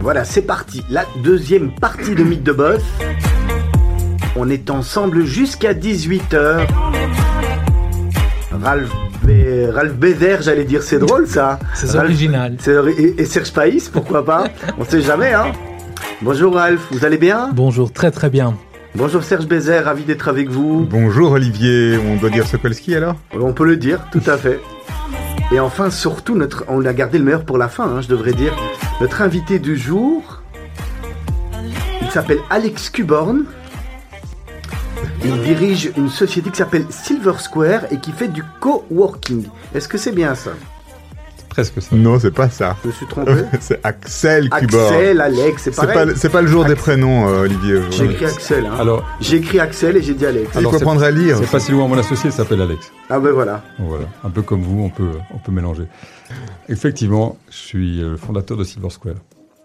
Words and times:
Voilà, 0.00 0.24
c'est 0.24 0.42
parti. 0.42 0.84
La 0.88 1.04
deuxième 1.22 1.70
partie 1.72 2.14
de 2.14 2.22
Mythe 2.22 2.42
de 2.44 2.52
Boss. 2.52 2.82
On 4.36 4.48
est 4.50 4.70
ensemble 4.70 5.24
jusqu'à 5.24 5.74
18h. 5.74 6.66
Ralph, 8.62 8.90
Bé- 9.22 9.68
Ralph 9.70 9.94
Bézère, 9.94 10.42
j'allais 10.42 10.64
dire, 10.64 10.82
c'est 10.82 10.98
drôle 10.98 11.26
ça. 11.26 11.58
C'est 11.74 11.88
Ralph- 11.90 12.04
original. 12.10 12.56
et 13.18 13.24
Serge 13.24 13.52
Païs, 13.52 13.88
pourquoi 13.88 14.24
pas 14.24 14.44
On 14.78 14.84
sait 14.84 15.02
jamais, 15.02 15.32
hein 15.32 15.52
Bonjour 16.22 16.54
Ralph, 16.54 16.86
vous 16.90 17.04
allez 17.04 17.18
bien? 17.18 17.50
Bonjour, 17.52 17.92
très 17.92 18.10
très 18.10 18.30
bien. 18.30 18.54
Bonjour 18.94 19.22
Serge 19.22 19.46
Bézère, 19.46 19.84
ravi 19.86 20.04
d'être 20.04 20.28
avec 20.28 20.48
vous. 20.48 20.86
Bonjour 20.88 21.32
Olivier, 21.32 21.98
on 21.98 22.16
doit 22.16 22.30
dire 22.30 22.46
Sokolski 22.46 22.94
alors? 22.94 23.16
On 23.38 23.52
peut 23.52 23.66
le 23.66 23.76
dire, 23.76 24.00
tout 24.10 24.22
à 24.26 24.38
fait. 24.38 24.58
Et 25.52 25.60
enfin, 25.60 25.90
surtout, 25.90 26.36
on 26.68 26.84
a 26.84 26.92
gardé 26.92 27.18
le 27.18 27.24
meilleur 27.24 27.44
pour 27.44 27.56
la 27.56 27.68
fin, 27.68 27.84
hein, 27.84 28.00
je 28.00 28.08
devrais 28.08 28.32
dire. 28.32 28.52
Notre 29.00 29.22
invité 29.22 29.58
du 29.58 29.76
jour, 29.76 30.42
il 32.02 32.10
s'appelle 32.10 32.40
Alex 32.50 32.90
Cuborn. 32.90 33.44
Il 35.24 35.40
dirige 35.42 35.92
une 35.96 36.08
société 36.08 36.50
qui 36.50 36.56
s'appelle 36.56 36.86
Silver 36.90 37.34
Square 37.38 37.92
et 37.92 37.98
qui 37.98 38.12
fait 38.12 38.28
du 38.28 38.42
coworking. 38.60 39.46
Est-ce 39.74 39.88
que 39.88 39.98
c'est 39.98 40.12
bien 40.12 40.34
ça? 40.34 40.50
Presque 41.56 41.80
ça. 41.80 41.96
Non, 41.96 42.18
c'est 42.18 42.32
pas 42.32 42.50
ça. 42.50 42.76
Je 42.82 42.88
me 42.88 42.92
suis 42.92 43.06
trompé 43.06 43.32
c'est 43.60 43.80
Axel 43.82 44.50
Kubor. 44.50 44.92
Axel, 44.92 45.20
Alex, 45.22 45.62
c'est 45.62 45.74
pareil. 45.74 45.94
pas, 46.08 46.14
c'est 46.14 46.28
pas 46.28 46.42
le 46.42 46.48
jour 46.48 46.64
des 46.66 46.72
Axel. 46.72 46.82
prénoms, 46.82 47.28
euh, 47.28 47.44
Olivier. 47.44 47.80
J'ai 47.92 48.04
écrit 48.04 48.26
Axel. 48.26 48.66
Hein. 48.66 48.74
Alors, 48.78 49.06
J'ai 49.22 49.36
écrit 49.38 49.58
Axel 49.58 49.96
et 49.96 50.02
j'ai 50.02 50.12
dit 50.12 50.26
Alex. 50.26 50.50
Il 50.54 50.58
alors, 50.58 50.72
faut 50.72 50.76
c'est- 50.78 50.84
apprendre 50.84 51.02
à 51.02 51.10
lire. 51.10 51.38
c'est 51.38 51.50
pas 51.50 51.58
si 51.58 51.72
loin. 51.72 51.88
Mon 51.88 51.96
associé 51.96 52.30
s'appelle 52.30 52.60
Alex. 52.60 52.92
Ah 53.08 53.18
ben 53.20 53.30
voilà. 53.30 53.62
Voilà, 53.78 54.04
un 54.22 54.28
peu 54.28 54.42
comme 54.42 54.60
vous, 54.60 54.82
on 54.82 54.90
peut, 54.90 55.12
on 55.32 55.38
peut 55.38 55.50
mélanger. 55.52 55.84
Effectivement, 56.68 57.38
je 57.50 57.56
suis 57.56 58.00
le 58.00 58.16
fondateur 58.18 58.58
de 58.58 58.64
Silver 58.64 58.90
Square. 58.90 59.14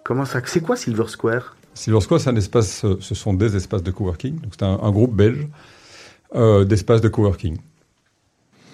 Comment 0.05 0.23
ça? 0.23 0.39
C'est 0.45 0.61
quoi 0.61 0.77
Silver 0.77 1.07
Square? 1.07 1.57
Silver 1.73 1.99
Square, 1.99 2.21
c'est 2.21 2.29
un 2.29 2.35
espace, 2.37 2.85
euh, 2.85 2.95
ce 3.01 3.15
sont 3.15 3.33
des 3.33 3.55
espaces 3.57 3.83
de 3.83 3.91
coworking. 3.91 4.39
Donc 4.39 4.53
c'est 4.57 4.63
un, 4.65 4.79
un 4.81 4.91
groupe 4.91 5.13
belge 5.13 5.45
euh, 6.35 6.63
d'espaces 6.63 7.01
de 7.01 7.09
coworking. 7.09 7.57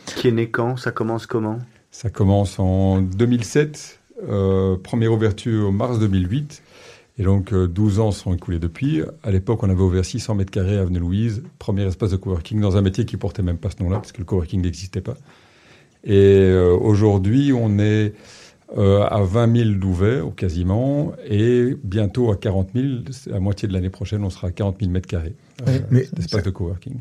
Qui 0.05 0.27
est 0.27 0.31
né 0.31 0.49
quand? 0.51 0.77
Ça 0.77 0.91
commence 0.91 1.25
comment? 1.25 1.59
Ça 1.91 2.09
commence 2.09 2.59
en 2.59 3.01
2007, 3.01 3.99
euh, 4.29 4.77
première 4.77 5.13
ouverture 5.13 5.69
en 5.69 5.71
mars 5.71 5.99
2008. 5.99 6.61
Et 7.19 7.23
donc, 7.23 7.51
euh, 7.51 7.67
12 7.67 7.99
ans 7.99 8.11
sont 8.11 8.33
écoulés 8.33 8.59
depuis. 8.59 9.01
À 9.23 9.31
l'époque, 9.31 9.63
on 9.63 9.69
avait 9.69 9.81
ouvert 9.81 10.05
600 10.05 10.35
mètres 10.35 10.51
carrés 10.51 10.77
à 10.77 10.81
Avenue 10.81 10.99
Louise, 10.99 11.43
premier 11.57 11.83
espace 11.83 12.11
de 12.11 12.17
coworking 12.17 12.61
dans 12.61 12.77
un 12.77 12.81
métier 12.81 13.05
qui 13.05 13.17
portait 13.17 13.41
même 13.41 13.57
pas 13.57 13.69
ce 13.71 13.81
nom-là, 13.81 13.97
parce 13.97 14.11
que 14.11 14.19
le 14.19 14.25
coworking 14.25 14.61
n'existait 14.61 15.01
pas. 15.01 15.15
Et 16.03 16.13
euh, 16.13 16.77
aujourd'hui, 16.79 17.53
on 17.53 17.79
est 17.79 18.13
euh, 18.77 19.03
à 19.03 19.21
20 19.21 19.55
000 19.55 19.69
d'ouverts, 19.79 20.27
ou 20.27 20.31
quasiment, 20.31 21.13
et 21.25 21.75
bientôt 21.83 22.31
à 22.31 22.35
40 22.35 22.69
000. 22.75 22.87
C'est 23.11 23.31
La 23.31 23.39
moitié 23.39 23.67
de 23.67 23.73
l'année 23.73 23.89
prochaine, 23.89 24.23
on 24.23 24.29
sera 24.29 24.47
à 24.47 24.51
40 24.51 24.77
000 24.79 24.91
mètres 24.91 25.07
carrés 25.07 25.35
euh, 25.67 25.79
Mais 25.89 26.03
de 26.03 26.49
coworking. 26.49 26.99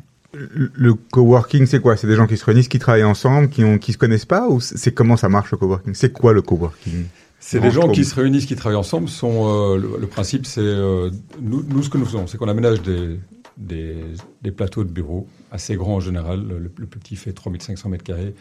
Le 0.74 0.94
coworking, 0.94 1.66
c'est 1.66 1.80
quoi? 1.80 1.96
C'est 1.96 2.06
des 2.06 2.16
gens 2.16 2.26
qui 2.26 2.36
se 2.36 2.44
réunissent, 2.44 2.68
qui 2.68 2.78
travaillent 2.78 3.04
ensemble, 3.04 3.48
qui 3.48 3.64
ont, 3.64 3.78
qui 3.78 3.92
se 3.92 3.98
connaissent 3.98 4.24
pas 4.24 4.48
Ou 4.48 4.60
c'est 4.60 4.92
comment 4.92 5.16
ça 5.16 5.28
marche 5.28 5.50
le 5.50 5.56
coworking? 5.56 5.94
C'est 5.94 6.12
quoi 6.12 6.32
le 6.32 6.42
coworking? 6.42 7.06
C'est 7.38 7.60
des 7.60 7.70
gens 7.70 7.88
qui 7.88 8.04
se 8.04 8.14
réunissent, 8.14 8.46
qui 8.46 8.56
travaillent 8.56 8.78
ensemble. 8.78 9.08
Sont, 9.08 9.48
euh, 9.48 9.76
le, 9.76 9.98
le 10.00 10.06
principe, 10.06 10.46
c'est 10.46 10.60
euh, 10.60 11.10
nous, 11.40 11.62
nous, 11.62 11.82
ce 11.82 11.90
que 11.90 11.98
nous 11.98 12.06
faisons, 12.06 12.26
c'est 12.26 12.38
qu'on 12.38 12.48
aménage 12.48 12.82
des, 12.82 13.20
des, 13.56 13.96
des 14.42 14.50
plateaux 14.50 14.84
de 14.84 14.90
bureaux 14.90 15.28
assez 15.52 15.76
grands 15.76 15.96
en 15.96 16.00
général. 16.00 16.44
Le, 16.46 16.58
le 16.58 16.68
plus 16.68 16.86
petit 16.86 17.16
fait 17.16 17.32
3500 17.32 17.88
mètres 17.88 18.04
carrés. 18.04 18.34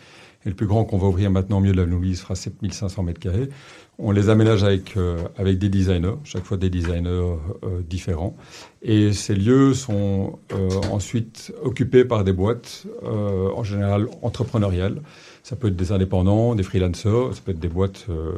Et 0.46 0.50
le 0.50 0.56
plus 0.56 0.68
grand 0.68 0.86
qu'on 0.86 0.98
va 0.98 1.08
ouvrir 1.08 1.32
maintenant, 1.32 1.58
au 1.58 1.62
milieu 1.62 1.74
de 1.74 1.82
la 1.82 1.86
Louise, 1.86 2.22
fera 2.22 2.36
7500 2.36 3.04
mètres 3.04 3.20
carrés. 3.20 3.50
On 3.98 4.12
les 4.12 4.30
aménage 4.30 4.64
avec, 4.64 4.98
euh, 4.98 5.18
avec 5.38 5.58
des 5.58 5.70
designers, 5.70 6.16
chaque 6.24 6.44
fois 6.44 6.58
des 6.58 6.70
designers 6.70 7.08
euh, 7.64 7.82
différents. 7.88 8.36
Et 8.82 9.14
ces 9.14 9.36
lieux 9.36 9.74
sont 9.74 10.38
euh, 10.54 10.70
ensuite 10.92 11.54
occupés 11.64 12.06
par 12.06 12.24
des 12.24 12.34
boîtes, 12.34 12.86
euh, 13.04 13.50
en 13.56 13.64
général 13.64 14.08
entrepreneuriales. 14.22 15.02
Ça 15.46 15.56
peut 15.56 15.68
être 15.68 15.76
des 15.76 15.92
indépendants, 15.92 16.56
des 16.56 16.64
freelancers, 16.64 17.36
ça 17.36 17.42
peut 17.46 17.52
être 17.52 17.60
des 17.60 17.68
boîtes 17.68 18.08
euh, 18.10 18.32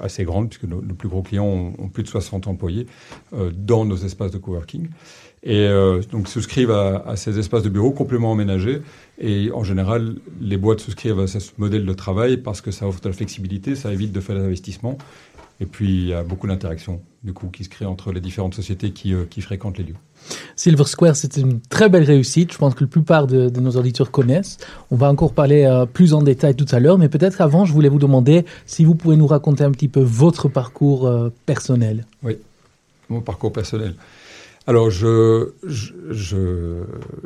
assez 0.00 0.24
grandes, 0.24 0.48
puisque 0.48 0.64
nos, 0.64 0.80
nos 0.80 0.94
plus 0.94 1.08
gros 1.08 1.22
clients 1.22 1.44
ont, 1.44 1.74
ont 1.78 1.88
plus 1.88 2.04
de 2.04 2.08
60 2.08 2.46
employés 2.46 2.86
euh, 3.34 3.50
dans 3.52 3.84
nos 3.84 3.96
espaces 3.96 4.30
de 4.30 4.38
coworking. 4.38 4.88
Et 5.42 5.66
euh, 5.66 6.02
donc 6.10 6.28
souscrivent 6.28 6.70
à, 6.70 7.04
à 7.06 7.16
ces 7.16 7.38
espaces 7.38 7.62
de 7.62 7.68
bureau 7.68 7.90
complètement 7.92 8.32
aménagés. 8.32 8.82
Et 9.20 9.50
en 9.52 9.64
général, 9.64 10.16
les 10.40 10.56
boîtes 10.56 10.80
souscrivent 10.80 11.20
à 11.20 11.26
ce 11.26 11.50
modèle 11.58 11.86
de 11.86 11.92
travail 11.92 12.38
parce 12.38 12.60
que 12.60 12.70
ça 12.70 12.86
offre 12.86 13.00
de 13.00 13.08
la 13.08 13.14
flexibilité, 13.14 13.74
ça 13.74 13.92
évite 13.92 14.12
de 14.12 14.20
faire 14.20 14.36
des 14.36 14.44
investissements. 14.44 14.98
Et 15.60 15.66
puis, 15.66 15.88
il 15.88 16.06
y 16.08 16.12
a 16.12 16.22
beaucoup 16.22 16.46
d'interactions, 16.46 17.00
du 17.24 17.32
coup, 17.32 17.48
qui 17.48 17.64
se 17.64 17.68
créent 17.68 17.84
entre 17.84 18.12
les 18.12 18.20
différentes 18.20 18.54
sociétés 18.54 18.92
qui, 18.92 19.12
euh, 19.12 19.24
qui 19.28 19.40
fréquentent 19.40 19.78
les 19.78 19.84
lieux. 19.84 19.96
Silver 20.54 20.84
Square, 20.84 21.16
c'est 21.16 21.36
une 21.36 21.60
très 21.60 21.88
belle 21.88 22.04
réussite. 22.04 22.52
Je 22.52 22.58
pense 22.58 22.74
que 22.74 22.84
la 22.84 22.90
plupart 22.90 23.26
de, 23.26 23.48
de 23.48 23.60
nos 23.60 23.72
auditeurs 23.72 24.12
connaissent. 24.12 24.58
On 24.92 24.96
va 24.96 25.08
encore 25.08 25.32
parler 25.32 25.64
euh, 25.64 25.84
plus 25.84 26.14
en 26.14 26.22
détail 26.22 26.54
tout 26.54 26.66
à 26.70 26.78
l'heure, 26.78 26.96
mais 26.96 27.08
peut-être 27.08 27.40
avant, 27.40 27.64
je 27.64 27.72
voulais 27.72 27.88
vous 27.88 27.98
demander 27.98 28.44
si 28.66 28.84
vous 28.84 28.94
pouvez 28.94 29.16
nous 29.16 29.26
raconter 29.26 29.64
un 29.64 29.72
petit 29.72 29.88
peu 29.88 30.00
votre 30.00 30.48
parcours 30.48 31.06
euh, 31.06 31.30
personnel. 31.44 32.06
Mon 33.08 33.20
parcours 33.20 33.52
personnel. 33.52 33.94
Alors, 34.68 34.90
je, 34.90 35.54
je, 35.66 35.94
je, 36.10 36.84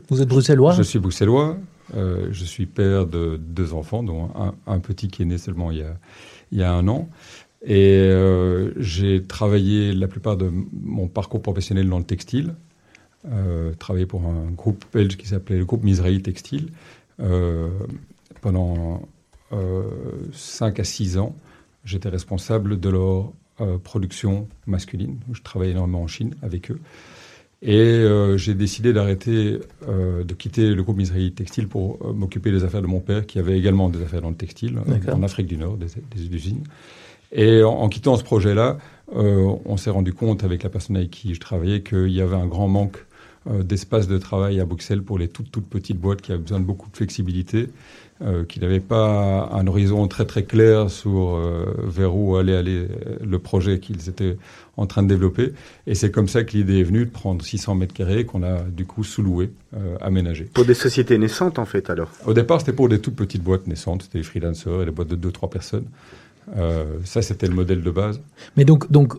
Vous 0.09 0.23
êtes 0.23 0.29
bruxellois 0.29 0.75
je 0.75 0.83
suis 0.83 1.01
bruxellois, 1.01 1.57
euh, 1.97 2.29
je 2.31 2.45
suis 2.45 2.67
père 2.67 3.05
de 3.05 3.37
deux 3.37 3.73
enfants, 3.73 4.05
dont 4.05 4.31
un, 4.37 4.55
un 4.69 4.79
petit 4.79 5.09
qui 5.09 5.23
est 5.23 5.25
né 5.25 5.39
seulement 5.39 5.73
il 5.73 5.79
y 5.79 5.83
a, 5.83 5.97
il 6.53 6.59
y 6.59 6.63
a 6.63 6.73
un 6.73 6.87
an. 6.87 7.09
Et 7.65 7.99
euh, 7.99 8.71
j'ai 8.77 9.25
travaillé 9.25 9.93
la 9.93 10.07
plupart 10.07 10.37
de 10.37 10.53
mon 10.73 11.09
parcours 11.09 11.43
professionnel 11.43 11.89
dans 11.89 11.99
le 11.99 12.05
textile. 12.05 12.55
Euh, 13.29 13.75
travaillé 13.75 14.07
pour 14.07 14.25
un 14.25 14.53
groupe 14.53 14.85
belge 14.95 15.17
qui 15.17 15.27
s'appelait 15.27 15.59
le 15.59 15.65
groupe 15.65 15.83
Misraï 15.83 16.23
Textile 16.23 16.69
pendant 18.41 19.03
euh, 19.53 19.83
5 20.33 20.79
à 20.79 20.85
6 20.85 21.19
ans. 21.19 21.35
J'étais 21.85 22.09
responsable 22.09 22.79
de 22.79 22.89
leur 22.89 23.33
production 23.83 24.47
masculine. 24.69 25.19
Je 25.33 25.43
travaillais 25.43 25.73
énormément 25.73 26.03
en 26.03 26.07
Chine 26.07 26.37
avec 26.41 26.71
eux. 26.71 26.79
Et 27.65 27.79
euh, 27.79 28.37
j'ai 28.37 28.55
décidé 28.55 28.93
d'arrêter, 28.93 29.61
euh, 29.89 30.25
de 30.25 30.35
quitter 30.35 30.75
le 30.75 30.83
groupe 30.83 30.97
Misraï 30.97 31.31
Textile 31.31 31.69
pour 31.69 31.99
euh, 32.03 32.13
m'occuper 32.13 32.51
des 32.51 32.65
affaires 32.65 32.83
de 32.83 32.89
mon 32.89 32.99
père, 32.99 33.25
qui 33.25 33.39
avait 33.39 33.57
également 33.57 33.89
des 33.89 34.03
affaires 34.03 34.21
dans 34.21 34.31
le 34.31 34.35
textile, 34.35 34.79
euh, 34.89 35.13
en 35.13 35.23
Afrique 35.23 35.47
du 35.47 35.57
Nord, 35.57 35.77
des, 35.77 35.87
des 35.87 36.35
usines. 36.35 36.65
Et 37.31 37.63
en, 37.63 37.71
en 37.71 37.89
quittant 37.89 38.17
ce 38.17 38.25
projet-là, 38.25 38.79
euh, 39.15 39.55
on 39.65 39.77
s'est 39.77 39.91
rendu 39.91 40.13
compte 40.13 40.43
avec 40.43 40.65
la 40.65 40.71
personne 40.71 40.97
avec 40.97 41.11
qui 41.11 41.35
je 41.35 41.41
travaillais 41.41 41.83
qu'il 41.83 42.11
y 42.11 42.21
avait 42.21 42.35
un 42.37 42.47
grand 42.47 42.67
manque 42.67 42.99
d'espace 43.47 44.09
de 44.09 44.19
travail 44.19 44.61
à 44.61 44.65
Bruxelles 44.65 45.03
pour 45.03 45.19
les 45.19 45.29
toutes, 45.29 45.51
toutes 45.51 45.67
petites 45.67 45.99
boîtes 45.99 46.23
qui 46.23 46.33
avaient 46.33 46.41
besoin 46.41 46.61
de 46.61 46.65
beaucoup 46.65 46.91
de 46.91 46.97
flexibilité, 46.97 47.69
euh, 48.23 48.45
qui 48.45 48.61
n'avaient 48.61 48.81
pas 48.81 49.51
un 49.53 49.67
horizon 49.67 50.07
très 50.07 50.25
très 50.27 50.45
clair 50.45 50.91
sur 50.91 51.35
euh, 51.35 51.75
vers 51.83 52.15
où 52.15 52.37
allait 52.37 52.57
aller 52.57 52.87
euh, 52.89 53.17
le 53.25 53.39
projet 53.39 53.81
qu'ils 53.81 54.09
étaient 54.09 54.37
en 54.77 54.87
train 54.87 55.03
de 55.03 55.09
développer. 55.09 55.53
Et 55.87 55.95
c'est 55.95 56.11
comme 56.11 56.29
ça 56.29 56.45
que 56.45 56.53
l'idée 56.57 56.81
est 56.81 56.85
venue 56.85 57.05
de 57.05 57.11
prendre 57.11 57.45
600 57.45 57.75
mètres 57.75 57.95
carrés 57.95 58.25
qu'on 58.25 58.43
a 58.43 58.63
du 58.63 58.87
coup 58.87 59.03
sous-loué, 59.03 59.51
euh, 59.75 59.97
aménagé. 60.01 60.45
Pour 60.45 60.65
des 60.65 60.75
sociétés 60.75 61.19
naissantes 61.19 61.59
en 61.59 61.65
fait 61.65 61.91
alors. 61.91 62.11
Au 62.27 62.35
départ, 62.35 62.61
c'était 62.61 62.73
pour 62.73 62.89
des 62.89 63.01
toutes 63.01 63.17
petites 63.17 63.43
boîtes 63.43 63.67
naissantes, 63.67 64.03
c'était 64.03 64.19
des 64.19 64.25
freelancers 64.25 64.83
et 64.83 64.85
des 64.85 64.91
boîtes 64.91 65.09
de 65.09 65.31
2-3 65.31 65.49
personnes. 65.51 65.87
Euh, 66.57 66.99
ça, 67.05 67.23
c'était 67.23 67.47
le 67.47 67.55
modèle 67.55 67.83
de 67.83 67.91
base. 67.91 68.21
Mais 68.57 68.65
donc, 68.65 68.91
donc 68.91 69.15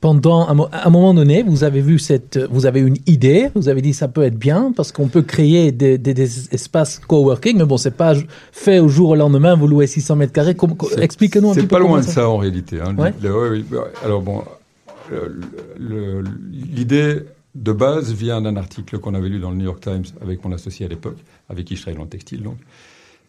pendant 0.00 0.46
un, 0.48 0.90
moment 0.90 1.14
donné, 1.14 1.42
vous 1.42 1.64
avez 1.64 1.80
vu 1.80 1.98
cette, 1.98 2.38
vous 2.50 2.66
avez 2.66 2.80
une 2.80 2.98
idée, 3.06 3.48
vous 3.54 3.68
avez 3.68 3.80
dit 3.82 3.92
ça 3.94 4.06
peut 4.06 4.22
être 4.22 4.38
bien 4.38 4.72
parce 4.76 4.92
qu'on 4.92 5.08
peut 5.08 5.22
créer 5.22 5.72
des, 5.72 5.98
des- 5.98 6.14
des 6.14 6.54
espaces 6.54 6.98
coworking, 7.00 7.56
mais 7.58 7.64
bon, 7.64 7.78
c'est 7.78 7.96
pas 7.96 8.14
fait 8.52 8.78
au 8.80 8.88
jour 8.88 9.08
au 9.10 9.14
lendemain. 9.16 9.56
Vous 9.56 9.66
louez 9.66 9.86
600 9.86 10.16
mètres 10.16 10.32
carrés. 10.32 10.54
C'est- 10.90 11.00
Expliquez-nous 11.02 11.48
un 11.50 11.52
petit 11.54 11.60
C'est 11.62 11.66
peu. 11.66 11.76
pas 11.76 11.78
loin 11.80 12.00
de 12.00 12.04
ça 12.04 12.28
en 12.28 12.36
réalité. 12.36 12.80
hein. 12.80 12.94
Ouais. 12.96 13.12
Le-. 13.22 13.64
Alors 14.04 14.22
bon, 14.22 14.42
l'idée 15.78 17.20
de 17.54 17.72
base 17.72 18.12
vient 18.12 18.40
d'un 18.40 18.56
article 18.56 18.98
qu'on 18.98 19.14
avait 19.14 19.28
lu 19.28 19.40
dans 19.40 19.50
le 19.50 19.56
New 19.56 19.64
York 19.64 19.80
Times 19.80 20.04
avec 20.22 20.44
mon 20.44 20.52
associé 20.52 20.86
à 20.86 20.88
l'époque, 20.88 21.16
avec 21.48 21.64
qui 21.64 21.76
je 21.76 21.80
travaillais 21.82 21.98
dans 21.98 22.04
le 22.04 22.10
textile, 22.10 22.42
donc, 22.42 22.58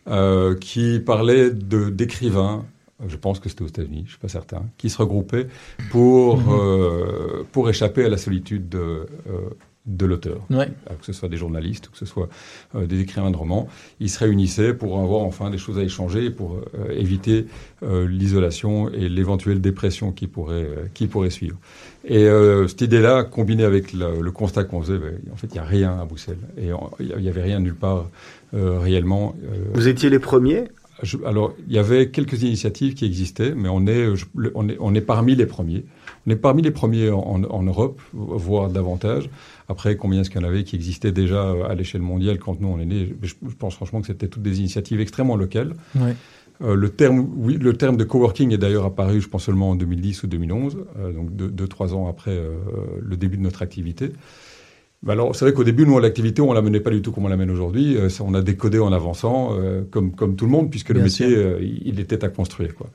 euh, 0.10 0.56
qui 0.56 1.00
parlait 1.00 1.50
d'écrivains. 1.52 2.66
Je 3.08 3.16
pense 3.16 3.40
que 3.40 3.48
c'était 3.50 3.64
aux 3.64 3.68
États-Unis, 3.68 4.04
je 4.06 4.10
suis 4.12 4.20
pas 4.20 4.28
certain, 4.28 4.64
qui 4.78 4.90
se 4.90 4.98
regroupaient 4.98 5.48
pour 5.90 6.38
Mhm. 6.38 6.44
euh, 6.50 7.44
pour 7.52 7.70
échapper 7.70 8.04
à 8.06 8.10
la 8.10 8.18
solitude 8.18 8.68
de, 8.70 8.78
euh, 8.78 9.06
de 9.86 10.06
l'auteur. 10.06 10.40
Ouais. 10.52 10.68
Alors 10.86 11.00
que 11.00 11.06
ce 11.06 11.14
soit 11.14 11.30
des 11.30 11.38
journalistes 11.38 11.88
ou 11.88 11.92
que 11.92 11.98
ce 11.98 12.06
soit 12.06 12.30
euh, 12.76 12.86
des 12.86 13.00
écrivains 13.00 13.32
de 13.32 13.38
romans, 13.38 13.68
ils 14.00 14.10
se 14.10 14.20
réunissaient 14.20 14.74
pour 14.74 15.00
avoir 15.00 15.22
enfin 15.22 15.50
des 15.50 15.58
choses 15.58 15.80
à 15.80 15.84
échanger 15.84 16.26
et 16.26 16.30
pour 16.30 16.58
euh, 16.58 16.92
éviter 16.92 17.48
euh, 17.84 18.06
l'isolation 18.08 18.90
et 18.90 19.08
l'éventuelle 19.10 19.62
dépression 19.62 20.12
qui 20.12 20.28
pourrait, 20.28 20.54
euh, 20.66 20.86
qui 20.94 21.08
pourrait 21.08 21.30
suivre. 21.32 21.58
Et 22.06 22.26
euh, 22.26 22.68
cette 22.68 22.82
idée-là, 22.82 23.24
combinée 23.24 23.64
avec 23.64 23.94
le, 23.94 24.22
le 24.22 24.32
constat 24.32 24.66
qu'on 24.66 24.82
faisait, 24.82 24.98
ben, 25.00 25.18
en 25.32 25.36
fait, 25.38 25.48
il 25.48 25.54
n'y 25.54 25.60
a 25.60 25.64
rien 25.64 25.98
à 26.00 26.06
Bruxelles. 26.06 26.38
Et 26.58 26.70
il 27.00 27.16
n'y 27.22 27.30
avait 27.30 27.42
rien 27.44 27.60
nulle 27.60 27.76
part 27.76 28.10
euh, 28.54 28.80
réellement. 28.80 29.36
euh, 29.44 29.64
Vous 29.74 29.88
étiez 29.88 30.10
les 30.10 30.20
premiers 30.20 30.66
alors, 31.26 31.54
il 31.68 31.74
y 31.74 31.78
avait 31.78 32.10
quelques 32.10 32.42
initiatives 32.44 32.94
qui 32.94 33.06
existaient, 33.06 33.54
mais 33.56 33.70
on 33.70 33.88
est, 33.88 34.08
on 34.56 34.70
est, 34.70 34.78
on 34.80 34.94
est 34.94 35.02
parmi 35.02 35.36
les 35.36 35.46
premiers. 35.46 35.86
On 36.28 36.32
est 36.32 36.36
parmi 36.36 36.62
les 36.62 36.72
premiers 36.72 37.10
en, 37.10 37.44
en 37.44 37.64
Europe, 37.64 38.02
voire 38.14 38.70
davantage. 38.70 39.30
Après, 39.70 39.96
combien 39.96 40.22
est-ce 40.22 40.30
qu'il 40.30 40.42
y 40.42 40.44
en 40.44 40.48
avait 40.48 40.64
qui 40.64 40.76
existaient 40.76 41.12
déjà 41.12 41.54
à 41.68 41.76
l'échelle 41.76 42.02
mondiale 42.02 42.40
quand 42.40 42.60
nous 42.60 42.68
on 42.68 42.80
est 42.80 42.86
nés? 42.86 43.14
Je, 43.22 43.34
pense 43.58 43.76
franchement 43.76 44.02
que 44.02 44.08
c'était 44.08 44.28
toutes 44.28 44.42
des 44.42 44.60
initiatives 44.60 45.00
extrêmement 45.00 45.36
locales. 45.36 45.74
Ouais. 45.96 46.16
Euh, 46.62 46.76
le 46.76 46.90
terme, 46.90 47.30
oui, 47.38 47.58
le 47.58 47.74
terme 47.74 47.96
de 47.96 48.04
coworking 48.04 48.52
est 48.54 48.58
d'ailleurs 48.58 48.86
apparu, 48.86 49.22
je 49.22 49.30
pense 49.30 49.46
seulement 49.46 49.70
en 49.70 49.76
2010 49.76 50.24
ou 50.24 50.28
2011, 50.28 50.78
euh, 50.98 51.14
donc 51.14 51.34
deux, 51.34 51.48
deux, 51.50 51.68
trois 51.68 51.94
ans 51.94 52.10
après 52.10 52.32
euh, 52.32 52.56
le 53.02 53.16
début 53.16 53.38
de 53.38 53.44
notre 53.44 53.62
activité. 53.62 54.12
Bah 55.02 55.14
alors, 55.14 55.34
c'est 55.34 55.46
vrai 55.46 55.54
qu'au 55.54 55.64
début, 55.64 55.86
nous, 55.86 55.98
l'activité, 55.98 56.42
on 56.42 56.52
la 56.52 56.62
menait 56.62 56.82
pas 56.82 56.90
du 56.90 57.02
tout 57.02 57.14
comme 57.14 57.26
on 57.26 57.30
la 57.30 57.38
mène 57.38 57.52
aujourd'hui. 57.52 57.96
Euh, 57.96 58.10
on 58.20 58.34
a 58.34 58.42
décodé 58.42 58.80
en 58.80 58.92
avançant, 58.92 59.52
euh, 59.54 59.84
comme, 59.90 60.14
comme 60.14 60.36
tout 60.36 60.46
le 60.46 60.52
monde, 60.52 60.70
puisque 60.70 60.92
Bien 60.92 61.00
le 61.00 61.04
métier, 61.04 61.28
euh, 61.28 61.60
il 61.62 62.02
était 62.02 62.26
à 62.26 62.30
construire. 62.30 62.76
Quoi. 62.76 62.88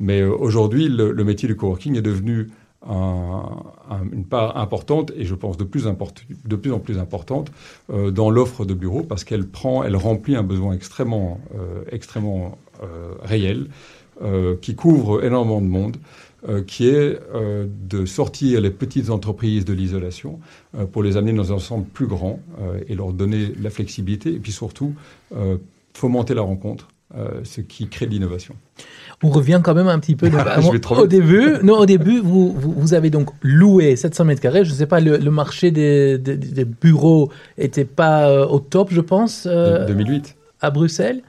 Mais 0.00 0.24
aujourd'hui, 0.24 0.88
le, 0.88 1.12
le, 1.12 1.24
métier 1.24 1.46
du 1.46 1.54
coworking 1.54 1.96
est 1.96 2.02
devenu 2.02 2.48
un, 2.84 3.44
un, 3.88 4.02
une 4.12 4.24
part 4.24 4.56
importante, 4.56 5.12
et 5.16 5.24
je 5.24 5.36
pense 5.36 5.56
de 5.56 5.62
plus, 5.62 5.86
import, 5.86 6.12
de 6.44 6.56
plus 6.56 6.72
en 6.72 6.80
plus 6.80 6.98
importante, 6.98 7.52
dans 7.88 8.28
l'offre 8.28 8.64
de 8.64 8.74
bureaux, 8.74 9.04
parce 9.04 9.22
qu'elle 9.22 9.46
prend, 9.46 9.84
elle 9.84 9.94
remplit 9.94 10.34
un 10.34 10.42
besoin 10.42 10.74
extrêmement, 10.74 11.38
extrêmement 11.92 12.58
réel, 13.22 13.68
qui 14.60 14.74
couvre 14.74 15.24
énormément 15.24 15.60
de 15.60 15.68
monde. 15.68 15.96
Euh, 16.48 16.64
qui 16.64 16.88
est 16.88 17.20
euh, 17.36 17.68
de 17.88 18.04
sortir 18.04 18.60
les 18.60 18.72
petites 18.72 19.10
entreprises 19.10 19.64
de 19.64 19.72
l'isolation 19.72 20.40
euh, 20.76 20.86
pour 20.86 21.04
les 21.04 21.16
amener 21.16 21.32
dans 21.32 21.52
un 21.52 21.54
ensemble 21.54 21.86
plus 21.86 22.08
grand 22.08 22.40
et 22.88 22.96
leur 22.96 23.12
donner 23.12 23.52
la 23.62 23.70
flexibilité 23.70 24.30
et 24.30 24.40
puis 24.40 24.50
surtout 24.50 24.94
fomenter 25.94 26.34
la 26.34 26.42
rencontre. 26.42 26.88
ce 27.44 27.60
qui 27.60 27.88
crée 27.88 28.06
de 28.06 28.10
l'innovation. 28.10 28.56
On 29.22 29.28
revient 29.28 29.60
quand 29.62 29.74
même 29.74 29.86
un 29.86 30.00
petit 30.00 30.16
peu 30.16 30.30
de, 30.30 31.00
au 31.00 31.06
début. 31.06 31.58
Non, 31.62 31.78
au 31.78 31.86
début, 31.86 32.18
vous, 32.18 32.52
vous, 32.52 32.72
vous, 32.76 32.94
avez 32.94 33.10
donc 33.10 33.30
loué 33.42 33.94
700 33.94 34.24
mètres 34.24 34.40
carrés. 34.40 34.64
Je 34.64 34.70
ne 34.70 34.76
sais 34.76 34.86
pas, 34.86 34.98
le, 34.98 35.18
le 35.18 35.30
marché 35.30 35.70
des, 35.70 36.18
des, 36.18 36.36
des 36.36 36.64
bureaux 36.64 37.30
était 37.56 37.84
pas 37.84 38.46
au 38.46 38.58
top, 38.58 38.88
je 38.90 39.00
pense. 39.00 39.46
2008. 39.46 40.36
À 40.60 40.70
Bruxelles. 40.70 41.22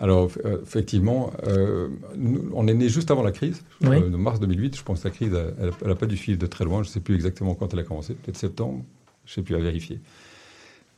Alors, 0.00 0.30
euh, 0.44 0.58
effectivement, 0.62 1.32
euh, 1.46 1.88
nous, 2.16 2.50
on 2.54 2.66
est 2.68 2.74
né 2.74 2.88
juste 2.88 3.10
avant 3.10 3.22
la 3.22 3.32
crise, 3.32 3.62
oui. 3.82 3.96
euh, 4.02 4.10
de 4.10 4.16
mars 4.16 4.40
2008. 4.40 4.76
Je 4.76 4.82
pense 4.82 5.00
que 5.00 5.08
la 5.08 5.14
crise, 5.14 5.32
elle 5.60 5.88
n'a 5.88 5.94
pas 5.94 6.06
dû 6.06 6.16
suivre 6.16 6.38
de 6.38 6.46
très 6.46 6.64
loin. 6.64 6.82
Je 6.82 6.88
ne 6.88 6.92
sais 6.92 7.00
plus 7.00 7.14
exactement 7.14 7.54
quand 7.54 7.72
elle 7.72 7.80
a 7.80 7.82
commencé, 7.82 8.14
peut-être 8.14 8.36
septembre. 8.36 8.82
Je 9.24 9.32
ne 9.32 9.34
sais 9.34 9.42
plus 9.42 9.54
à 9.54 9.58
vérifier. 9.58 9.98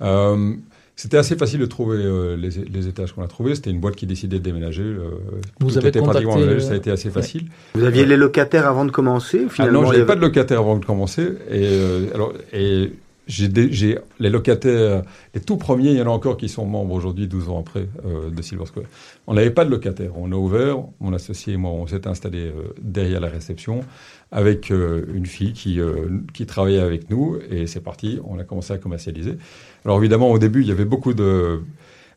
Euh, 0.02 0.54
c'était 0.96 1.16
assez 1.16 1.36
facile 1.36 1.60
de 1.60 1.66
trouver 1.66 1.98
euh, 1.98 2.36
les, 2.36 2.50
les, 2.50 2.88
étages 2.88 3.12
qu'on 3.12 3.22
a 3.22 3.28
trouvés. 3.28 3.54
C'était 3.54 3.70
une 3.70 3.78
boîte 3.78 3.94
qui 3.94 4.06
décidait 4.06 4.38
de 4.38 4.42
déménager. 4.42 4.96
Vous 5.60 5.70
Tout 5.70 5.78
avez 5.78 5.88
était 5.88 6.00
pratiquement 6.00 6.36
le... 6.36 6.58
Ça 6.58 6.72
a 6.72 6.76
été 6.76 6.90
assez 6.90 7.10
facile. 7.10 7.42
Ouais. 7.42 7.80
Vous 7.80 7.84
aviez 7.84 8.04
les 8.04 8.16
locataires 8.16 8.66
avant 8.66 8.84
de 8.84 8.90
commencer 8.90 9.46
finalement, 9.48 9.80
ah 9.80 9.82
Non, 9.82 9.86
je 9.86 9.86
n'avais 9.86 9.98
avait... 9.98 10.06
pas 10.06 10.16
de 10.16 10.20
locataires 10.20 10.58
avant 10.58 10.76
de 10.76 10.84
commencer. 10.84 11.34
Et, 11.50 12.12
alors, 12.12 12.32
et 12.52 12.92
j'ai 13.28 13.98
les 14.18 14.30
locataires, 14.30 15.02
les 15.34 15.40
tout 15.40 15.56
premiers, 15.56 15.90
il 15.90 15.96
y 15.96 16.02
en 16.02 16.06
a 16.06 16.10
encore 16.10 16.36
qui 16.36 16.48
sont 16.48 16.64
membres 16.64 16.94
aujourd'hui, 16.94 17.28
12 17.28 17.48
ans 17.50 17.60
après, 17.60 17.86
euh, 18.04 18.30
de 18.30 18.42
Silver 18.42 18.66
Square. 18.66 18.86
On 19.26 19.34
n'avait 19.34 19.50
pas 19.50 19.64
de 19.64 19.70
locataires. 19.70 20.12
On 20.16 20.32
a 20.32 20.34
ouvert, 20.34 20.78
mon 21.00 21.12
associé 21.12 21.54
et 21.54 21.56
moi, 21.56 21.70
on 21.70 21.86
s'est 21.86 22.06
installé 22.06 22.46
euh, 22.46 22.74
derrière 22.80 23.20
la 23.20 23.28
réception 23.28 23.80
avec 24.32 24.70
euh, 24.70 25.04
une 25.14 25.26
fille 25.26 25.52
qui, 25.52 25.78
qui 26.34 26.46
travaillait 26.46 26.80
avec 26.80 27.10
nous 27.10 27.38
et 27.50 27.66
c'est 27.66 27.80
parti, 27.80 28.18
on 28.24 28.38
a 28.38 28.44
commencé 28.44 28.72
à 28.72 28.78
commercialiser. 28.78 29.36
Alors 29.84 29.98
évidemment, 29.98 30.30
au 30.30 30.38
début, 30.38 30.62
il 30.62 30.68
y 30.68 30.72
avait 30.72 30.84
beaucoup 30.84 31.14
de 31.14 31.60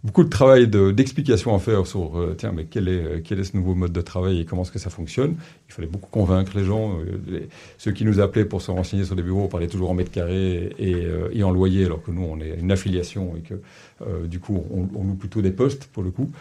beaucoup 0.04 0.24
de 0.24 0.30
travail 0.30 0.68
d'explication 0.68 1.52
de, 1.52 1.56
à 1.58 1.60
faire 1.60 1.86
sur 1.86 2.18
euh, 2.18 2.36
tiens 2.38 2.52
mais 2.52 2.66
quel 2.66 2.88
est 2.88 3.04
euh, 3.04 3.22
quel 3.24 3.40
est 3.40 3.44
ce 3.44 3.56
nouveau 3.56 3.76
mode 3.76 3.92
de 3.92 4.02
travail 4.02 4.40
et 4.40 4.46
comment 4.46 4.64
est-ce 4.64 4.72
que 4.72 4.80
ça 4.80 4.90
fonctionne. 4.90 5.36
Il 5.70 5.74
fallait 5.74 5.88
beaucoup 5.88 6.10
convaincre 6.10 6.52
les 6.58 6.66
gens. 6.66 7.00
Euh, 7.00 7.48
ceux 7.78 7.92
qui 7.92 8.04
nous 8.04 8.20
appelaient 8.20 8.46
pour 8.46 8.62
se 8.62 8.72
renseigner 8.72 9.06
sur 9.06 9.16
des 9.16 9.24
bureaux 9.24 9.48
parlaient 9.48 9.68
toujours 9.68 9.92
en 9.92 9.94
mètres 9.94 10.12
carrés 10.12 10.76
et, 10.78 10.96
euh, 10.96 11.30
et, 11.32 11.44
en 11.44 11.52
loyer 11.52 11.86
alors 11.86 12.02
que 12.04 12.12
nous 12.12 12.24
on 12.24 12.40
est 12.42 12.58
une 12.60 12.72
affiliation 12.72 13.36
et 13.38 13.42
que 13.42 13.54
euh, 14.02 14.28
du 14.28 14.40
coup 14.40 14.64
on, 14.72 14.90
on, 15.00 15.04
loue 15.06 15.16
plutôt 15.16 15.42
des 15.42 15.52
postes 15.52 15.86
pour 15.86 16.04
le 16.04 16.12
coup. 16.12 16.32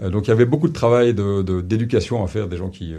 donc 0.00 0.26
il 0.26 0.28
y 0.28 0.32
avait 0.32 0.46
beaucoup 0.46 0.68
de 0.68 0.72
travail 0.72 1.12
d'éducation 1.12 2.20
de, 2.20 2.24
à 2.24 2.28
faire 2.28 2.48
des 2.48 2.56
gens 2.56 2.70
qui 2.70 2.94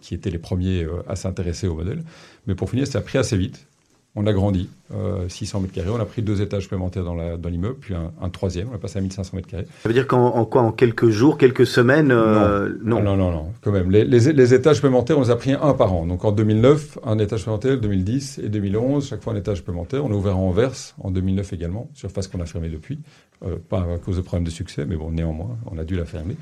qui 0.00 0.14
étaient 0.14 0.30
les 0.30 0.38
premiers 0.38 0.86
à 1.06 1.16
s'intéresser 1.16 1.68
au 1.68 1.74
modèle. 1.74 2.02
Mais 2.46 2.54
pour 2.54 2.70
finir, 2.70 2.86
ça 2.86 2.98
a 2.98 3.02
pris 3.02 3.18
assez 3.18 3.36
vite 3.36 3.66
on 4.16 4.26
a 4.26 4.32
grandi, 4.32 4.68
euh, 4.94 5.28
600 5.28 5.60
mètres 5.60 5.72
carrés, 5.72 5.90
on 5.90 5.98
a 5.98 6.04
pris 6.04 6.22
deux 6.22 6.40
étages 6.40 6.62
supplémentaires 6.62 7.02
dans 7.04 7.48
l'immeuble, 7.48 7.76
puis 7.80 7.94
un, 7.94 8.12
un, 8.22 8.28
troisième, 8.28 8.68
on 8.70 8.74
a 8.74 8.78
passé 8.78 8.98
à 8.98 9.02
1500 9.02 9.36
mètres 9.36 9.48
carrés. 9.48 9.66
Ça 9.82 9.88
veut 9.88 9.94
dire 9.94 10.06
qu'en 10.06 10.26
en 10.26 10.44
quoi, 10.44 10.62
en 10.62 10.70
quelques 10.70 11.08
jours, 11.08 11.36
quelques 11.36 11.66
semaines 11.66 12.12
euh, 12.12 12.72
non. 12.84 13.02
non. 13.02 13.16
non, 13.16 13.32
non, 13.32 13.52
quand 13.60 13.72
même. 13.72 13.90
Les, 13.90 14.04
les, 14.04 14.32
les, 14.32 14.54
étages 14.54 14.76
supplémentaires, 14.76 15.18
on 15.18 15.22
les 15.22 15.30
a 15.30 15.36
pris 15.36 15.52
un 15.52 15.74
par 15.74 15.92
an. 15.92 16.06
Donc 16.06 16.24
en 16.24 16.30
2009, 16.30 16.98
un 17.04 17.18
étage 17.18 17.40
supplémentaire, 17.40 17.80
2010 17.80 18.40
et 18.44 18.48
2011, 18.48 19.08
chaque 19.08 19.22
fois 19.22 19.32
un 19.32 19.36
étage 19.36 19.58
supplémentaire. 19.58 20.04
On 20.04 20.12
a 20.12 20.14
ouvert 20.14 20.38
en 20.38 20.48
Anvers 20.48 20.94
en 21.00 21.10
2009 21.10 21.52
également, 21.52 21.90
surface 21.94 22.28
qu'on 22.28 22.40
a 22.40 22.46
fermée 22.46 22.68
depuis, 22.68 23.00
euh, 23.44 23.56
pas 23.68 23.80
à 23.80 23.98
cause 23.98 24.16
de 24.16 24.22
problèmes 24.22 24.44
de 24.44 24.50
succès, 24.50 24.84
mais 24.86 24.96
bon, 24.96 25.10
néanmoins, 25.10 25.58
on 25.66 25.76
a 25.78 25.84
dû 25.84 25.96
la 25.96 26.04
fermer. 26.04 26.36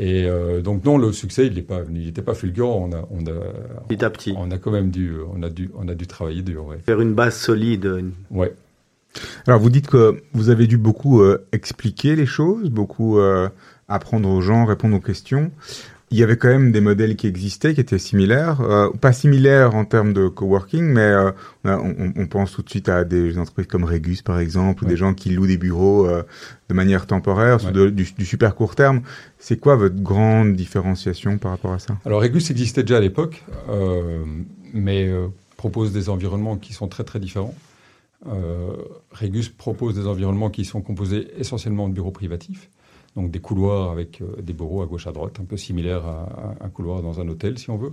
Et 0.00 0.26
euh, 0.26 0.60
donc 0.62 0.84
non, 0.84 0.96
le 0.96 1.12
succès, 1.12 1.48
il 1.48 1.54
n'est 1.54 1.62
pas 1.62 1.80
il 1.90 2.06
n'était 2.06 2.22
pas 2.22 2.34
fulgurant. 2.34 2.88
On 2.88 2.96
a, 2.96 3.04
on 3.10 3.26
a, 3.26 3.82
petit 3.88 4.04
à 4.04 4.10
petit. 4.10 4.32
On 4.38 4.50
a 4.52 4.56
quand 4.56 4.70
même 4.70 4.90
dû, 4.90 5.12
on 5.34 5.42
a 5.42 5.50
dû, 5.50 5.70
on 5.74 5.88
a 5.88 5.94
dû 5.94 6.06
travailler 6.06 6.42
dur. 6.42 6.66
Ouais. 6.66 6.78
Faire 6.86 7.00
une 7.00 7.14
base 7.14 7.36
solide. 7.36 8.04
Ouais. 8.30 8.54
Alors 9.48 9.58
vous 9.58 9.70
dites 9.70 9.88
que 9.88 10.22
vous 10.32 10.50
avez 10.50 10.68
dû 10.68 10.78
beaucoup 10.78 11.20
euh, 11.20 11.44
expliquer 11.50 12.14
les 12.14 12.26
choses, 12.26 12.70
beaucoup 12.70 13.18
euh, 13.18 13.48
apprendre 13.88 14.28
aux 14.28 14.40
gens, 14.40 14.64
répondre 14.66 14.96
aux 14.96 15.00
questions 15.00 15.50
il 16.10 16.18
y 16.18 16.22
avait 16.22 16.36
quand 16.36 16.48
même 16.48 16.72
des 16.72 16.80
modèles 16.80 17.16
qui 17.16 17.26
existaient, 17.26 17.74
qui 17.74 17.80
étaient 17.80 17.98
similaires, 17.98 18.60
euh, 18.62 18.90
pas 18.90 19.12
similaires 19.12 19.74
en 19.74 19.84
termes 19.84 20.12
de 20.12 20.28
coworking, 20.28 20.84
mais 20.84 21.00
euh, 21.00 21.30
on, 21.64 22.12
on, 22.16 22.26
pense 22.26 22.52
tout 22.52 22.62
de 22.62 22.70
suite 22.70 22.88
à 22.88 23.04
des 23.04 23.38
entreprises 23.38 23.66
comme 23.66 23.84
Regus 23.84 24.22
par 24.22 24.38
exemple, 24.40 24.84
ouais. 24.84 24.86
ou 24.86 24.90
des 24.90 24.96
gens 24.96 25.12
qui 25.12 25.30
louent 25.30 25.46
des 25.46 25.58
bureaux 25.58 26.06
euh, 26.06 26.22
de 26.68 26.74
manière 26.74 27.06
temporaire, 27.06 27.62
ouais. 27.64 27.72
de, 27.72 27.90
du, 27.90 28.08
du, 28.16 28.24
super 28.24 28.54
court 28.54 28.74
terme. 28.74 29.02
C'est 29.38 29.58
quoi 29.58 29.76
votre 29.76 29.96
grande 29.96 30.54
différenciation 30.54 31.36
par 31.36 31.50
rapport 31.50 31.72
à 31.72 31.78
ça? 31.78 31.98
Alors 32.06 32.22
Regus 32.22 32.50
existait 32.50 32.82
déjà 32.82 32.96
à 32.96 33.00
l'époque, 33.00 33.44
euh, 33.68 34.24
mais 34.72 35.06
euh, 35.06 35.26
propose 35.58 35.92
des 35.92 36.08
environnements 36.08 36.56
qui 36.56 36.72
sont 36.72 36.88
très 36.88 37.04
très 37.04 37.20
différents. 37.20 37.54
Regus 39.12 39.48
propose 39.48 39.94
des 39.94 40.08
environnements 40.08 40.50
qui 40.50 40.64
sont 40.64 40.80
composés 40.80 41.28
essentiellement 41.38 41.88
de 41.88 41.94
bureaux 41.94 42.10
privatifs 42.10 42.68
donc 43.18 43.32
des 43.32 43.40
couloirs 43.40 43.90
avec 43.90 44.20
euh, 44.20 44.40
des 44.40 44.52
bureaux 44.52 44.82
à 44.82 44.86
gauche 44.86 45.08
à 45.08 45.12
droite, 45.12 45.38
un 45.40 45.44
peu 45.44 45.56
similaire 45.56 46.06
à, 46.06 46.54
un 46.60 46.68
couloir 46.68 47.02
dans 47.02 47.20
un 47.20 47.28
hôtel 47.28 47.58
si 47.58 47.68
on 47.68 47.76
veut. 47.76 47.92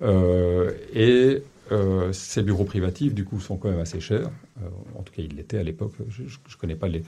Euh, 0.00 0.72
et 0.94 1.42
euh, 1.70 2.12
ces 2.12 2.42
bureaux 2.42 2.64
privatifs, 2.64 3.14
du 3.14 3.24
coup, 3.24 3.38
sont 3.38 3.56
quand 3.58 3.68
même 3.68 3.80
assez 3.80 4.00
chers. 4.00 4.30
En 4.98 5.02
tout 5.02 5.12
cas, 5.12 5.22
ils 5.22 5.34
l'étaient 5.34 5.58
à 5.58 5.62
l'époque. 5.62 5.92
Je 6.08 6.22
ne 6.22 6.56
connais 6.58 6.74
pas 6.74 6.88
les, 6.88 7.02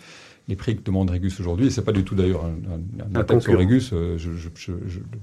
les, 0.49 0.57
prix 0.57 0.77
que 0.77 0.83
demande 0.83 1.11
Regus 1.11 1.39
aujourd'hui. 1.41 1.71
C'est 1.71 1.85
pas 1.85 1.93
du 1.93 2.05
tout 2.05 2.15
d'ailleurs 2.15 2.45
un, 2.45 2.55
un, 2.73 3.17
un 3.17 3.21
attaque 3.21 3.43
sur 3.43 3.59
Regus. 3.59 3.91
Euh, 3.93 4.19
je, 4.19 4.33
je, 4.33 4.49
je, 4.55 4.73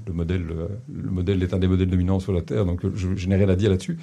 le 0.08 0.14
modèle, 0.14 0.46
le 0.94 1.10
modèle 1.10 1.42
est 1.44 1.54
un 1.54 1.60
des 1.60 1.68
modèles 1.68 1.90
dominants 1.90 2.20
sur 2.20 2.34
la 2.34 2.42
terre, 2.42 2.66
donc 2.66 2.82
je, 2.96 3.10
je 3.16 3.28
n'ai 3.28 3.36
rien 3.36 3.50
à 3.50 3.56
dire 3.56 3.70
là-dessus. 3.70 3.98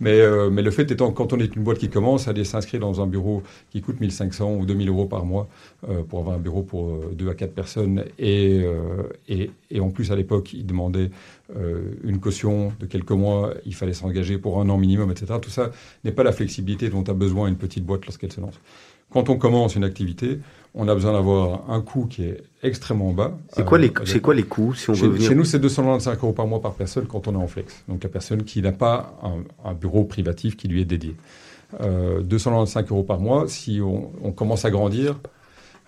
Mais, 0.00 0.20
euh, 0.20 0.50
mais 0.50 0.62
le 0.62 0.70
fait 0.70 0.90
étant, 0.90 1.12
quand 1.12 1.32
on 1.32 1.38
est 1.38 1.54
une 1.56 1.62
boîte 1.62 1.78
qui 1.78 1.88
commence, 1.88 2.28
aller 2.28 2.44
s'inscrire 2.44 2.80
dans 2.80 3.00
un 3.00 3.06
bureau 3.06 3.42
qui 3.70 3.80
coûte 3.80 4.00
1500 4.00 4.54
ou 4.54 4.66
2000 4.66 4.88
euros 4.88 5.06
par 5.06 5.24
mois 5.24 5.48
euh, 5.88 6.02
pour 6.02 6.20
avoir 6.20 6.36
un 6.36 6.40
bureau 6.40 6.62
pour 6.62 6.98
deux 7.12 7.28
à 7.28 7.34
quatre 7.34 7.54
personnes, 7.54 8.04
et, 8.18 8.64
et, 9.28 9.50
et 9.70 9.80
en 9.80 9.90
plus 9.90 10.10
à 10.12 10.16
l'époque, 10.16 10.52
ils 10.52 10.66
demandaient 10.66 11.10
une 12.02 12.18
caution 12.20 12.72
de 12.80 12.86
quelques 12.86 13.10
mois, 13.10 13.54
il 13.66 13.74
fallait 13.74 13.92
s'engager 13.92 14.38
pour 14.38 14.60
un 14.60 14.68
an 14.70 14.78
minimum, 14.78 15.10
etc. 15.10 15.34
Tout 15.40 15.50
ça 15.50 15.70
n'est 16.02 16.12
pas 16.12 16.22
la 16.22 16.32
flexibilité 16.32 16.88
dont 16.88 17.02
a 17.02 17.12
besoin 17.12 17.48
une 17.48 17.56
petite 17.56 17.84
boîte 17.84 18.06
lorsqu'elle 18.06 18.32
se 18.32 18.40
lance. 18.40 18.58
Quand 19.14 19.28
on 19.28 19.36
commence 19.36 19.76
une 19.76 19.84
activité, 19.84 20.40
on 20.74 20.88
a 20.88 20.94
besoin 20.94 21.12
d'avoir 21.12 21.70
un 21.70 21.80
coût 21.82 22.06
qui 22.06 22.24
est 22.24 22.42
extrêmement 22.64 23.12
bas. 23.12 23.38
C'est 23.52 23.64
quoi, 23.64 23.78
euh, 23.78 23.82
les, 23.82 24.20
quoi 24.20 24.34
les 24.34 24.42
coûts 24.42 24.74
si 24.74 24.90
on 24.90 24.94
chez, 24.94 25.02
veut 25.06 25.12
venir 25.12 25.28
Chez 25.28 25.36
nous, 25.36 25.44
c'est 25.44 25.60
295 25.60 26.18
euros 26.18 26.32
par 26.32 26.48
mois 26.48 26.60
par 26.60 26.74
personne 26.74 27.06
quand 27.06 27.28
on 27.28 27.34
est 27.34 27.42
en 27.42 27.46
flex. 27.46 27.84
Donc 27.86 28.02
la 28.02 28.08
personne 28.08 28.42
qui 28.42 28.60
n'a 28.60 28.72
pas 28.72 29.16
un, 29.22 29.68
un, 29.70 29.74
bureau 29.74 30.02
privatif 30.02 30.56
qui 30.56 30.66
lui 30.66 30.80
est 30.80 30.84
dédié. 30.84 31.14
Euh, 31.80 32.22
295 32.22 32.90
euros 32.90 33.04
par 33.04 33.20
mois, 33.20 33.46
si 33.46 33.80
on, 33.80 34.10
on 34.20 34.32
commence 34.32 34.64
à 34.64 34.70
grandir, 34.72 35.20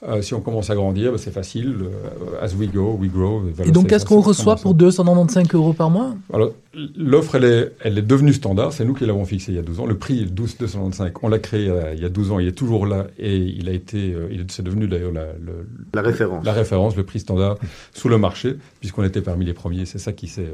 euh, 0.03 0.21
si 0.21 0.35
on 0.35 0.41
commence 0.41 0.69
à 0.69 0.75
grandir, 0.75 1.13
bah, 1.13 1.19
c'est 1.19 1.31
facile. 1.31 1.75
Euh, 1.81 2.43
as 2.45 2.55
we 2.55 2.71
go, 2.71 2.97
we 3.01 3.11
grow. 3.11 3.43
Et 3.65 3.71
donc, 3.71 3.89
qu'est-ce 3.89 4.05
qu'on 4.05 4.21
reçoit 4.21 4.57
pour 4.57 4.75
295 4.75 5.49
euros 5.55 5.73
par 5.73 5.89
mois? 5.89 6.15
Alors, 6.33 6.53
l'offre, 6.97 7.37
elle 7.37 7.45
est, 7.45 7.73
elle 7.81 7.97
est 7.97 8.03
devenue 8.03 8.35
standard. 8.35 8.75
C'est 8.75 8.85
nous 8.85 8.93
qui 8.93 9.07
l'avons 9.07 9.25
fixée 9.25 9.53
il 9.53 9.57
y 9.57 9.59
a 9.59 9.63
12 9.63 9.81
ans. 9.81 9.87
Le 9.87 9.97
prix 9.97 10.27
12 10.27 10.59
295, 10.59 11.13
on 11.23 11.29
l'a 11.29 11.39
créé 11.39 11.69
euh, 11.71 11.95
il 11.95 12.03
y 12.03 12.05
a 12.05 12.11
12 12.11 12.33
ans. 12.33 12.39
Il 12.39 12.47
est 12.47 12.53
toujours 12.53 12.87
là 12.87 13.07
et 13.19 13.37
il 13.37 13.71
a 13.71 13.73
été, 13.73 14.13
euh, 14.13 14.29
il 14.31 14.45
c'est 14.51 14.63
devenu 14.63 14.87
d'ailleurs 14.87 15.13
la, 15.13 15.33
le, 15.41 15.67
la 15.95 16.03
référence. 16.03 16.45
La 16.45 16.53
référence, 16.53 16.95
le 16.95 17.03
prix 17.03 17.21
standard 17.21 17.57
sous 17.95 18.11
le 18.11 18.19
marché, 18.19 18.57
puisqu'on 18.81 19.03
était 19.03 19.23
parmi 19.23 19.47
les 19.47 19.55
premiers. 19.55 19.87
C'est 19.87 19.99
ça 19.99 20.13
qui 20.13 20.29
s'est 20.29 20.53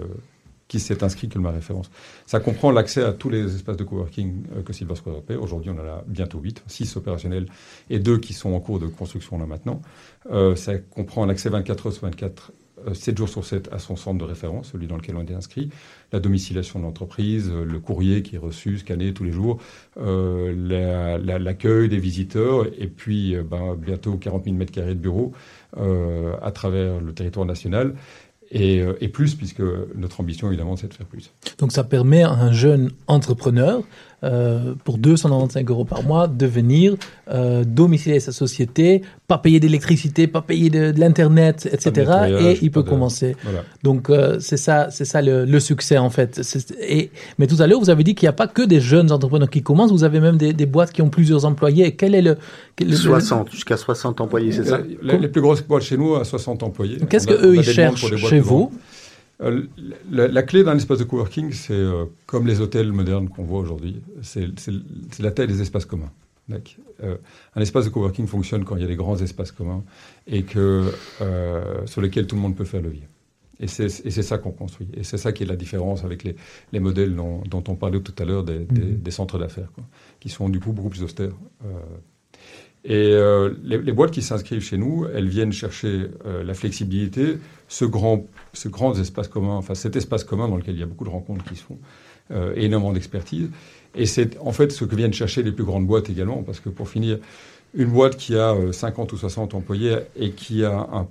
qui 0.72 0.80
s'est 0.80 1.04
inscrit 1.04 1.28
comme 1.28 1.42
ma 1.42 1.50
référence. 1.50 1.90
Ça 2.24 2.40
comprend 2.40 2.70
l'accès 2.70 3.04
à 3.04 3.12
tous 3.12 3.28
les 3.28 3.54
espaces 3.54 3.76
de 3.76 3.84
coworking 3.84 4.44
euh, 4.56 4.62
que 4.62 4.72
Silver 4.72 4.94
Square 4.94 5.16
Aujourd'hui, 5.38 5.70
on 5.70 5.74
en 5.74 5.84
a 5.84 6.02
bientôt 6.06 6.38
8, 6.38 6.62
6 6.66 6.96
opérationnels 6.96 7.44
et 7.90 7.98
2 7.98 8.16
qui 8.16 8.32
sont 8.32 8.54
en 8.54 8.60
cours 8.60 8.78
de 8.78 8.86
construction 8.86 9.38
là 9.38 9.44
maintenant. 9.44 9.82
Euh, 10.30 10.56
ça 10.56 10.78
comprend 10.78 11.24
un 11.24 11.28
accès 11.28 11.50
24 11.50 11.86
heures 11.86 11.92
sur 11.92 12.04
24 12.04 12.52
7 12.94 13.16
jours 13.16 13.28
sur 13.28 13.44
7 13.44 13.68
à 13.70 13.78
son 13.78 13.96
centre 13.96 14.18
de 14.18 14.24
référence, 14.24 14.72
celui 14.72 14.86
dans 14.88 14.96
lequel 14.96 15.14
on 15.16 15.24
est 15.24 15.34
inscrit, 15.34 15.68
la 16.10 16.18
domiciliation 16.18 16.80
de 16.80 16.84
l'entreprise, 16.84 17.48
le 17.52 17.78
courrier 17.78 18.22
qui 18.22 18.34
est 18.34 18.38
reçu, 18.38 18.78
scanné 18.78 19.14
tous 19.14 19.22
les 19.22 19.30
jours, 19.30 19.60
l'accueil 19.96 21.88
des 21.88 21.98
visiteurs, 21.98 22.66
et 22.76 22.88
puis 22.88 23.36
ben, 23.48 23.76
bientôt 23.76 24.16
40 24.16 24.46
000 24.46 24.56
mètres 24.56 24.72
carrés 24.72 24.96
de 24.96 25.00
bureaux 25.00 25.32
à 25.76 26.50
travers 26.50 26.98
le 27.00 27.12
territoire 27.12 27.46
national. 27.46 27.94
Et, 28.54 28.85
et, 29.00 29.09
plus, 29.09 29.35
puisque 29.35 29.62
notre 29.94 30.21
ambition, 30.21 30.49
évidemment, 30.49 30.76
c'est 30.76 30.88
de 30.88 30.92
faire 30.92 31.06
plus. 31.06 31.32
Donc 31.56 31.73
ça 31.73 31.85
permet 31.85 32.23
à 32.23 32.32
un 32.32 32.52
jeune 32.52 32.90
entrepreneur 33.06 33.82
euh, 34.24 34.74
pour 34.84 34.98
295 34.98 35.64
euros 35.68 35.84
par 35.84 36.04
mois 36.04 36.28
de 36.28 36.46
venir 36.46 36.94
euh, 37.28 37.64
domicilier 37.64 38.20
sa 38.20 38.30
société, 38.30 39.02
pas 39.26 39.38
payer 39.38 39.58
d'électricité, 39.58 40.28
pas 40.28 40.42
payer 40.42 40.70
de, 40.70 40.92
l'internet, 40.96 41.68
etc. 41.72 42.12
Et 42.38 42.58
il 42.62 42.70
peut 42.70 42.84
commencer. 42.84 43.34
Donc 43.82 44.10
euh, 44.10 44.38
c'est 44.38 44.56
ça, 44.56 44.88
c'est 44.90 45.04
ça 45.04 45.22
le, 45.22 45.58
succès 45.58 45.98
en 45.98 46.10
fait. 46.10 46.40
Et, 46.80 47.10
mais 47.38 47.48
tout 47.48 47.56
à 47.58 47.66
l'heure 47.66 47.80
vous 47.80 47.90
avez 47.90 48.04
dit 48.04 48.14
qu'il 48.14 48.26
n'y 48.26 48.30
a 48.30 48.34
pas 48.34 48.46
que 48.46 48.62
des 48.62 48.80
jeunes 48.80 49.10
entrepreneurs 49.10 49.50
qui 49.50 49.62
commencent, 49.62 49.90
vous 49.90 50.04
avez 50.04 50.20
même 50.20 50.36
des, 50.36 50.66
boîtes 50.66 50.92
qui 50.92 51.02
ont 51.02 51.10
plusieurs 51.10 51.44
employés. 51.44 51.96
Quel 51.96 52.14
est 52.14 52.22
le, 52.22 52.36
60 52.80 53.50
jusqu'à 53.50 53.76
60 53.76 54.20
employés, 54.20 54.52
c'est 54.52 54.64
ça 54.64 54.80
les, 55.02 55.28
plus 55.28 55.40
grosses 55.40 55.62
boîtes 55.62 55.82
chez 55.82 55.96
nous 55.96 56.14
à 56.14 56.24
60 56.24 56.62
employés. 56.62 56.98
Qu'est-ce 57.10 57.26
que 57.26 57.44
eux 57.44 57.56
ils 57.56 57.64
cherchent 57.64 58.14
chez 58.16 58.38
vous 58.38 58.70
euh, 59.42 59.66
la, 60.11 60.42
clé 60.42 60.62
d'un 60.62 60.76
espace 60.76 60.99
de 60.99 61.04
coworking, 61.04 61.52
c'est 61.52 61.72
euh, 61.72 62.04
comme 62.26 62.46
les 62.46 62.61
hôtels 62.61 62.92
modernes 62.92 63.28
qu'on 63.28 63.44
voit 63.44 63.61
aujourd'hui, 63.61 64.00
c'est 64.22 64.49
la 65.18 65.30
taille 65.30 65.49
des 65.49 65.61
espaces 65.61 65.84
communs. 65.84 66.12
Euh, 67.02 67.16
un 67.56 67.61
espace 67.61 67.87
de 67.87 67.90
coworking 67.90 68.26
fonctionne 68.26 68.64
quand 68.64 68.76
il 68.76 68.82
y 68.82 68.84
a 68.84 68.88
des 68.88 68.96
grands 68.96 69.16
espaces 69.16 69.52
communs 69.52 69.84
et 70.26 70.42
que, 70.42 70.92
sur 71.87 72.00
lesquels 72.00 72.26
tout 72.26 72.37
le 72.37 72.42
monde 72.42 72.56
peut 72.56 72.64
faire 72.64 72.82
le 72.82 72.90
vie. 72.90 73.02
Et 73.61 73.68
c'est 73.68 74.11
ça 74.11 74.38
qu'on 74.38 74.50
construit. 74.50 74.88
Et 74.94 75.04
c'est 75.04 75.18
ça 75.18 75.32
qui 75.32 75.44
est 75.44 75.46
la 75.46 75.56
différence 75.56 76.04
avec 76.04 76.25
les, 76.25 76.37
les 76.72 76.80
modèles 76.80 77.14
dont, 77.14 77.64
on 77.68 77.75
parlait 77.76 78.00
tout 78.00 78.14
à 78.18 78.25
l'heure 78.25 78.44
des, 78.44 78.61
mmh. 78.61 79.11
centres 79.11 79.38
d'affaires, 79.38 79.70
qui 80.20 80.28
sont 80.28 80.49
du 80.49 80.61
coup 80.61 80.72
beaucoup 80.72 80.90
plus 80.90 81.02
austères. 81.02 81.32
Et 82.84 83.12
euh, 83.12 83.54
les, 83.62 83.78
les, 83.78 83.92
boîtes 83.92 84.10
qui 84.10 84.22
s'inscrivent 84.22 84.62
chez 84.62 84.76
nous, 84.76 85.06
elles 85.14 85.28
viennent 85.28 85.52
chercher 85.52 86.06
euh, 86.26 86.42
la 86.42 86.52
flexibilité, 86.52 87.38
ce 87.68 87.84
grand, 87.84 88.26
ce 88.54 88.68
grand 88.68 88.98
espace 88.98 89.28
commun, 89.28 89.54
enfin 89.54 89.74
cet 89.74 89.94
espace 89.94 90.24
commun 90.24 90.48
dans 90.48 90.56
lequel 90.56 90.74
il 90.74 90.80
y 90.80 90.82
a 90.82 90.86
beaucoup 90.86 91.04
de 91.04 91.10
rencontres 91.10 91.44
qui 91.44 91.54
se 91.54 91.62
font, 91.62 91.78
euh, 92.32 92.54
énormément 92.56 92.92
d'expertise. 92.92 93.50
Et 93.94 94.06
c'est 94.06 94.36
en 94.40 94.50
fait 94.50 94.72
ce 94.72 94.84
que 94.84 94.96
viennent 94.96 95.12
chercher 95.12 95.44
les 95.44 95.52
plus 95.52 95.64
grandes 95.64 95.86
boîtes 95.86 96.10
également, 96.10 96.42
parce 96.42 96.58
que 96.58 96.70
pour 96.70 96.88
finir, 96.88 97.18
une 97.74 97.88
boîte 97.88 98.16
qui 98.16 98.36
a 98.36 98.54
50 98.70 99.10
euh, 99.10 99.14
ou 99.14 99.18
60 99.18 99.54
employés 99.54 99.96
et 100.16 100.32
qui 100.32 100.64
a 100.64 101.06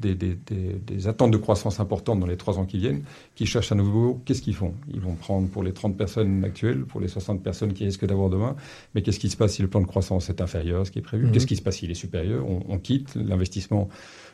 des, 0.00 1.06
attentes 1.06 1.30
de 1.30 1.36
croissance 1.36 1.78
importantes 1.78 2.18
dans 2.18 2.26
les 2.26 2.36
trois 2.36 2.58
ans 2.58 2.64
qui 2.64 2.78
viennent, 2.78 3.02
qui 3.36 3.46
cherchent 3.46 3.70
un 3.70 3.76
nouveau, 3.76 4.20
qu'est-ce 4.24 4.42
qu'ils 4.42 4.56
font? 4.56 4.74
Ils 4.92 5.00
vont 5.00 5.14
prendre 5.14 5.48
pour 5.48 5.62
les 5.62 5.72
30 5.72 5.96
personnes 5.96 6.44
actuelles, 6.44 6.84
pour 6.84 7.00
les 7.00 7.08
60 7.08 7.42
personnes 7.42 7.72
qui 7.72 7.84
risquent 7.84 8.06
d'avoir 8.06 8.28
demain, 8.28 8.56
mais 8.94 9.02
qu'est-ce 9.02 9.20
qui 9.20 9.30
se 9.30 9.36
passe 9.36 9.54
si 9.54 9.62
le 9.62 9.68
plan 9.68 9.80
de 9.80 9.86
croissance 9.86 10.28
est 10.30 10.40
inférieur 10.40 10.80
à 10.80 10.84
ce 10.84 10.90
qui 10.90 10.98
est 10.98 11.02
prévu? 11.02 11.26
Mhm. 11.26 11.32
Qu'est-ce 11.32 11.46
qui 11.46 11.56
se 11.56 11.62
passe 11.62 11.76
s'il 11.76 11.90
est 11.90 11.94
supérieur? 11.94 12.44
On, 12.46 12.78
quitte 12.78 13.16
l'investissement 13.16 13.88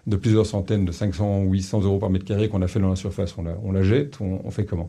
de 0.07 0.17
plusieurs 0.17 0.45
centaines, 0.47 0.85
de 0.85 0.93
500 0.93 1.45
ou 1.45 1.53
800 1.53 1.83
euros 1.83 1.99
par 1.99 2.11
mètre 2.11 2.27
carré 2.27 2.49
qu'on 2.49 2.61
a 2.63 2.69
fait 2.69 2.79
dans 2.79 2.91
la 2.91 2.97
surface, 2.97 3.37
on 3.39 3.43
la, 3.43 3.57
on 3.65 3.73
la 3.73 3.83
jette, 3.83 4.19
on 4.21 4.51
fait 4.51 4.65
comment? 4.65 4.89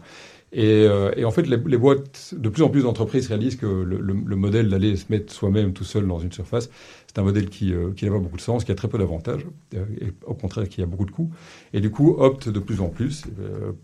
Euh, 0.58 1.12
et, 1.16 1.26
en 1.26 1.32
fait, 1.32 1.48
les, 1.48 1.58
boîtes, 1.58 2.34
de 2.38 2.50
plus 2.50 2.64
en 2.64 2.70
plus 2.70 2.84
d'entreprises 2.84 3.28
réalisent 3.28 3.58
que 3.58 3.66
le, 3.66 4.36
modèle 4.36 4.70
d'aller 4.70 4.96
se 4.96 5.06
mettre 5.10 5.34
soi-même 5.34 5.74
tout 5.74 5.84
seul 5.84 6.08
dans 6.08 6.20
une 6.20 6.32
surface, 6.32 6.70
c'est 7.08 7.20
un 7.20 7.24
modèle 7.24 7.50
qui, 7.50 7.74
euh, 7.74 7.92
qui 7.96 8.06
n'a 8.06 8.12
pas 8.12 8.20
beaucoup 8.20 8.38
de 8.38 8.42
sens, 8.42 8.64
qui 8.64 8.72
a 8.72 8.76
très 8.76 8.88
peu 8.88 8.98
d'avantages, 8.98 9.46
euh, 9.76 9.86
et 10.02 10.14
au 10.26 10.34
contraire 10.34 10.68
qui 10.70 10.82
a 10.82 10.86
beaucoup 10.86 11.06
de 11.06 11.12
coûts, 11.12 11.32
et 11.74 11.82
du 11.82 11.90
coup 11.90 12.16
optent 12.20 12.50
de 12.50 12.60
plus 12.60 12.82
en 12.82 12.90
plus 12.90 13.24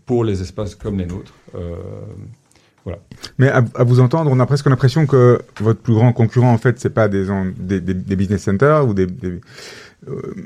pour 0.06 0.24
les 0.24 0.40
espaces 0.42 0.74
comme 0.74 0.98
les 0.98 1.06
nôtres. 1.06 1.34
voilà. 2.84 2.98
Mais 3.38 3.48
à, 3.48 3.60
vous 3.84 4.00
entendre, 4.00 4.30
on 4.30 4.40
a 4.40 4.46
presque 4.46 4.66
l'impression 4.66 5.06
que 5.06 5.40
votre 5.60 5.80
plus 5.80 5.94
grand 5.94 6.12
concurrent, 6.12 6.52
en 6.52 6.58
fait, 6.58 6.80
c'est 6.80 6.90
pas 6.90 7.08
des, 7.08 7.26
des, 7.58 7.80
des, 7.80 8.16
business 8.16 8.42
centers 8.42 8.86
ou 8.88 8.94
des, 8.94 9.06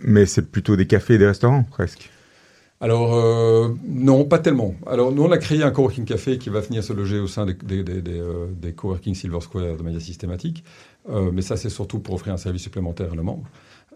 mais 0.03 0.27
c'est 0.27 0.51
plutôt 0.51 0.77
des 0.77 0.87
cafés 0.87 1.15
et 1.15 1.19
des 1.19 1.27
restaurants, 1.27 1.63
presque. 1.63 2.11
Alors, 2.81 3.15
euh, 3.15 3.75
non, 3.87 4.25
pas 4.25 4.39
tellement. 4.39 4.75
Alors, 4.87 5.11
nous, 5.11 5.23
on 5.23 5.31
a 5.31 5.39
créé 5.39 5.63
un 5.63 5.71
coworking 5.71 6.05
café 6.05 6.37
qui 6.37 6.51
va 6.51 6.61
venir 6.61 6.85
se 6.85 6.93
loger 6.93 7.19
au 7.19 7.27
sein 7.27 7.47
des, 7.47 7.55
des, 7.83 8.03
euh, 8.21 8.49
coworking 8.77 9.15
Silver 9.15 9.41
Square 9.41 9.77
de 9.79 9.83
manière 9.83 10.01
systématique. 10.01 10.63
Euh, 11.09 11.31
mais 11.33 11.41
ça, 11.41 11.57
c'est 11.57 11.71
surtout 11.71 12.01
pour 12.01 12.15
offrir 12.15 12.35
un 12.35 12.37
service 12.37 12.63
supplémentaire 12.63 13.13
à 13.13 13.17
nos 13.17 13.23
membres. 13.23 13.49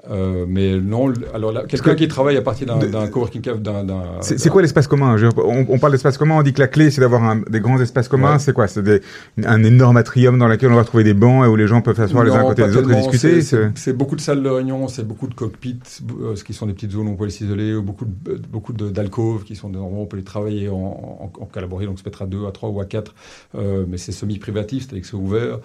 Euh, 0.08 0.46
mais 0.48 0.80
non, 0.80 1.12
alors 1.34 1.66
quelqu'un 1.66 1.94
qui 1.94 2.08
travaille 2.08 2.36
à 2.36 2.42
partir 2.42 2.66
d'un 2.66 3.06
coworking 3.08 3.42
cave, 3.42 3.60
d'un. 3.60 3.84
C'est 4.22 4.48
quoi 4.48 4.62
l'espace 4.62 4.86
commun? 4.86 5.16
On, 5.36 5.78
parle 5.78 5.92
d'espace 5.92 6.16
commun, 6.16 6.36
on 6.38 6.42
dit 6.42 6.52
que 6.52 6.60
la 6.60 6.68
clé 6.68 6.90
c'est 6.90 7.00
d'avoir 7.00 7.36
des 7.48 7.60
grands 7.60 7.80
espaces 7.80 8.08
communs. 8.08 8.38
C'est 8.38 8.52
quoi? 8.52 8.66
C'est 8.66 9.02
un 9.44 9.62
énorme 9.62 9.96
atrium 9.96 10.38
dans 10.38 10.48
lequel 10.48 10.72
on 10.72 10.76
va 10.76 10.84
trouver 10.84 11.04
des 11.04 11.14
bancs 11.14 11.44
et 11.44 11.48
où 11.48 11.56
les 11.56 11.66
gens 11.66 11.82
peuvent 11.82 11.96
s'asseoir 11.96 12.24
les 12.24 12.30
uns 12.30 12.40
à 12.40 12.44
côté 12.44 12.66
des 12.66 12.76
autres 12.76 12.90
et 12.90 12.96
discuter. 12.96 13.42
C'est 13.74 13.92
beaucoup 13.92 14.16
de 14.16 14.20
salles 14.20 14.42
de 14.42 14.48
réunion, 14.48 14.88
c'est 14.88 15.06
beaucoup 15.06 15.26
de 15.26 15.34
cockpits, 15.34 15.78
euh, 16.20 16.36
ce 16.36 16.44
qui 16.44 16.54
sont 16.54 16.66
des 16.66 16.72
petites 16.72 16.92
zones 16.92 17.08
où 17.08 17.10
on 17.10 17.16
peut 17.16 17.28
s'isoler, 17.28 17.78
beaucoup 17.80 18.04
de, 18.04 18.36
beaucoup 18.50 18.72
d'alcôves 18.72 19.44
qui 19.44 19.56
sont 19.56 19.68
des 19.68 19.78
endroits 19.78 19.98
où 19.98 20.02
on 20.02 20.06
peut 20.06 20.16
les 20.16 20.24
travailler 20.24 20.68
en, 20.68 21.30
en, 21.40 21.46
collaborer. 21.46 21.86
Donc 21.86 21.98
ça 21.98 22.04
peut 22.04 22.10
être 22.10 22.22
à 22.22 22.26
deux, 22.26 22.46
à 22.46 22.52
trois 22.52 22.70
ou 22.70 22.80
à 22.80 22.86
quatre, 22.86 23.14
euh, 23.54 23.84
mais 23.86 23.98
c'est 23.98 24.12
semi-privatif, 24.12 24.84
c'est-à-dire 24.84 25.02
que 25.02 25.08
c'est 25.08 25.16
ouvert. 25.16 25.58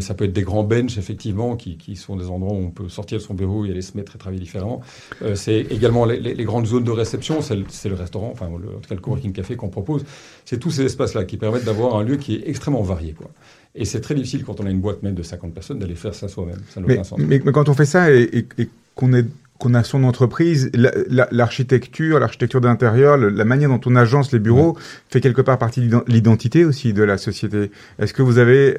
ça 0.00 0.14
peut 0.14 0.24
être 0.24 0.32
des 0.32 0.42
grands 0.42 0.64
benches 0.64 0.98
effectivement 0.98 1.56
qui, 1.56 1.76
qui 1.76 1.96
sont 1.96 2.16
des 2.16 2.28
endroits 2.28 2.54
où 2.54 2.60
on 2.60 2.70
peut 2.70 2.88
sortir 2.88 3.18
de 3.18 3.22
son 3.22 3.34
bureau 3.34 3.51
il 3.64 3.70
allait 3.70 3.82
se 3.82 3.96
mettre 3.96 4.16
et 4.16 4.18
travailler 4.18 4.40
différemment. 4.40 4.80
Euh, 5.22 5.34
c'est 5.34 5.60
également 5.70 6.04
les, 6.04 6.44
grandes 6.44 6.66
zones 6.66 6.84
de 6.84 6.90
réception, 6.90 7.40
c'est 7.40 7.54
le, 7.56 7.94
restaurant, 7.94 8.30
enfin, 8.32 8.48
le, 8.48 8.68
en 8.68 8.80
tout 8.80 8.88
cas 8.88 8.94
le 8.94 9.00
coworking 9.00 9.32
café 9.32 9.56
qu'on 9.56 9.68
propose. 9.68 10.04
C'est 10.44 10.58
tous 10.58 10.70
ces 10.70 10.84
espaces-là 10.84 11.24
qui 11.24 11.36
permettent 11.36 11.64
d'avoir 11.64 11.96
un 11.96 12.02
lieu 12.02 12.16
qui 12.16 12.36
est 12.36 12.48
extrêmement 12.48 12.82
varié. 12.82 13.12
Quoi. 13.12 13.30
Et 13.74 13.84
c'est 13.84 14.00
très 14.00 14.14
difficile 14.14 14.44
quand 14.44 14.60
on 14.60 14.66
a 14.66 14.70
une 14.70 14.80
boîte 14.80 15.02
même 15.02 15.14
de 15.14 15.22
50 15.22 15.54
personnes 15.54 15.78
d'aller 15.78 15.94
faire 15.94 16.14
ça 16.14 16.28
soi-même. 16.28 16.60
Ça. 16.68 17.16
Mais, 17.18 17.40
quand 17.40 17.68
on 17.68 17.74
fait 17.74 17.86
ça 17.86 18.10
et 18.10 18.46
qu'on 18.94 19.12
est 19.14 19.26
qu'on 19.62 19.74
a 19.74 19.84
son 19.84 20.02
entreprise, 20.02 20.72
l'architecture, 20.74 22.18
l'architecture 22.18 22.60
d'intérieur, 22.60 23.16
la 23.16 23.44
manière 23.44 23.68
dont 23.68 23.80
on 23.86 23.94
agence 23.94 24.32
les 24.32 24.40
bureaux 24.40 24.76
fait 25.08 25.20
quelque 25.20 25.40
part 25.40 25.56
partie 25.56 25.86
de 25.86 25.98
l'identité 26.08 26.64
aussi 26.64 26.92
de 26.92 27.04
la 27.04 27.16
société. 27.16 27.70
Est-ce 28.00 28.12
que 28.12 28.22
vous 28.22 28.38
avez, 28.38 28.78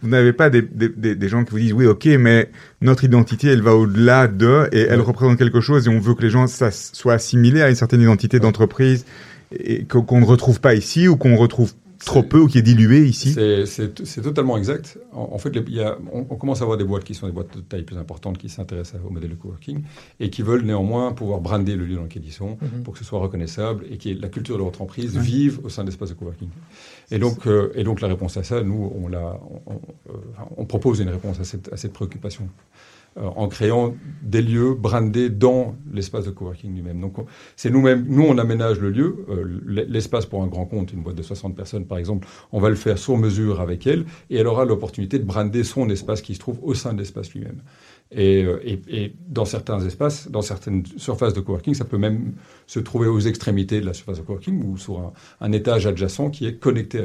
vous 0.00 0.08
n'avez 0.08 0.32
pas 0.32 0.48
des, 0.48 0.62
des, 0.62 1.28
gens 1.28 1.42
qui 1.42 1.50
vous 1.50 1.58
disent 1.58 1.72
oui, 1.72 1.86
ok, 1.86 2.06
mais 2.20 2.48
notre 2.80 3.02
identité, 3.02 3.48
elle 3.48 3.62
va 3.62 3.74
au-delà 3.74 4.28
de 4.28 4.68
et 4.70 4.82
elle 4.82 5.00
représente 5.00 5.36
quelque 5.36 5.60
chose 5.60 5.88
et 5.88 5.90
on 5.90 5.98
veut 5.98 6.14
que 6.14 6.22
les 6.22 6.30
gens 6.30 6.46
soient 6.46 7.14
assimilés 7.14 7.62
à 7.62 7.68
une 7.68 7.74
certaine 7.74 8.02
identité 8.02 8.38
d'entreprise 8.38 9.04
et 9.58 9.84
qu'on 9.84 10.20
ne 10.20 10.24
retrouve 10.24 10.60
pas 10.60 10.74
ici 10.74 11.08
ou 11.08 11.16
qu'on 11.16 11.34
retrouve 11.34 11.72
trop 12.04 12.22
peu 12.22 12.38
ou 12.38 12.46
qui 12.46 12.58
est 12.58 12.62
dilué 12.62 13.06
ici? 13.06 13.34
C'est 13.64 14.22
totalement 14.22 14.56
exact. 14.56 14.98
En, 15.12 15.38
fait, 15.38 15.50
il 15.54 15.74
y 15.74 15.82
a, 15.82 15.98
on, 16.12 16.24
commence 16.36 16.60
à 16.60 16.64
avoir 16.64 16.78
des 16.78 16.84
boîtes 16.84 17.04
qui 17.04 17.14
sont 17.14 17.26
des 17.26 17.32
boîtes 17.32 17.56
de 17.56 17.60
taille 17.60 17.82
plus 17.82 17.98
importante 17.98 18.38
qui 18.38 18.48
s'intéressent 18.48 19.00
au 19.06 19.10
modèle 19.10 19.30
de 19.30 19.34
coworking 19.34 19.82
et 20.18 20.30
qui 20.30 20.42
veulent 20.42 20.64
néanmoins 20.64 21.12
pouvoir 21.12 21.40
brander 21.40 21.76
le 21.76 21.84
lieu 21.84 21.96
dans 21.96 22.04
lequel 22.04 22.22
ils 22.24 22.32
sont 22.32 22.58
mhm. 22.60 22.82
pour 22.84 22.94
que 22.94 22.98
ce 22.98 23.04
soit 23.04 23.20
reconnaissable 23.20 23.84
et 23.90 23.98
que 23.98 24.08
la 24.20 24.28
culture 24.28 24.56
de 24.56 24.62
votre 24.62 24.80
entreprise 24.80 25.16
vive 25.16 25.60
au 25.64 25.68
sein 25.68 25.84
d'espaces 25.84 26.10
de 26.10 26.14
coworking. 26.14 26.48
Et 27.10 27.18
donc, 27.18 27.46
euh, 27.46 27.72
et 27.74 27.84
donc 27.84 28.00
la 28.00 28.08
réponse 28.08 28.36
à 28.36 28.42
ça, 28.42 28.62
nous, 28.62 28.92
on, 28.94 29.08
la, 29.08 29.38
on, 30.56 30.64
propose 30.64 31.00
une 31.00 31.08
réponse 31.08 31.40
à 31.40 31.44
cette, 31.44 31.72
à 31.72 31.76
cette 31.76 31.92
préoccupation. 31.92 32.48
Euh, 33.18 33.28
en 33.34 33.48
créant 33.48 33.96
des 34.22 34.40
lieux 34.40 34.74
brandés 34.74 35.30
dans 35.30 35.74
l'espace 35.92 36.26
de 36.26 36.30
coworking 36.30 36.72
lui-même. 36.72 37.00
Donc, 37.00 37.16
c'est 37.56 37.68
nous-mêmes, 37.68 38.06
nous, 38.08 38.22
on 38.22 38.38
aménage 38.38 38.78
le 38.78 38.90
lieu, 38.90 39.26
euh, 39.28 39.84
l'espace 39.88 40.26
pour 40.26 40.44
un 40.44 40.46
grand 40.46 40.64
compte, 40.64 40.92
une 40.92 41.02
boîte 41.02 41.16
de 41.16 41.22
60 41.24 41.56
personnes 41.56 41.86
par 41.86 41.98
exemple, 41.98 42.28
on 42.52 42.60
va 42.60 42.68
le 42.68 42.76
faire 42.76 42.98
sur 42.98 43.16
mesure 43.16 43.60
avec 43.60 43.84
elle, 43.88 44.04
et 44.30 44.36
elle 44.36 44.46
aura 44.46 44.64
l'opportunité 44.64 45.18
de 45.18 45.24
brander 45.24 45.64
son 45.64 45.90
espace 45.90 46.22
qui 46.22 46.36
se 46.36 46.38
trouve 46.38 46.60
au 46.62 46.72
sein 46.74 46.92
de 46.92 46.98
l'espace 46.98 47.32
lui-même. 47.32 47.62
Euh, 48.16 48.58
et, 48.64 48.80
et, 48.88 49.14
dans 49.28 49.44
certains 49.44 49.78
espaces, 49.80 50.28
dans 50.28 50.42
certaines 50.42 50.84
surfaces 50.96 51.32
de 51.32 51.40
coworking, 51.40 51.74
ça 51.74 51.84
peut 51.84 51.98
même 51.98 52.32
se 52.66 52.80
trouver 52.80 53.06
aux 53.06 53.20
extrémités 53.20 53.80
de 53.80 53.86
la 53.86 53.94
surface 53.94 54.18
de 54.18 54.22
coworking 54.22 54.64
ou 54.64 54.76
sur 54.78 55.12
un, 55.40 55.52
étage 55.52 55.86
adjacent 55.86 56.30
qui 56.30 56.46
est 56.46 56.54
connecté 56.54 57.04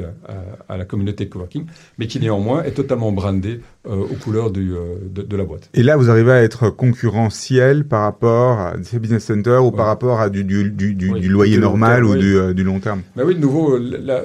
à, 0.68 0.76
la 0.76 0.84
communauté 0.84 1.24
de 1.24 1.30
coworking, 1.30 1.66
mais 1.98 2.08
qui 2.08 2.18
néanmoins 2.18 2.64
est 2.64 2.72
totalement 2.72 3.12
brandé 3.12 3.60
euh, 3.86 3.94
aux 3.94 4.16
couleurs 4.16 4.50
du, 4.50 4.74
euh, 4.74 4.96
de, 5.08 5.36
la 5.36 5.44
boîte. 5.44 5.70
Et 5.74 5.84
là, 5.84 5.96
vous 5.96 6.10
arrivez 6.10 6.32
à 6.32 6.42
être 6.42 6.70
concurrentiel 6.70 7.86
par 7.86 8.02
rapport 8.02 8.58
à 8.58 8.74
ces 8.82 8.98
business 8.98 9.24
centers 9.24 9.64
ou 9.64 9.70
par 9.70 9.86
rapport 9.86 10.20
à 10.20 10.28
du, 10.28 10.42
du, 10.42 10.70
du, 10.70 10.94
du 10.94 11.28
loyer 11.28 11.58
normal 11.58 12.04
ou 12.04 12.16
du, 12.16 12.54
du, 12.54 12.64
long 12.64 12.80
terme? 12.80 13.02
Bah 13.14 13.22
Oui, 13.24 13.36
de 13.36 13.40
nouveau, 13.40 13.78
la, 13.78 14.24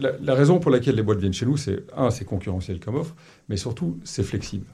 la, 0.00 0.12
la 0.20 0.34
raison 0.34 0.58
pour 0.58 0.72
laquelle 0.72 0.96
les 0.96 1.02
boîtes 1.02 1.18
viennent 1.18 1.32
chez 1.32 1.46
nous, 1.46 1.56
c'est 1.56 1.84
un, 1.96 2.10
c'est 2.10 2.24
concurrentiel 2.24 2.80
comme 2.80 2.96
offre, 2.96 3.14
mais 3.48 3.56
surtout, 3.56 3.98
c'est 4.02 4.24
flexible 4.24 4.66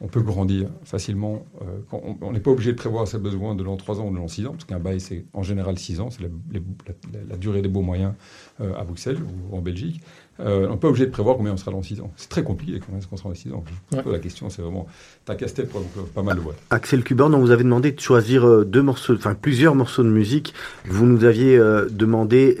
on 0.00 0.08
peut 0.08 0.20
grandir 0.20 0.68
facilement. 0.84 1.46
Euh, 1.62 1.96
on 2.20 2.32
n'est 2.32 2.40
pas 2.40 2.50
obligé 2.50 2.72
de 2.72 2.76
prévoir 2.76 3.08
ses 3.08 3.18
besoins 3.18 3.54
de 3.54 3.62
l'an 3.62 3.76
3 3.76 4.00
ans 4.00 4.08
ou 4.08 4.10
de 4.10 4.16
l'an 4.16 4.28
6 4.28 4.46
ans, 4.46 4.52
parce 4.52 4.64
qu'un 4.64 4.78
bail, 4.78 5.00
c'est 5.00 5.24
en 5.32 5.42
général 5.42 5.78
6 5.78 6.00
ans, 6.00 6.10
c'est 6.10 6.22
la, 6.22 7.36
durée 7.36 7.62
des 7.62 7.68
beaux 7.68 7.80
moyens 7.80 8.12
euh, 8.60 8.74
à 8.74 8.84
Bruxelles 8.84 9.18
ou 9.50 9.56
en 9.56 9.60
Belgique. 9.60 10.00
Euh, 10.38 10.66
on 10.68 10.72
n'est 10.72 10.78
pas 10.78 10.88
obligé 10.88 11.06
de 11.06 11.10
prévoir 11.10 11.38
combien 11.38 11.52
on 11.52 11.56
sera 11.56 11.70
dans 11.70 11.82
6 11.82 12.02
ans. 12.02 12.12
C'est 12.16 12.28
très 12.28 12.42
compliqué 12.42 12.78
combien 12.78 12.98
est-ce 12.98 13.06
qu'on 13.06 13.16
sera 13.16 13.30
dans 13.30 13.34
6 13.34 13.52
ans. 13.54 13.64
La 14.04 14.18
question, 14.18 14.50
c'est 14.50 14.60
vraiment, 14.60 14.86
t'as 15.24 15.34
casse-tête 15.34 15.70
pour 15.70 15.82
pas 15.82 16.22
mal 16.22 16.36
de 16.36 16.42
boîtes. 16.42 16.58
Axel 16.68 17.02
Cuborn, 17.02 17.34
on 17.34 17.40
vous 17.40 17.50
avait 17.50 17.64
demandé 17.64 17.92
de 17.92 18.00
choisir 18.00 18.66
deux 18.66 18.82
morceaux, 18.82 19.14
enfin 19.14 19.34
plusieurs 19.34 19.74
morceaux 19.74 20.02
de 20.02 20.10
musique. 20.10 20.52
Vous 20.84 21.06
nous 21.06 21.24
aviez 21.24 21.58
demandé 21.90 22.58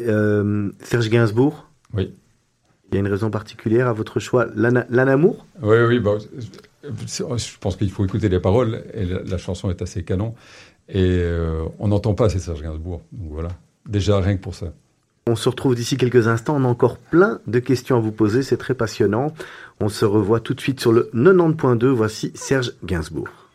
Serge 0.80 1.10
Gainsbourg. 1.10 1.66
Oui. 1.92 2.14
Il 2.90 2.94
y 2.94 2.98
a 2.98 3.00
une 3.00 3.08
raison 3.08 3.30
particulière 3.30 3.88
à 3.88 3.92
votre 3.92 4.20
choix, 4.20 4.46
l'anamour? 4.54 5.44
Oui, 5.60 5.76
oui. 5.88 5.98
Bah, 5.98 6.18
je 7.06 7.58
pense 7.58 7.76
qu'il 7.76 7.90
faut 7.90 8.04
écouter 8.04 8.28
les 8.28 8.40
paroles. 8.40 8.84
Et 8.94 9.04
la, 9.04 9.38
chanson 9.38 9.70
est 9.70 9.82
assez 9.82 10.04
canon. 10.04 10.34
Et 10.88 11.02
euh, 11.02 11.64
on 11.78 11.88
n'entend 11.88 12.14
pas 12.14 12.26
assez 12.26 12.38
Serge 12.38 12.62
Gainsbourg. 12.62 13.02
Donc 13.12 13.32
voilà. 13.32 13.48
Déjà, 13.88 14.20
rien 14.20 14.36
que 14.36 14.42
pour 14.42 14.54
ça. 14.54 14.72
On 15.28 15.34
se 15.34 15.48
retrouve 15.48 15.74
d'ici 15.74 15.96
quelques 15.96 16.28
instants. 16.28 16.56
On 16.56 16.64
a 16.64 16.68
encore 16.68 16.98
plein 16.98 17.40
de 17.46 17.58
questions 17.58 17.96
à 17.96 18.00
vous 18.00 18.12
poser. 18.12 18.42
C'est 18.42 18.56
très 18.56 18.74
passionnant. 18.74 19.34
On 19.80 19.88
se 19.88 20.04
revoit 20.04 20.40
tout 20.40 20.54
de 20.54 20.60
suite 20.60 20.80
sur 20.80 20.92
le 20.92 21.10
90.2. 21.14 21.86
Voici 21.86 22.32
Serge 22.34 22.74
Gainsbourg. 22.84 23.45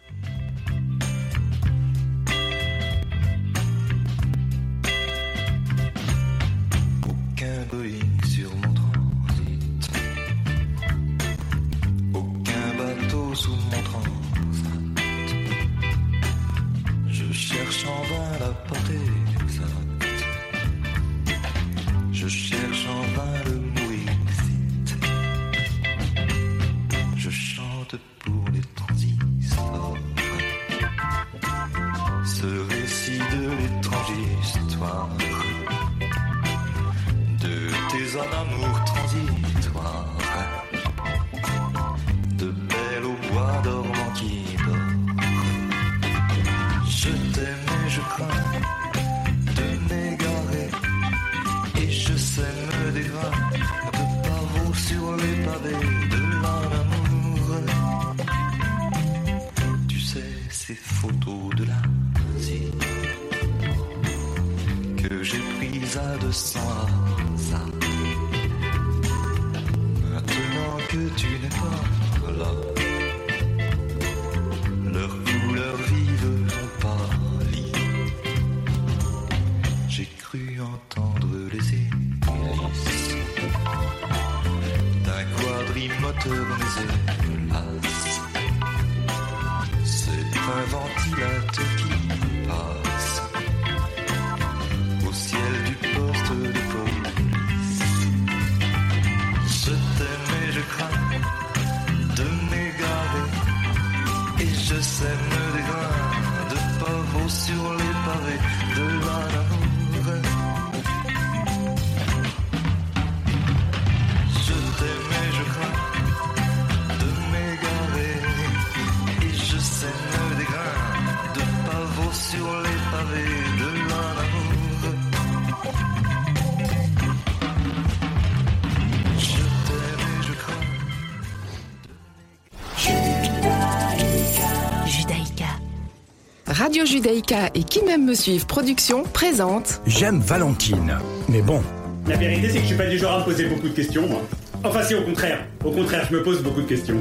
Judaïka 136.91 137.51
et 137.55 137.63
Qui 137.63 137.85
même 137.85 138.05
me 138.05 138.13
suivent 138.13 138.45
Production 138.45 139.03
présente 139.03 139.79
J'aime 139.87 140.19
Valentine, 140.19 140.97
mais 141.29 141.41
bon. 141.41 141.61
La 142.05 142.17
vérité, 142.17 142.49
c'est 142.49 142.55
que 142.55 142.61
je 142.63 142.67
suis 142.67 142.75
pas 142.75 142.87
du 142.87 142.97
genre 142.97 143.13
à 143.13 143.19
me 143.19 143.23
poser 143.23 143.45
beaucoup 143.45 143.69
de 143.69 143.73
questions, 143.73 144.09
moi. 144.09 144.21
Enfin, 144.65 144.83
si, 144.83 144.93
au 144.93 145.01
contraire. 145.03 145.39
Au 145.63 145.71
contraire, 145.71 146.05
je 146.09 146.17
me 146.17 146.21
pose 146.21 146.43
beaucoup 146.43 146.61
de 146.61 146.67
questions. 146.67 146.97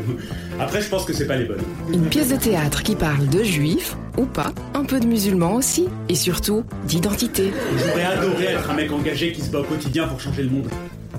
Après, 0.61 0.81
je 0.81 0.89
pense 0.89 1.05
que 1.05 1.13
c'est 1.13 1.27
pas 1.27 1.35
les 1.35 1.45
bonnes. 1.45 1.65
Une 1.93 2.07
pièce 2.07 2.29
de 2.29 2.37
théâtre 2.37 2.85
qui 2.85 2.95
parle 2.95 3.27
de 3.27 3.43
juifs, 3.43 3.97
ou 4.17 4.27
pas, 4.27 4.53
un 4.75 4.85
peu 4.85 5.01
de 5.01 5.07
musulmans 5.07 5.55
aussi, 5.55 5.89
et 6.09 6.15
surtout 6.15 6.63
d'identité. 6.85 7.51
J'aurais 7.77 8.05
adoré 8.05 8.45
être 8.45 8.71
un 8.71 8.75
mec 8.75 8.93
engagé 8.93 9.33
qui 9.33 9.41
se 9.43 9.51
bat 9.51 9.59
au 9.59 9.65
quotidien 9.65 10.07
pour 10.07 10.21
changer 10.21 10.45
le 10.45 10.51
monde. 10.51 10.69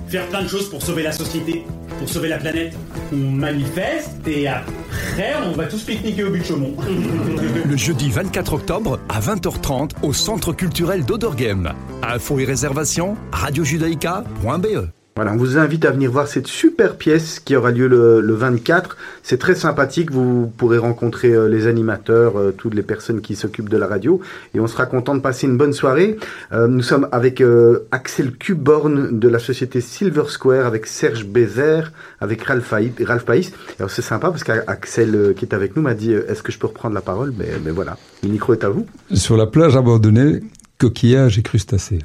Faire 0.08 0.26
plein 0.28 0.42
de 0.42 0.48
choses 0.48 0.70
pour 0.70 0.82
sauver 0.82 1.02
la 1.02 1.12
société, 1.12 1.62
pour 1.98 2.08
sauver 2.08 2.28
la 2.30 2.38
planète. 2.38 2.72
On 3.12 3.30
manifeste 3.30 4.26
et 4.26 4.48
après, 4.48 5.34
on 5.46 5.52
va 5.52 5.66
tous 5.66 5.82
pique-niquer 5.82 6.24
au 6.24 6.30
but 6.30 6.38
de 6.40 6.44
Chaumont. 6.44 6.76
Le 7.68 7.76
jeudi 7.76 8.10
24 8.10 8.54
octobre 8.54 9.00
à 9.08 9.20
20h30 9.20 9.90
au 10.02 10.12
Centre 10.12 10.52
culturel 10.52 11.04
d'Odorgame. 11.04 11.74
Info 12.02 12.38
et 12.38 12.44
réservation 12.44 13.16
radiojudaïka.be 13.32 15.01
voilà, 15.14 15.34
on 15.34 15.36
vous 15.36 15.58
invite 15.58 15.84
à 15.84 15.90
venir 15.90 16.10
voir 16.10 16.26
cette 16.26 16.46
super 16.46 16.96
pièce 16.96 17.38
qui 17.38 17.54
aura 17.54 17.70
lieu 17.70 17.86
le, 17.86 18.32
24. 18.32 18.96
C'est 19.22 19.36
très 19.36 19.54
sympathique, 19.54 20.10
vous 20.10 20.50
pourrez 20.56 20.78
rencontrer 20.78 21.32
euh, 21.32 21.48
les 21.48 21.66
animateurs, 21.66 22.38
euh, 22.38 22.50
toutes 22.56 22.72
les 22.72 22.82
personnes 22.82 23.20
qui 23.20 23.36
s'occupent 23.36 23.68
de 23.68 23.76
la 23.76 23.86
radio, 23.86 24.22
et 24.54 24.60
on 24.60 24.66
sera 24.66 24.86
content 24.86 25.14
de 25.14 25.20
passer 25.20 25.46
une 25.46 25.58
bonne 25.58 25.74
soirée. 25.74 26.16
Euh, 26.52 26.66
nous 26.66 26.80
sommes 26.80 27.08
avec 27.12 27.42
Axel 27.90 28.32
Cuborn 28.32 29.18
de 29.18 29.28
la 29.28 29.38
société 29.38 29.82
Silver 29.82 30.24
Square, 30.28 30.64
avec 30.64 30.86
Serge 30.86 31.26
Bézère, 31.26 31.92
avec 32.20 32.42
Ralph, 32.42 32.72
Ralph 33.04 33.24
Païs. 33.26 33.52
Alors 33.78 33.90
c'est 33.90 34.00
sympa 34.00 34.30
parce 34.30 34.44
qu'Axel 34.44 35.34
qui 35.36 35.44
est 35.44 35.52
avec 35.52 35.76
nous 35.76 35.82
m'a 35.82 35.94
dit 35.94 36.12
est-ce 36.12 36.42
que 36.42 36.52
je 36.52 36.58
peux 36.58 36.68
reprendre 36.68 36.94
la 36.94 37.02
parole? 37.02 37.34
Mais, 37.36 37.48
mais 37.62 37.70
voilà, 37.70 37.98
le 38.22 38.30
micro 38.30 38.54
est 38.54 38.64
à 38.64 38.70
vous. 38.70 38.86
Sur 39.12 39.36
la 39.36 39.46
plage 39.46 39.76
abandonnée, 39.76 40.40
coquillage 40.78 41.38
et 41.38 41.42
crustacés. 41.42 41.98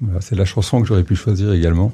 Voilà, 0.00 0.20
c'est 0.20 0.36
la 0.36 0.44
chanson 0.44 0.80
que 0.80 0.88
j'aurais 0.88 1.04
pu 1.04 1.14
choisir 1.14 1.52
également 1.52 1.92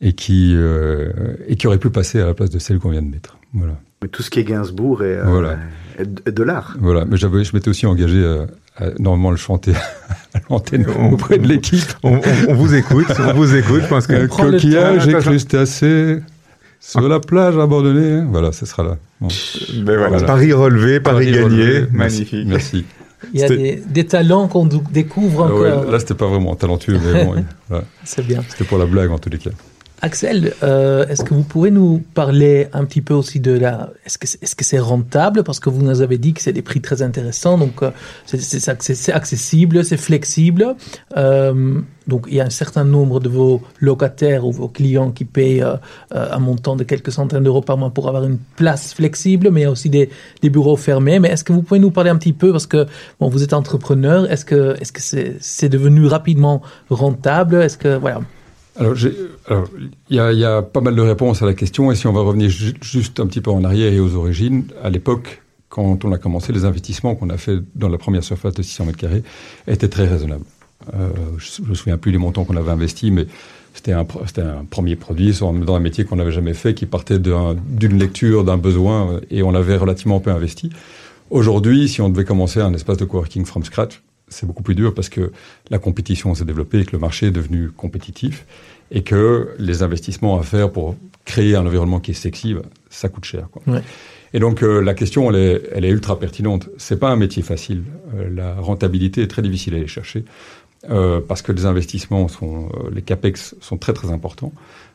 et 0.00 0.12
qui, 0.12 0.52
euh, 0.54 1.36
et 1.48 1.56
qui 1.56 1.66
aurait 1.66 1.78
pu 1.78 1.90
passer 1.90 2.20
à 2.20 2.26
la 2.26 2.34
place 2.34 2.50
de 2.50 2.58
celle 2.58 2.78
qu'on 2.78 2.90
vient 2.90 3.02
de 3.02 3.10
mettre. 3.10 3.38
Voilà. 3.54 3.78
Mais 4.02 4.08
tout 4.08 4.22
ce 4.22 4.30
qui 4.30 4.40
est 4.40 4.44
Gainsbourg 4.44 5.02
et, 5.02 5.16
euh, 5.16 5.54
de 6.26 6.42
l'art. 6.42 6.76
Voilà, 6.80 7.04
mais 7.06 7.16
je 7.16 7.26
m'étais 7.26 7.68
aussi 7.68 7.86
engagé 7.86 8.22
à, 8.76 8.90
normalement 8.98 9.30
le 9.30 9.38
chanter 9.38 9.72
à 10.34 10.40
l'antenne 10.50 10.86
auprès 11.10 11.38
de 11.38 11.48
l'équipe. 11.48 11.92
On, 12.02 12.20
vous 12.54 12.74
écoute, 12.74 13.06
on 13.18 13.32
vous 13.32 13.54
écoute. 13.54 13.82
Je 13.82 13.88
pense 13.88 14.06
que 14.06 14.26
coquillage 14.26 15.08
et 15.08 15.14
crustacés 15.14 16.20
sur 16.78 17.08
la 17.08 17.20
plage 17.20 17.56
abandonnée. 17.56 18.22
Voilà, 18.30 18.52
ce 18.52 18.66
sera 18.66 18.82
là. 18.82 18.98
Ben 19.20 19.96
voilà. 19.96 20.20
Paris 20.22 20.52
relevé, 20.52 21.00
Paris, 21.00 21.32
gagné. 21.32 21.86
Magnifique. 21.90 22.46
Merci. 22.46 22.84
Il 23.32 23.40
y 23.40 23.44
a 23.44 23.48
des, 23.48 24.06
talents 24.06 24.46
qu'on 24.46 24.66
découvre 24.66 25.48
ah 25.48 25.54
encore. 25.54 25.90
là, 25.90 25.98
c'était 25.98 26.14
pas 26.14 26.28
vraiment 26.28 26.54
talentueux, 26.54 27.00
mais 27.02 27.24
bon, 27.24 27.44
c'est 28.04 28.24
bien. 28.24 28.42
C'était 28.48 28.64
pour 28.64 28.78
la 28.78 28.86
blague 28.86 29.10
en 29.10 29.18
tous 29.18 29.30
les 29.30 29.38
cas. 29.38 29.50
Axel, 30.02 30.52
euh, 30.62 31.06
est-ce 31.08 31.24
que 31.24 31.32
vous 31.32 31.42
pouvez 31.42 31.70
nous 31.70 32.02
parler 32.12 32.68
un 32.74 32.84
petit 32.84 33.00
peu 33.00 33.14
aussi 33.14 33.40
de 33.40 33.52
la... 33.52 33.90
Est-ce 34.04 34.18
que 34.18 34.26
c'est 34.26 34.42
est 34.42 34.46
-ce 34.46 34.62
c'est 34.62 34.78
rentable? 34.78 35.42
Parce 35.42 35.58
que 35.58 35.70
vous 35.70 35.82
nous 35.82 36.02
avez 36.02 36.18
dit 36.18 36.34
que 36.34 36.42
c'est 36.42 36.52
des 36.52 36.62
prix 36.62 36.82
très 36.82 37.00
intéressants, 37.00 37.56
donc 37.56 37.82
euh, 37.82 37.90
c'est 38.26 39.12
accessible, 39.12 39.84
c'est 39.84 39.96
flexible. 39.96 40.76
Euh, 41.16 41.80
donc 42.06 42.26
il 42.28 42.34
y 42.34 42.40
a 42.40 42.44
un 42.44 42.50
certain 42.50 42.84
nombre 42.84 43.20
de 43.20 43.30
vos 43.30 43.62
locataires 43.80 44.44
ou 44.46 44.52
vos 44.52 44.68
clients 44.68 45.12
qui 45.12 45.24
payent 45.24 45.62
euh, 45.62 45.76
un 46.36 46.40
montant 46.40 46.76
de 46.76 46.84
quelques 46.84 47.12
centaines 47.18 47.44
d'euros 47.44 47.62
par 47.62 47.78
mois 47.78 47.90
pour 47.90 48.06
avoir 48.08 48.24
une 48.24 48.38
place 48.56 48.92
flexible, 48.92 49.50
mais 49.50 49.60
il 49.62 49.64
y 49.64 49.66
a 49.66 49.70
aussi 49.70 49.90
des, 49.90 50.10
des 50.42 50.50
bureaux 50.50 50.76
fermés. 50.76 51.18
Mais 51.20 51.30
est-ce 51.32 51.44
que 51.46 51.54
vous 51.54 51.62
pouvez 51.62 51.80
nous 51.80 51.90
parler 51.90 52.10
un 52.10 52.18
petit 52.18 52.34
peu, 52.42 52.52
parce 52.52 52.66
que 52.66 52.86
bon, 53.18 53.28
vous 53.30 53.42
êtes 53.42 53.54
entrepreneur, 53.54 54.30
est-ce 54.30 54.44
que 54.44 54.76
est-ce 54.80 54.92
que 54.92 55.00
c'est 55.10 55.36
c'est 55.40 55.70
devenu 55.76 56.06
rapidement 56.06 56.60
rentable? 56.90 57.56
Est-ce 57.66 57.78
que 57.78 57.96
voilà 57.96 58.20
alors, 58.78 58.94
il 60.10 60.16
y, 60.16 60.16
y, 60.16 60.44
a 60.44 60.62
pas 60.62 60.80
mal 60.80 60.94
de 60.94 61.00
réponses 61.00 61.42
à 61.42 61.46
la 61.46 61.54
question, 61.54 61.90
et 61.90 61.94
si 61.94 62.06
on 62.06 62.12
va 62.12 62.20
revenir 62.20 62.50
juste 62.50 63.20
un 63.20 63.26
petit 63.26 63.40
peu 63.40 63.50
en 63.50 63.64
arrière 63.64 63.92
et 63.92 64.00
aux 64.00 64.14
origines, 64.14 64.64
à 64.82 64.90
l'époque, 64.90 65.42
quand 65.68 66.04
on 66.04 66.12
a 66.12 66.18
commencé, 66.18 66.52
les 66.52 66.64
investissements 66.64 67.14
qu'on 67.14 67.30
a 67.30 67.36
fait 67.36 67.58
dans 67.74 67.88
la 67.88 67.98
première 67.98 68.24
surface 68.24 68.54
de 68.54 68.62
600 68.62 68.86
mètres 68.86 68.98
carrés 68.98 69.22
étaient 69.66 69.88
très 69.88 70.06
raisonnables. 70.06 70.44
Euh, 70.94 71.08
je 71.38 71.62
ne 71.62 71.68
me 71.68 71.74
souviens 71.74 71.98
plus 71.98 72.12
des 72.12 72.18
montants 72.18 72.44
qu'on 72.44 72.56
avait 72.56 72.70
investis, 72.70 73.10
mais 73.10 73.26
c'était 73.74 73.92
un, 73.92 74.06
un, 74.38 74.64
premier 74.64 74.96
produit 74.96 75.36
dans 75.40 75.74
un 75.74 75.80
métier 75.80 76.04
qu'on 76.04 76.16
n'avait 76.16 76.32
jamais 76.32 76.54
fait, 76.54 76.74
qui 76.74 76.86
partait 76.86 77.18
d'une 77.18 77.98
lecture, 77.98 78.44
d'un 78.44 78.56
besoin, 78.56 79.20
et 79.30 79.42
on 79.42 79.54
avait 79.54 79.76
relativement 79.76 80.20
peu 80.20 80.30
investi. 80.30 80.70
Aujourd'hui, 81.30 81.88
si 81.88 82.00
on 82.00 82.08
devait 82.08 82.24
commencer 82.24 82.60
un 82.60 82.72
espace 82.72 82.96
de 82.98 83.04
coworking 83.04 83.44
from 83.44 83.64
scratch, 83.64 84.00
c'est 84.28 84.46
beaucoup 84.46 84.62
plus 84.62 84.74
dur 84.74 84.94
parce 84.94 85.08
que 85.08 85.32
la 85.70 85.78
compétition 85.78 86.34
s'est 86.34 86.44
développée 86.44 86.80
et 86.80 86.84
que 86.84 86.92
le 86.92 86.98
marché 86.98 87.26
est 87.26 87.32
devenu 87.32 87.70
compétitif 87.70 88.46
et 88.90 89.02
que 89.02 89.54
les 89.58 89.82
investissements 89.82 90.38
à 90.38 90.42
faire 90.42 90.70
pour 90.70 90.96
créer 91.24 91.56
un 91.56 91.66
environnement 91.66 92.00
qui 92.00 92.12
est 92.12 92.14
sexy, 92.14 92.54
bah, 92.54 92.62
ça 92.88 93.08
coûte 93.08 93.24
cher. 93.24 93.48
Quoi. 93.50 93.62
Ouais. 93.66 93.82
Et 94.32 94.38
donc 94.38 94.62
euh, 94.62 94.80
la 94.80 94.94
question, 94.94 95.30
elle 95.30 95.36
est, 95.36 95.62
elle 95.72 95.84
est 95.84 95.90
ultra 95.90 96.18
pertinente. 96.18 96.68
C'est 96.76 96.98
pas 96.98 97.08
un 97.10 97.16
métier 97.16 97.42
facile. 97.42 97.84
Euh, 98.14 98.28
la 98.30 98.54
rentabilité 98.54 99.22
est 99.22 99.28
très 99.28 99.42
difficile 99.42 99.74
à 99.74 99.76
aller 99.78 99.86
chercher. 99.86 100.24
Euh, 100.88 101.20
parce 101.26 101.42
que 101.42 101.52
les 101.52 101.66
investissements 101.66 102.28
sont, 102.28 102.68
euh, 102.68 102.90
les 102.92 103.02
capex 103.02 103.54
sont 103.60 103.76
très 103.76 103.92
très 103.92 104.10
importants. 104.10 104.52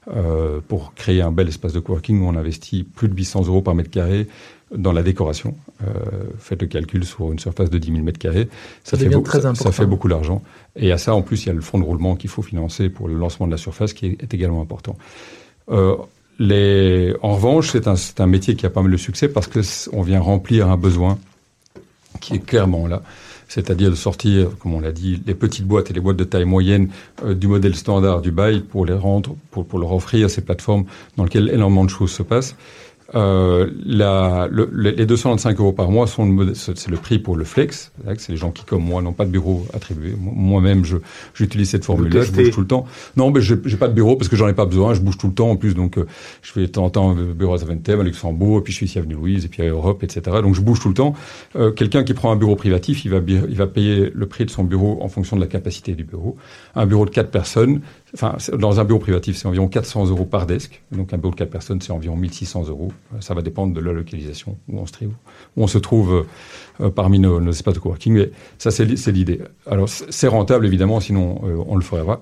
Euh, 0.09 0.61
pour 0.67 0.95
créer 0.95 1.21
un 1.21 1.31
bel 1.31 1.47
espace 1.47 1.73
de 1.73 1.79
coworking, 1.79 2.23
on 2.23 2.35
investit 2.35 2.83
plus 2.83 3.07
de 3.07 3.15
800 3.15 3.45
euros 3.45 3.61
par 3.61 3.75
mètre 3.75 3.91
carré 3.91 4.27
dans 4.75 4.93
la 4.93 5.03
décoration. 5.03 5.55
Euh, 5.83 5.89
faites 6.39 6.61
le 6.61 6.67
calcul 6.67 7.05
sur 7.05 7.31
une 7.31 7.37
surface 7.37 7.69
de 7.69 7.77
10 7.77 7.91
000 7.91 8.03
mètres 8.03 8.17
carrés, 8.17 8.47
ça, 8.83 8.97
fait, 8.97 9.11
ça, 9.11 9.53
ça 9.53 9.71
fait 9.71 9.85
beaucoup 9.85 10.07
d'argent. 10.07 10.41
Et 10.75 10.91
à 10.91 10.97
ça, 10.97 11.13
en 11.13 11.21
plus, 11.21 11.43
il 11.43 11.47
y 11.47 11.49
a 11.51 11.53
le 11.53 11.61
fonds 11.61 11.77
de 11.77 11.83
roulement 11.83 12.15
qu'il 12.15 12.29
faut 12.31 12.41
financer 12.41 12.89
pour 12.89 13.07
le 13.07 13.15
lancement 13.15 13.45
de 13.45 13.51
la 13.51 13.57
surface, 13.57 13.93
qui 13.93 14.07
est, 14.07 14.23
est 14.23 14.33
également 14.33 14.61
important. 14.61 14.97
Euh, 15.69 15.95
les... 16.39 17.13
En 17.21 17.35
revanche, 17.35 17.69
c'est 17.69 17.87
un, 17.87 17.95
un, 18.17 18.27
métier 18.27 18.55
qui 18.55 18.65
a 18.65 18.71
pas 18.71 18.81
mal 18.81 18.91
de 18.91 18.97
succès 18.97 19.27
parce 19.27 19.47
qu'on 19.47 20.01
vient 20.01 20.19
remplir 20.19 20.67
un 20.69 20.77
besoin 20.77 21.19
qui 22.21 22.35
est 22.35 22.45
clairement 22.45 22.87
là 22.87 23.03
c'est-à-dire 23.51 23.89
de 23.89 23.95
sortir, 23.95 24.57
comme 24.59 24.73
on 24.75 24.79
l'a 24.79 24.93
dit, 24.93 25.21
les 25.27 25.35
petites 25.35 25.67
boîtes 25.67 25.91
et 25.91 25.93
les 25.93 25.99
boîtes 25.99 26.15
de 26.15 26.23
taille 26.23 26.45
moyenne 26.45 26.87
euh, 27.25 27.33
du 27.33 27.47
modèle 27.47 27.75
standard 27.75 28.21
du 28.21 28.31
bail 28.31 28.61
pour 28.61 28.85
les 28.85 28.93
rendre, 28.93 29.35
pour, 29.51 29.65
pour 29.65 29.77
leur 29.77 29.91
offrir 29.91 30.29
ces 30.29 30.39
plateformes 30.39 30.85
dans 31.17 31.25
lesquelles 31.25 31.49
énormément 31.49 31.83
de 31.83 31.89
choses 31.89 32.11
se 32.11 32.23
passent. 32.23 32.55
Euh, 33.13 33.69
la, 33.85 34.47
le, 34.49 34.69
les 34.73 35.05
225 35.05 35.59
euros 35.59 35.73
par 35.73 35.91
mois 35.91 36.07
sont 36.07 36.31
le, 36.31 36.53
c'est 36.53 36.87
le 36.87 36.97
prix 36.97 37.19
pour 37.19 37.35
le 37.35 37.43
flex. 37.43 37.91
C'est 38.17 38.31
les 38.31 38.37
gens 38.37 38.51
qui, 38.51 38.63
comme 38.63 38.83
moi, 38.83 39.01
n'ont 39.01 39.13
pas 39.13 39.25
de 39.25 39.31
bureau 39.31 39.65
attribué. 39.73 40.15
Moi-même, 40.19 40.85
je, 40.85 40.97
j'utilise 41.33 41.69
cette 41.69 41.85
formule-là. 41.85 42.23
Je 42.23 42.31
bouge 42.31 42.51
tout 42.51 42.61
le 42.61 42.67
temps. 42.67 42.85
Non, 43.17 43.31
mais 43.31 43.41
j'ai, 43.41 43.55
j'ai 43.65 43.77
pas 43.77 43.87
de 43.87 43.93
bureau 43.93 44.15
parce 44.15 44.29
que 44.29 44.35
j'en 44.35 44.47
ai 44.47 44.53
pas 44.53 44.65
besoin. 44.65 44.93
Je 44.93 45.01
bouge 45.01 45.17
tout 45.17 45.27
le 45.27 45.33
temps 45.33 45.49
en 45.49 45.55
plus. 45.55 45.75
Donc, 45.75 45.97
euh, 45.97 46.07
je 46.41 46.51
fais 46.51 46.61
de 46.61 46.65
temps 46.67 46.85
en 46.85 46.89
temps 46.89 47.11
un 47.11 47.33
bureau 47.33 47.53
à 47.53 47.57
Zaventem, 47.57 47.99
à 47.99 48.03
Luxembourg, 48.03 48.59
et 48.59 48.61
puis 48.61 48.71
je 48.71 48.77
suis 48.77 48.85
ici 48.85 48.97
à 48.97 49.01
Avenue 49.01 49.15
Louise, 49.15 49.45
et 49.45 49.47
puis 49.49 49.61
à 49.61 49.67
Europe, 49.67 50.03
etc. 50.03 50.37
Donc, 50.41 50.55
je 50.55 50.61
bouge 50.61 50.79
tout 50.79 50.89
le 50.89 50.93
temps. 50.93 51.13
Euh, 51.55 51.71
quelqu'un 51.71 52.03
qui 52.03 52.13
prend 52.13 52.31
un 52.31 52.37
bureau 52.37 52.55
privatif, 52.55 53.03
il 53.05 53.11
va, 53.11 53.19
il 53.27 53.55
va 53.55 53.67
payer 53.67 54.11
le 54.13 54.25
prix 54.25 54.45
de 54.45 54.51
son 54.51 54.63
bureau 54.63 54.99
en 55.01 55.09
fonction 55.09 55.35
de 55.35 55.41
la 55.41 55.47
capacité 55.47 55.93
du 55.93 56.03
bureau. 56.03 56.37
Un 56.75 56.85
bureau 56.85 57.05
de 57.05 57.11
quatre 57.11 57.31
personnes, 57.31 57.81
Enfin, 58.13 58.35
dans 58.57 58.79
un 58.79 58.83
bureau 58.83 58.99
privatif, 58.99 59.37
c'est 59.37 59.47
environ 59.47 59.67
400 59.67 60.07
euros 60.07 60.25
par 60.25 60.45
desk. 60.45 60.81
Donc, 60.91 61.13
un 61.13 61.17
bureau 61.17 61.31
de 61.31 61.37
4 61.37 61.49
personnes, 61.49 61.81
c'est 61.81 61.93
environ 61.93 62.17
1600 62.17 62.67
euros. 62.67 62.91
Euh, 63.13 63.21
ça 63.21 63.33
va 63.33 63.41
dépendre 63.41 63.73
de 63.73 63.79
la 63.79 63.93
localisation 63.93 64.57
où 64.67 64.79
on 64.79 64.85
se 64.85 64.91
trouve, 64.91 65.11
où 65.55 65.63
on 65.63 65.67
se 65.67 65.77
trouve 65.77 66.25
euh, 66.81 66.89
parmi 66.89 67.19
nos, 67.19 67.49
espaces 67.49 67.75
de 67.75 67.79
coworking. 67.79 68.13
Mais 68.13 68.31
ça, 68.57 68.69
c'est 68.71 69.11
l'idée. 69.11 69.39
Alors, 69.69 69.87
c'est 69.87 70.27
rentable, 70.27 70.65
évidemment, 70.65 70.99
sinon 70.99 71.41
euh, 71.45 71.63
on 71.67 71.75
le 71.75 71.81
ferait 71.81 72.05
pas. 72.05 72.21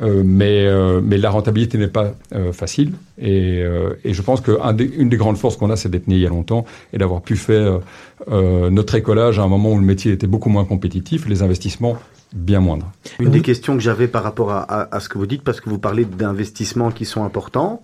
Mais, 0.00 0.64
la 0.64 1.30
rentabilité 1.30 1.76
n'est 1.76 1.88
pas 1.88 2.12
facile. 2.52 2.92
Et, 3.20 3.64
et, 4.04 4.14
je 4.14 4.22
pense 4.22 4.40
qu'une 4.40 4.76
des, 4.76 4.86
des 4.86 5.16
grandes 5.16 5.38
forces 5.38 5.56
qu'on 5.56 5.70
a, 5.70 5.76
c'est 5.76 5.88
d'être 5.88 6.06
né 6.06 6.14
il 6.14 6.20
y 6.20 6.26
a 6.26 6.28
longtemps 6.28 6.66
et 6.92 6.98
d'avoir 6.98 7.20
pu 7.20 7.34
faire 7.34 7.80
notre 8.28 8.94
écolage 8.94 9.40
à 9.40 9.42
un 9.42 9.48
moment 9.48 9.72
où 9.72 9.78
le 9.78 9.84
métier 9.84 10.12
était 10.12 10.28
beaucoup 10.28 10.50
moins 10.50 10.64
compétitif, 10.66 11.26
les 11.26 11.42
investissements 11.42 11.96
bien 12.32 12.60
moindres. 12.60 12.90
Une 13.18 13.30
des 13.30 13.42
questions 13.42 13.74
que 13.74 13.82
j'avais 13.82 14.08
par 14.08 14.22
rapport 14.22 14.50
à, 14.50 14.60
à, 14.60 14.96
à, 14.96 15.00
ce 15.00 15.08
que 15.08 15.18
vous 15.18 15.26
dites, 15.26 15.42
parce 15.42 15.60
que 15.60 15.70
vous 15.70 15.78
parlez 15.78 16.04
d'investissements 16.04 16.90
qui 16.90 17.04
sont 17.04 17.24
importants, 17.24 17.82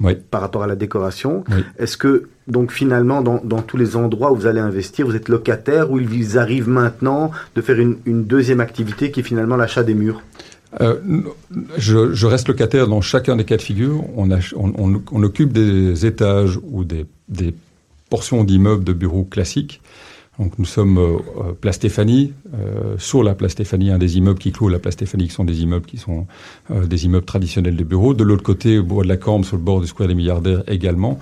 oui. 0.00 0.16
par 0.30 0.40
rapport 0.40 0.62
à 0.62 0.66
la 0.66 0.76
décoration. 0.76 1.44
Oui. 1.50 1.64
Est-ce 1.78 1.96
que, 1.96 2.28
donc 2.48 2.72
finalement, 2.72 3.22
dans, 3.22 3.40
dans, 3.44 3.62
tous 3.62 3.76
les 3.76 3.96
endroits 3.96 4.32
où 4.32 4.36
vous 4.36 4.46
allez 4.46 4.60
investir, 4.60 5.06
vous 5.06 5.16
êtes 5.16 5.28
locataire 5.28 5.90
ou 5.90 5.98
il 5.98 6.08
vous 6.08 6.38
arrive 6.38 6.68
maintenant 6.68 7.30
de 7.54 7.62
faire 7.62 7.78
une, 7.78 7.98
une 8.06 8.24
deuxième 8.24 8.60
activité 8.60 9.10
qui 9.10 9.20
est 9.20 9.24
finalement 9.24 9.56
l'achat 9.56 9.82
des 9.82 9.94
murs? 9.94 10.22
Euh, 10.80 10.96
je, 11.76 12.12
je, 12.12 12.26
reste 12.26 12.46
locataire 12.46 12.86
dans 12.86 13.00
chacun 13.00 13.36
des 13.36 13.44
cas 13.44 13.56
de 13.56 13.62
figure. 13.62 14.04
On, 14.16 14.30
a, 14.30 14.38
on, 14.56 14.72
on, 14.78 15.02
on 15.10 15.22
occupe 15.22 15.52
des 15.52 16.06
étages 16.06 16.58
ou 16.62 16.84
des, 16.84 17.06
des 17.28 17.54
portions 18.08 18.44
d'immeubles 18.44 18.84
de 18.84 18.92
bureaux 18.92 19.24
classiques. 19.24 19.80
Donc 20.40 20.58
nous 20.58 20.64
sommes 20.64 20.96
euh, 20.96 21.52
Place 21.60 21.76
Stéphanie, 21.76 22.32
euh, 22.54 22.96
sur 22.96 23.22
la 23.22 23.34
Place 23.34 23.52
Stéphanie, 23.52 23.90
un 23.90 23.98
des 23.98 24.16
immeubles 24.16 24.38
qui 24.38 24.52
clôt 24.52 24.70
la 24.70 24.78
Place 24.78 24.94
Stéphanie, 24.94 25.28
qui 25.28 25.34
sont 25.34 25.44
des 25.44 25.60
immeubles 25.60 25.84
qui 25.84 25.98
sont 25.98 26.26
euh, 26.70 26.86
des 26.86 27.04
immeubles 27.04 27.26
traditionnels 27.26 27.76
de 27.76 27.84
bureaux. 27.84 28.14
De 28.14 28.24
l'autre 28.24 28.42
côté, 28.42 28.78
au 28.78 28.82
bord 28.82 29.02
de 29.02 29.08
la 29.08 29.18
Cambre, 29.18 29.44
sur 29.44 29.56
le 29.56 29.62
bord 29.62 29.82
du 29.82 29.86
Square 29.86 30.08
des 30.08 30.14
Milliardaires 30.14 30.62
également. 30.66 31.18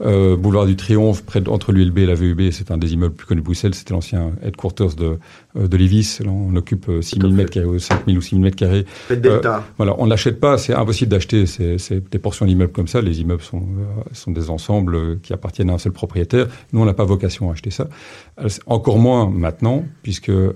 Euh, 0.00 0.36
boulevard 0.36 0.66
du 0.66 0.76
Triomphe, 0.76 1.24
près 1.24 1.40
de, 1.40 1.50
entre 1.50 1.72
l'ULB 1.72 1.98
et 1.98 2.06
la 2.06 2.14
VUB, 2.14 2.50
c'est 2.50 2.70
un 2.70 2.78
des 2.78 2.92
immeubles 2.92 3.14
plus 3.14 3.26
connus 3.26 3.40
de 3.40 3.44
Bruxelles. 3.44 3.74
C'était 3.74 3.94
l'ancien 3.94 4.32
headquarters 4.42 4.94
de, 4.94 5.18
euh, 5.56 5.68
de 5.68 5.76
Levis. 5.76 6.18
Là, 6.24 6.30
on 6.30 6.54
occupe 6.56 6.90
6 7.00 7.20
000 7.20 7.32
mètres 7.32 7.50
carrés, 7.50 7.78
5 7.78 8.06
000 8.06 8.18
ou 8.18 8.20
6 8.20 8.30
000 8.30 8.42
mètres 8.42 8.56
carrés. 8.56 8.84
Euh, 9.10 9.40
voilà, 9.76 9.94
on 9.98 10.06
n'achète 10.06 10.40
pas, 10.40 10.58
c'est 10.58 10.74
impossible 10.74 11.10
d'acheter 11.10 11.44
des 12.10 12.18
portions 12.18 12.46
d'immeubles 12.46 12.72
comme 12.72 12.88
ça. 12.88 13.00
Les 13.00 13.20
immeubles 13.20 13.42
sont, 13.42 13.62
euh, 13.62 14.02
sont 14.12 14.30
des 14.30 14.50
ensembles 14.50 15.20
qui 15.20 15.32
appartiennent 15.32 15.70
à 15.70 15.74
un 15.74 15.78
seul 15.78 15.92
propriétaire. 15.92 16.46
Nous, 16.72 16.80
on 16.80 16.84
n'a 16.84 16.94
pas 16.94 17.04
vocation 17.04 17.50
à 17.50 17.52
acheter 17.52 17.70
ça. 17.70 17.88
Encore 18.66 18.98
moins 18.98 19.28
maintenant, 19.28 19.84
puisque 20.02 20.30
euh, 20.30 20.54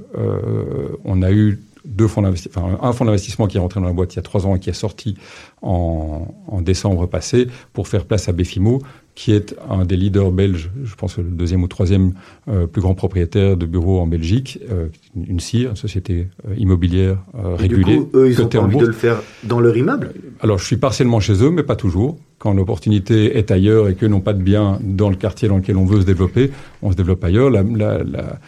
on 1.04 1.22
a 1.22 1.32
eu 1.32 1.60
deux 1.84 2.06
fonds 2.06 2.22
d'investissement, 2.22 2.64
enfin, 2.64 2.78
un 2.80 2.92
fonds 2.92 3.04
d'investissement 3.04 3.48
qui 3.48 3.56
est 3.56 3.60
rentré 3.60 3.80
dans 3.80 3.86
la 3.86 3.92
boîte 3.92 4.14
il 4.14 4.16
y 4.16 4.18
a 4.20 4.22
trois 4.22 4.46
ans 4.46 4.54
et 4.54 4.60
qui 4.60 4.70
est 4.70 4.74
sorti 4.74 5.16
en, 5.62 6.28
en 6.46 6.60
décembre 6.60 7.06
passé 7.06 7.48
pour 7.72 7.88
faire 7.88 8.04
place 8.04 8.28
à 8.28 8.32
Befimo, 8.32 8.80
qui 9.14 9.32
est 9.32 9.54
un 9.68 9.84
des 9.84 9.96
leaders 9.96 10.32
belges, 10.32 10.70
je 10.82 10.94
pense 10.94 11.18
le 11.18 11.24
deuxième 11.24 11.62
ou 11.62 11.68
troisième 11.68 12.14
euh, 12.48 12.66
plus 12.66 12.80
grand 12.80 12.94
propriétaire 12.94 13.56
de 13.58 13.66
bureaux 13.66 14.00
en 14.00 14.06
Belgique, 14.06 14.58
euh, 14.70 14.88
une 15.14 15.38
CIR, 15.38 15.70
une 15.70 15.76
société 15.76 16.28
euh, 16.48 16.54
immobilière 16.56 17.18
euh, 17.34 17.54
régulée. 17.54 17.96
Du 17.96 18.04
coup, 18.04 18.10
eux, 18.14 18.30
ils 18.30 18.40
ont 18.40 18.48
envie 18.56 18.78
de 18.78 18.86
le 18.86 18.92
faire 18.92 19.22
dans 19.44 19.60
leur 19.60 19.76
immeuble 19.76 20.14
Alors, 20.40 20.58
je 20.58 20.64
suis 20.64 20.78
partiellement 20.78 21.20
chez 21.20 21.44
eux, 21.44 21.50
mais 21.50 21.62
pas 21.62 21.76
toujours. 21.76 22.18
Quand 22.38 22.54
l'opportunité 22.54 23.36
est 23.36 23.50
ailleurs 23.50 23.88
et 23.88 23.94
qu'eux 23.94 24.08
n'ont 24.08 24.20
pas 24.20 24.32
de 24.32 24.42
biens 24.42 24.80
dans 24.82 25.10
le 25.10 25.16
quartier 25.16 25.46
dans 25.46 25.58
lequel 25.58 25.76
on 25.76 25.84
veut 25.84 26.00
se 26.00 26.06
développer, 26.06 26.50
on 26.80 26.90
se 26.90 26.96
développe 26.96 27.22
ailleurs. 27.22 27.50
La, 27.50 27.62
la, 27.62 28.02
la, 28.02 28.40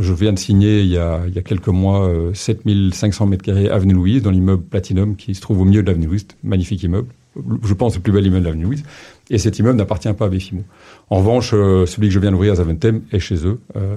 je 0.00 0.12
viens 0.14 0.32
de 0.32 0.38
signer 0.38 0.80
il 0.80 0.88
y 0.88 0.98
a, 0.98 1.20
il 1.28 1.34
y 1.34 1.38
a 1.38 1.42
quelques 1.42 1.68
mois 1.68 2.08
euh, 2.08 2.34
7500 2.34 3.26
mètres 3.26 3.44
carrés 3.44 3.68
Avenue 3.68 3.94
Louise, 3.94 4.22
dans 4.22 4.32
l'immeuble 4.32 4.64
Platinum 4.64 5.14
qui 5.14 5.34
se 5.34 5.40
trouve 5.40 5.60
au 5.60 5.64
milieu 5.64 5.82
de 5.82 5.86
l'Avenue 5.86 6.06
Louise, 6.06 6.26
magnifique 6.42 6.82
immeuble 6.82 7.08
je 7.62 7.74
pense, 7.74 7.94
le 7.96 8.00
plus 8.00 8.12
bel 8.12 8.26
immeuble 8.26 8.44
de 8.44 8.48
l'avenue 8.48 8.64
Louise. 8.64 8.84
Et 9.28 9.38
cet 9.38 9.58
immeuble 9.58 9.78
n'appartient 9.78 10.12
pas 10.12 10.26
à 10.26 10.28
Befimo. 10.28 10.62
En 11.10 11.18
revanche, 11.18 11.50
euh, 11.52 11.84
celui 11.86 12.08
que 12.08 12.14
je 12.14 12.20
viens 12.20 12.30
d'ouvrir 12.30 12.52
à 12.52 12.56
Zaventem 12.56 13.02
est 13.10 13.18
chez 13.18 13.46
eux. 13.46 13.60
Euh, 13.76 13.96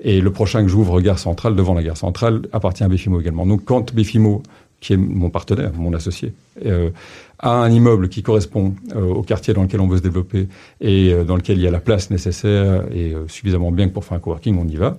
et 0.00 0.20
le 0.20 0.32
prochain 0.32 0.62
que 0.62 0.68
j'ouvre, 0.68 1.00
Gare 1.00 1.18
Centrale, 1.18 1.54
devant 1.54 1.74
la 1.74 1.82
Gare 1.82 1.96
Centrale, 1.96 2.42
appartient 2.52 2.82
à 2.82 2.88
Befimo 2.88 3.20
également. 3.20 3.46
Donc 3.46 3.64
quand 3.64 3.94
Befimo, 3.94 4.42
qui 4.80 4.94
est 4.94 4.96
mon 4.96 5.30
partenaire, 5.30 5.70
mon 5.76 5.94
associé, 5.94 6.32
euh, 6.66 6.90
a 7.38 7.50
un 7.50 7.70
immeuble 7.70 8.08
qui 8.08 8.22
correspond 8.22 8.74
au 8.94 9.22
quartier 9.22 9.54
dans 9.54 9.62
lequel 9.62 9.80
on 9.80 9.88
veut 9.88 9.98
se 9.98 10.02
développer 10.02 10.48
et 10.80 11.12
dans 11.26 11.36
lequel 11.36 11.58
il 11.58 11.64
y 11.64 11.66
a 11.66 11.70
la 11.70 11.80
place 11.80 12.10
nécessaire 12.10 12.84
et 12.94 13.12
suffisamment 13.28 13.70
bien 13.70 13.88
que 13.88 13.92
pour 13.92 14.04
faire 14.04 14.16
un 14.16 14.20
coworking, 14.20 14.56
on 14.58 14.66
y 14.66 14.76
va. 14.76 14.96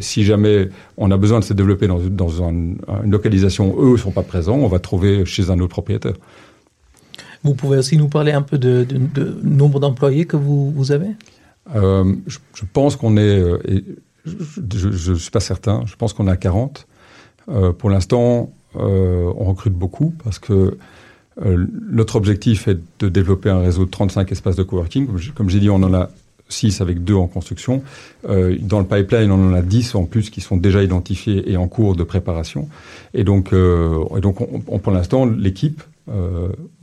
si 0.00 0.24
jamais 0.24 0.68
on 0.96 1.10
a 1.10 1.16
besoin 1.16 1.40
de 1.40 1.44
se 1.44 1.54
développer 1.54 1.88
dans, 1.88 1.98
dans 1.98 2.42
un, 2.44 2.50
une 2.50 3.10
localisation 3.10 3.74
où 3.76 3.88
eux 3.88 3.92
ne 3.92 3.96
sont 3.96 4.12
pas 4.12 4.22
présents, 4.22 4.56
on 4.56 4.68
va 4.68 4.78
trouver 4.78 5.24
chez 5.24 5.50
un 5.50 5.58
autre 5.58 5.70
propriétaire. 5.70 6.14
Vous 7.44 7.54
pouvez 7.54 7.78
aussi 7.78 7.96
nous 7.96 8.08
parler 8.08 8.32
un 8.32 8.42
peu 8.42 8.58
de, 8.58 8.86
nombre 9.42 9.80
d'employés 9.80 10.26
que 10.26 10.36
vous, 10.36 10.92
avez? 10.92 11.10
Euh, 11.74 12.14
je, 12.26 12.64
pense 12.72 12.96
qu'on 12.96 13.16
est, 13.16 13.38
euh, 13.38 13.58
je 14.24 15.10
ne 15.10 15.16
suis 15.16 15.30
pas 15.30 15.40
certain, 15.40 15.82
je 15.86 15.96
pense 15.96 16.12
qu'on 16.12 16.28
est 16.28 16.32
à 16.32 16.36
40. 16.36 16.86
Euh, 17.48 17.72
pour 17.72 17.90
l'instant, 17.90 18.52
euh, 18.76 19.32
on 19.36 19.44
recrute 19.44 19.74
beaucoup 19.74 20.14
parce 20.24 20.38
que 20.38 20.76
notre 21.88 22.16
objectif 22.16 22.66
est 22.66 22.78
de 22.98 23.08
développer 23.08 23.48
un 23.48 23.60
réseau 23.60 23.84
de 23.84 23.90
35 23.90 24.32
espaces 24.32 24.56
de 24.56 24.64
coworking. 24.64 25.06
Comme 25.36 25.48
j'ai- 25.48 25.60
dit, 25.60 25.70
on 25.70 25.76
en 25.76 25.94
a 25.94 26.10
6 26.48 26.80
avec 26.80 27.04
2 27.04 27.14
en 27.14 27.28
construction. 27.28 27.84
Dans 28.24 28.80
le 28.80 28.84
pipeline, 28.84 29.30
on 29.30 29.50
en 29.50 29.54
a 29.54 29.62
10 29.62 29.94
en 29.94 30.04
plus 30.04 30.30
qui 30.30 30.40
sont 30.40 30.56
déjà 30.56 30.82
identifiés 30.82 31.48
et 31.48 31.56
en 31.56 31.68
cours 31.68 31.94
de 31.94 32.02
préparation. 32.02 32.68
Et 33.14 33.22
donc, 33.22 33.50
pour 33.50 34.90
l'instant, 34.90 35.26
l'équipe 35.26 35.80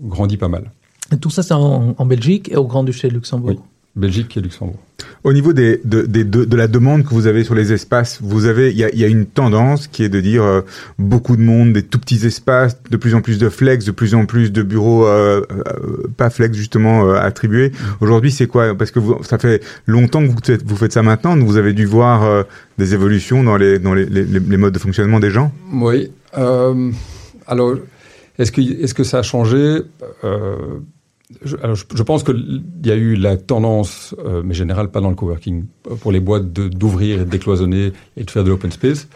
grandit 0.02 0.38
pas 0.38 0.48
mal. 0.50 0.72
Et 1.14 1.18
tout 1.18 1.30
ça, 1.30 1.44
c'est 1.44 1.54
en, 1.54 1.96
en 1.98 2.06
Belgique 2.06 2.50
et 2.52 2.58
au 2.58 2.66
Grand-Duché 2.66 3.10
de 3.10 3.14
Luxembourg. 3.14 3.52
Oui. 3.52 3.60
Belgique 3.96 4.36
et 4.36 4.42
Luxembourg. 4.42 4.76
Au 5.24 5.32
niveau 5.32 5.54
des, 5.54 5.80
de, 5.86 6.02
des- 6.02 6.26
de, 6.26 6.44
de 6.44 6.56
la 6.58 6.68
demande 6.68 7.06
que 7.06 7.14
vous 7.14 7.28
avez 7.28 7.46
sur 7.46 7.56
les 7.56 7.72
espaces, 7.72 8.20
vous 8.22 8.46
avez, 8.46 8.72
il 8.72 8.78
y 8.78 8.84
a, 8.84 8.90
il 8.92 9.00
y 9.00 9.06
a 9.06 9.08
une 9.08 9.26
tendance 9.26 9.88
qui 9.88 10.04
est 10.04 10.10
de 10.10 10.20
dire 10.20 10.44
euh, 10.44 10.62
beaucoup 11.00 11.38
de 11.38 11.42
monde, 11.42 11.72
des 11.72 11.82
tout 11.82 11.98
petits 12.00 12.26
espaces, 12.26 12.78
de 12.92 12.98
plus 12.98 13.16
en 13.16 13.22
plus 13.22 13.38
de 13.40 13.48
flex, 13.48 13.86
de 13.86 13.92
plus 13.92 14.14
en 14.14 14.26
plus 14.26 14.52
de 14.52 14.64
bureaux 14.64 15.06
euh, 15.08 15.44
euh, 15.50 16.08
pas 16.18 16.30
flex 16.30 16.58
justement 16.58 17.06
euh, 17.08 17.16
attribués. 17.16 17.72
Aujourd'hui, 18.02 18.32
c'est 18.32 18.48
quoi? 18.48 18.76
Parce 18.76 18.92
que 18.92 19.00
vous, 19.00 19.24
ça 19.24 19.38
fait 19.38 19.64
longtemps 19.86 20.22
que 20.24 20.32
vous 20.32 20.40
faites, 20.44 20.64
vous 20.66 20.76
faites 20.76 20.92
ça 20.92 21.02
maintenant, 21.02 21.38
donc 21.38 21.48
vous 21.48 21.58
avez 21.58 21.72
dû 21.72 21.86
voir 21.86 22.24
euh, 22.24 22.44
des 22.78 22.94
évolutions 22.94 23.46
dans 23.46 23.56
les 23.56 23.80
dans 23.80 23.94
les, 23.94 24.06
les, 24.06 24.26
les 24.26 24.58
modes 24.58 24.74
de 24.74 24.80
fonctionnement 24.80 25.22
des 25.22 25.32
gens? 25.32 25.54
Oui. 25.72 26.12
euh, 26.38 26.92
alors, 27.48 27.76
est-ce 28.38 28.52
que, 28.52 28.62
est 28.62 28.94
que 28.94 29.04
ça 29.04 29.20
a 29.20 29.24
changé? 29.24 29.82
Euh, 30.24 30.80
je, 31.44 31.56
alors, 31.58 31.76
je, 31.76 31.86
je 31.94 32.04
pense 32.04 32.24
qu'il 32.24 32.64
y 32.84 32.92
a 32.92 32.96
eu 32.96 33.16
la 33.16 33.38
tendance, 33.38 34.16
euh, 34.24 34.42
mais 34.46 34.54
générale, 34.54 34.90
pas 34.92 35.02
dans 35.02 35.10
le 35.10 35.16
coworking, 35.16 35.66
pour 36.02 36.12
les 36.12 36.20
boîtes 36.20 36.52
d'ouvrir 36.54 37.22
et 37.22 37.26
de 37.26 37.30
décloisonner 37.30 37.94
et 38.18 38.24
de 38.24 38.32
faire 38.32 38.44
de 38.44 38.50
l'open 38.50 38.72
space. 38.72 39.08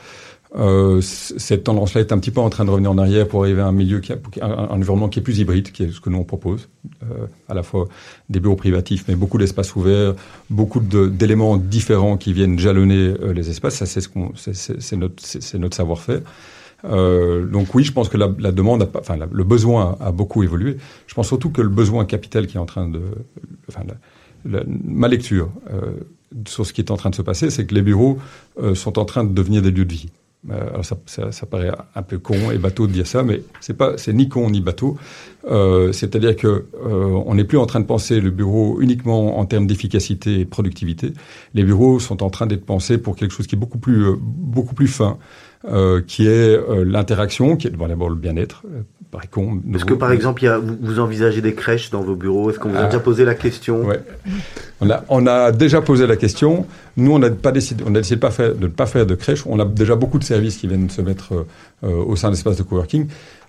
Euh, 0.56 1.00
cette 1.02 1.66
tendance-là 1.66 2.02
est 2.02 2.12
un 2.12 2.18
petit 2.18 2.32
peu 2.32 2.42
en 2.42 2.50
train 2.50 2.66
de 2.66 2.72
revenir 2.72 2.90
en 2.90 2.98
arrière 2.98 3.28
pour 3.28 3.44
arriver 3.44 3.62
à 3.62 3.68
un 3.68 3.72
milieu, 3.72 4.00
qui 4.00 4.12
a, 4.12 4.18
un, 4.42 4.50
un 4.50 4.68
environnement 4.70 5.08
qui 5.08 5.20
est 5.20 5.22
plus 5.22 5.38
hybride, 5.38 5.72
qui 5.72 5.84
est 5.84 5.92
ce 5.92 6.02
que 6.02 6.10
nous 6.10 6.18
on 6.18 6.24
propose. 6.24 6.70
Euh, 7.04 7.28
à 7.48 7.54
la 7.54 7.62
fois 7.62 7.88
des 8.30 8.40
bureaux 8.40 8.56
privatifs, 8.56 9.06
mais 9.08 9.14
beaucoup 9.16 9.38
d'espaces 9.38 9.76
ouverts, 9.76 10.16
beaucoup 10.50 10.80
d'éléments 10.80 11.58
différents 11.58 12.18
qui 12.18 12.34
viennent 12.34 12.58
jalonner 12.58 13.14
euh, 13.22 13.32
les 13.32 13.52
espaces. 13.52 13.76
Ça, 13.76 13.86
c'est 13.86 14.02
ce 14.02 14.10
qu'on, 14.10 14.32
c'est- 14.36 14.96
notre, 14.96 15.22
notre 15.60 15.76
savoir-faire. 15.76 16.22
Euh, 16.86 17.46
donc 17.46 17.74
oui, 17.76 17.84
je 17.84 17.92
pense 17.92 18.10
que 18.10 18.18
la, 18.18 18.28
demande, 18.52 18.90
enfin 18.96 19.18
le 19.32 19.44
besoin 19.44 19.98
a, 20.00 20.12
beaucoup 20.12 20.44
évolué. 20.44 20.78
Je 21.08 21.14
pense 21.14 21.28
surtout 21.28 21.50
que 21.50 21.62
le 21.62 21.70
besoin 21.70 22.06
capital 22.06 22.48
qui 22.48 22.58
est 22.58 22.60
en 22.60 22.66
train 22.66 22.88
de, 22.88 23.02
enfin 23.68 23.82
ma 24.46 25.08
lecture 25.10 25.50
euh, 25.72 25.92
sur 26.48 26.66
ce 26.66 26.72
qui 26.72 26.82
est 26.82 26.92
en 26.92 26.98
train 26.98 27.10
de 27.10 27.16
se 27.16 27.22
passer, 27.22 27.50
c'est 27.50 27.66
que 27.66 27.76
les 27.76 27.82
bureaux 27.82 28.20
euh, 28.62 28.76
sont 28.76 28.98
en 28.98 29.06
train 29.06 29.24
de 29.24 29.34
devenir 29.34 29.62
des 29.62 29.72
lieux 29.72 29.86
de 29.86 29.94
vie. 29.94 30.10
Alors 30.50 30.86
ça, 30.86 30.98
ça, 31.06 31.46
paraît 31.46 31.74
un 31.96 32.02
peu 32.02 32.18
con 32.18 32.50
et 32.52 32.58
bateau 32.58 32.88
de 32.88 32.94
dire 32.94 33.06
ça, 33.06 33.24
mais 33.24 33.42
c'est 33.60 33.76
pas, 33.76 33.98
c'est 33.98 34.14
ni 34.14 34.30
con 34.30 34.50
ni 34.50 34.62
bateau. 34.62 34.98
C'est-à-dire 35.44 36.38
que 36.38 36.66
on 36.82 37.36
n'est 37.36 37.44
plus 37.44 37.58
en 37.58 37.66
train 37.66 37.82
de 37.82 37.86
penser 37.86 38.22
le 38.22 38.32
bureau 38.32 38.80
uniquement 38.80 39.38
en 39.38 39.46
termes 39.46 39.68
d'efficacité 39.68 40.40
et 40.40 40.46
productivité. 40.46 41.12
Les 41.56 41.64
bureaux 41.64 42.00
sont 42.00 42.24
en 42.24 42.30
train 42.30 42.48
d'être 42.48 42.66
pensés 42.66 42.98
pour 42.98 43.18
quelque 43.18 43.34
chose 43.34 43.48
qui 43.48 43.56
est 43.56 43.60
beaucoup 43.60 43.80
plus, 43.80 44.16
beaucoup 44.18 44.76
plus 44.76 44.88
fin, 44.88 45.18
euh, 45.68 46.02
qui 46.06 46.28
est 46.28 46.56
euh, 46.58 46.84
l'interaction, 46.86 47.56
qui 47.58 47.68
est 47.68 47.72
bon, 47.72 47.88
d'abord 47.88 48.10
le 48.10 48.16
bien-être. 48.16 48.64
Euh, 48.66 48.82
con. 49.32 49.60
Est-ce 49.74 49.86
que 49.86 49.96
par 49.96 50.12
exemple, 50.12 50.44
il 50.44 50.46
y 50.46 50.50
a- 50.50 50.60
vous, 50.60 51.00
envisagez 51.00 51.42
des 51.42 51.54
crèches 51.56 51.90
dans 51.90 52.02
vos 52.02 52.16
bureaux? 52.16 52.52
Est-ce 52.52 52.60
qu'on 52.60 52.70
vous 52.70 52.76
a 52.78 52.82
Ah. 52.82 52.86
déjà 52.86 53.00
posé 53.00 53.26
la 53.26 53.34
question? 53.34 53.84
Ouais. 53.84 54.00
On 54.82 54.90
a, 54.92 55.04
on 55.10 55.26
a 55.26 55.52
déjà 55.52 55.82
posé 55.82 56.06
la 56.06 56.16
question. 56.16 56.68
Nous, 56.96 57.12
on 57.12 57.18
n'a 57.18 57.32
pas 57.32 57.52
décidé, 57.52 57.84
on 57.88 57.90
a 57.96 57.98
décidé 57.98 58.18
de 58.18 58.22
pas 58.22 58.30
faire, 58.32 58.54
de 58.54 58.62
ne 58.62 58.68
pas 58.68 58.86
faire 58.86 59.08
de 59.08 59.16
crèche. 59.16 59.44
On 59.48 59.60
a 59.60 59.66
déjà 59.66 59.96
beaucoup 59.96 60.20
de 60.20 60.24
services 60.24 60.58
qui 60.58 60.68
viennent 60.68 60.92
se 60.92 61.02
mettre 61.02 61.34
euh, 61.34 61.44
euh, 61.86 62.04
au 62.06 62.16
sein 62.16 62.30
d'espaces 62.30 62.58
de 62.58 62.64
coworking. 62.64 63.08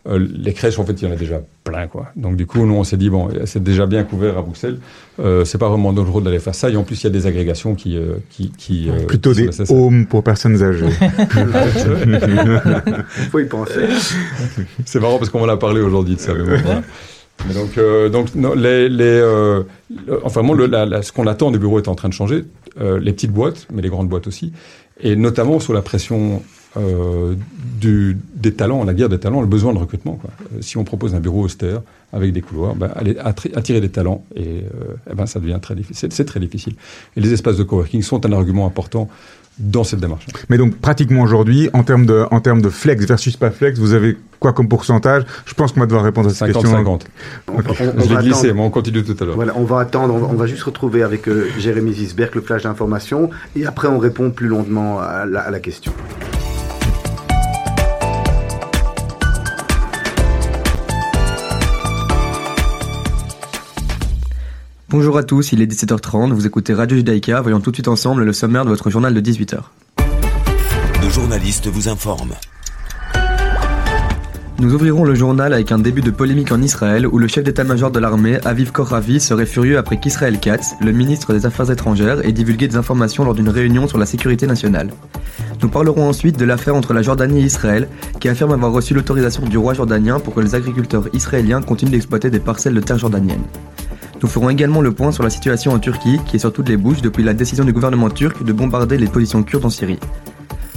Euh, 0.09 0.27
les 0.35 0.55
crèches, 0.55 0.79
en 0.79 0.85
fait, 0.87 0.95
il 0.95 1.07
y 1.07 1.11
en 1.11 1.13
a 1.13 1.17
déjà 1.17 1.43
plein, 1.63 1.87
quoi. 1.87 2.07
Donc, 2.17 2.37
du 2.37 2.47
coup, 2.47 2.65
nous, 2.65 2.75
on 2.75 2.85
s'est 2.85 2.97
dit, 2.97 3.11
bon, 3.11 3.29
c'est 3.45 3.63
déjà 3.63 3.85
bien 3.87 4.03
couvert 4.03 4.39
à 4.39 4.43
Bruxelles. 4.43 4.79
Euh, 5.19 5.45
c'est 5.45 5.59
pas 5.59 5.69
vraiment 5.69 5.93
dangereux 5.93 6.23
d'aller 6.23 6.39
faire 6.39 6.55
ça. 6.55 6.71
Et 6.71 6.77
en 6.77 6.85
plus, 6.85 7.03
il 7.03 7.05
y 7.05 7.07
a 7.09 7.11
des 7.11 7.27
agrégations 7.27 7.75
qui, 7.75 7.97
euh, 7.99 8.15
qui, 8.31 8.51
qui 8.57 8.89
euh, 8.89 9.05
Plutôt 9.07 9.33
qui 9.35 9.53
sont 9.53 9.63
des 9.65 9.73
homes 9.73 10.07
pour 10.07 10.25
personnes 10.25 10.63
âgées. 10.63 10.87
Il 12.07 13.25
faut 13.31 13.39
y 13.41 13.45
penser. 13.45 13.87
C'est 14.85 15.01
marrant 15.01 15.19
parce 15.19 15.31
qu'on 15.31 15.43
en 15.43 15.49
a 15.49 15.57
parlé 15.57 15.81
aujourd'hui 15.81 16.17
de 16.17 16.21
ça. 16.21 16.33
mais 16.35 16.45
bon. 16.63 16.83
Mais 17.49 17.55
donc, 17.55 17.79
euh, 17.79 18.09
donc 18.11 18.35
non, 18.35 18.55
les, 18.55 18.89
les, 18.91 19.05
euh, 19.05 19.63
le- 20.07 20.21
enfin, 20.27 20.43
moi, 20.43 20.55
le- 20.57 20.67
la- 20.67 20.85
la- 20.85 21.03
ce 21.03 21.11
qu'on 21.11 21.27
attend 21.27 21.51
des 21.51 21.59
bureaux 21.59 21.79
est 21.79 21.89
en 21.89 21.95
train 21.95 22.09
de 22.11 22.15
changer. 22.15 22.45
Euh, 22.81 22.99
les 23.01 23.13
petites 23.13 23.33
boîtes, 23.33 23.67
mais 23.73 23.81
les 23.83 23.89
grandes 23.89 24.09
boîtes 24.09 24.27
aussi, 24.27 24.53
et 25.01 25.17
notamment 25.17 25.59
sous 25.59 25.73
la 25.73 25.81
pression 25.83 26.43
euh, 26.77 27.35
du, 27.81 28.17
des 28.35 28.53
talents, 28.53 28.85
la 28.85 28.95
guerre 28.95 29.09
des 29.09 29.19
talents, 29.19 29.41
le 29.41 29.47
besoin 29.47 29.73
de 29.73 29.79
recrutement. 29.79 30.15
Quoi. 30.21 30.31
Euh, 30.55 30.59
si 30.61 30.77
on 30.77 30.85
propose 30.85 31.15
un 31.15 31.21
bureau 31.21 31.43
austère 31.43 31.81
avec 32.13 32.33
des 32.33 32.41
couloirs, 32.43 32.75
ben, 32.75 32.91
aller 32.95 33.17
attirer 33.55 33.81
des 33.81 33.89
talents, 33.89 34.25
et, 34.37 34.41
euh, 34.65 34.95
eh 35.11 35.15
ben, 35.15 35.27
ça 35.27 35.41
devient 35.41 35.59
très 35.61 35.75
difficile. 35.75 36.11
C'est 36.13 36.25
très 36.25 36.41
difficile. 36.41 36.75
Et 37.17 37.21
les 37.21 37.33
espaces 37.33 37.57
de 37.57 37.63
coworking 37.65 38.03
sont 38.03 38.25
un 38.27 38.33
argument 38.33 38.67
important 38.67 39.09
dans 39.59 39.85
cette 39.85 40.01
démarche. 40.01 40.25
Mais 40.49 40.57
donc 40.57 40.77
pratiquement 40.77 41.21
aujourd'hui, 41.23 41.69
en 41.75 41.83
termes 41.83 42.07
de 42.07 42.25
en 42.31 42.41
termes 42.41 42.63
de 42.63 42.71
flex 42.71 43.05
versus 43.05 43.37
pas 43.37 43.51
flex, 43.51 43.79
vous 43.79 43.93
avez 43.93 44.17
quoi 44.39 44.55
comme 44.55 44.69
pourcentage? 44.69 45.25
Je 45.45 45.53
pense 45.53 45.73
qu'on 45.73 45.81
va 45.81 45.87
devoir 45.87 46.03
répondre 46.05 46.31
à 46.31 46.33
cette 46.33 46.53
question. 46.53 46.71
50-50. 46.83 47.03
On, 47.49 47.53
on- 47.53 47.57
on 47.59 47.63
Je 47.75 48.09
va 48.09 48.21
l'ai 48.21 48.29
glissé, 48.29 48.47
attendre. 48.47 48.55
mais 48.55 48.61
on 48.63 48.71
continue 48.71 49.05
tout 49.05 49.17
à 49.21 49.25
l'heure. 49.27 49.35
Voilà, 49.35 49.53
on 49.57 49.65
va 49.65 49.81
attendre, 49.81 50.15
on, 50.15 50.31
on 50.31 50.35
va 50.35 50.47
juste 50.47 50.63
retrouver 50.63 51.03
avec 51.03 51.29
euh, 51.29 51.49
Jérémy 51.59 51.93
Zisberg 51.93 52.35
le 52.37 52.41
flash 52.41 52.63
d'information 52.63 53.29
et 53.55 53.67
après 53.67 53.89
on 53.89 53.99
répond 53.99 54.31
plus 54.31 54.49
longuement 54.49 54.99
à 55.01 55.27
la, 55.27 55.41
à 55.41 55.51
la 55.51 55.61
question. 55.61 55.93
Bonjour 64.91 65.17
à 65.17 65.23
tous, 65.23 65.53
il 65.53 65.63
est 65.63 65.73
17h30, 65.73 66.33
vous 66.33 66.49
écoutez 66.49 66.75
Radio 66.75 66.97
Judaïka, 66.97 67.41
voyons 67.43 67.61
tout 67.61 67.71
de 67.71 67.77
suite 67.77 67.87
ensemble 67.87 68.25
le 68.25 68.33
sommaire 68.33 68.65
de 68.65 68.71
votre 68.71 68.91
journal 68.91 69.15
de 69.15 69.21
18h. 69.21 69.61
Nos 71.01 71.11
journalistes 71.11 71.69
vous 71.69 71.89
informent. 71.89 72.35
Nous 74.59 74.75
ouvrirons 74.75 75.05
le 75.05 75.15
journal 75.15 75.55
avec 75.55 75.71
un 75.71 75.79
début 75.79 76.01
de 76.01 76.11
polémique 76.11 76.51
en 76.51 76.61
Israël 76.61 77.07
où 77.07 77.19
le 77.19 77.29
chef 77.29 77.45
d'état-major 77.45 77.93
de 77.93 78.01
l'armée, 78.01 78.41
Aviv 78.45 78.73
Koravi, 78.73 79.21
serait 79.21 79.47
furieux 79.47 79.79
après 79.79 80.01
qu'Israël 80.01 80.41
Katz, 80.41 80.75
le 80.81 80.91
ministre 80.91 81.33
des 81.35 81.47
Affaires 81.47 81.71
étrangères, 81.71 82.27
ait 82.27 82.33
divulgué 82.33 82.67
des 82.67 82.75
informations 82.75 83.25
lors 83.25 83.35
d'une 83.35 83.49
réunion 83.49 83.87
sur 83.87 83.97
la 83.97 84.07
sécurité 84.07 84.49
nationale. 84.49 84.91
Nous 85.63 85.69
parlerons 85.69 86.09
ensuite 86.09 86.37
de 86.37 86.45
l'affaire 86.45 86.75
entre 86.75 86.95
la 86.95 87.03
Jordanie 87.03 87.43
et 87.43 87.45
Israël, 87.45 87.87
qui 88.19 88.29
affirme 88.29 88.51
avoir 88.51 88.73
reçu 88.73 88.93
l'autorisation 88.93 89.45
du 89.45 89.57
roi 89.57 89.73
jordanien 89.73 90.19
pour 90.19 90.35
que 90.35 90.41
les 90.41 90.57
agriculteurs 90.57 91.07
israéliens 91.13 91.63
continuent 91.63 91.93
d'exploiter 91.93 92.29
des 92.29 92.41
parcelles 92.41 92.75
de 92.75 92.81
terre 92.81 92.99
jordaniennes. 92.99 93.45
Nous 94.23 94.29
ferons 94.29 94.51
également 94.51 94.83
le 94.83 94.93
point 94.93 95.13
sur 95.13 95.23
la 95.23 95.31
situation 95.31 95.73
en 95.73 95.79
Turquie, 95.79 96.21
qui 96.27 96.37
est 96.37 96.41
sur 96.41 96.53
toutes 96.53 96.69
les 96.69 96.77
bouches 96.77 97.01
depuis 97.01 97.23
la 97.23 97.33
décision 97.33 97.65
du 97.65 97.73
gouvernement 97.73 98.11
turc 98.11 98.45
de 98.45 98.53
bombarder 98.53 98.99
les 98.99 99.07
positions 99.07 99.43
kurdes 99.43 99.65
en 99.65 99.71
Syrie. 99.71 99.99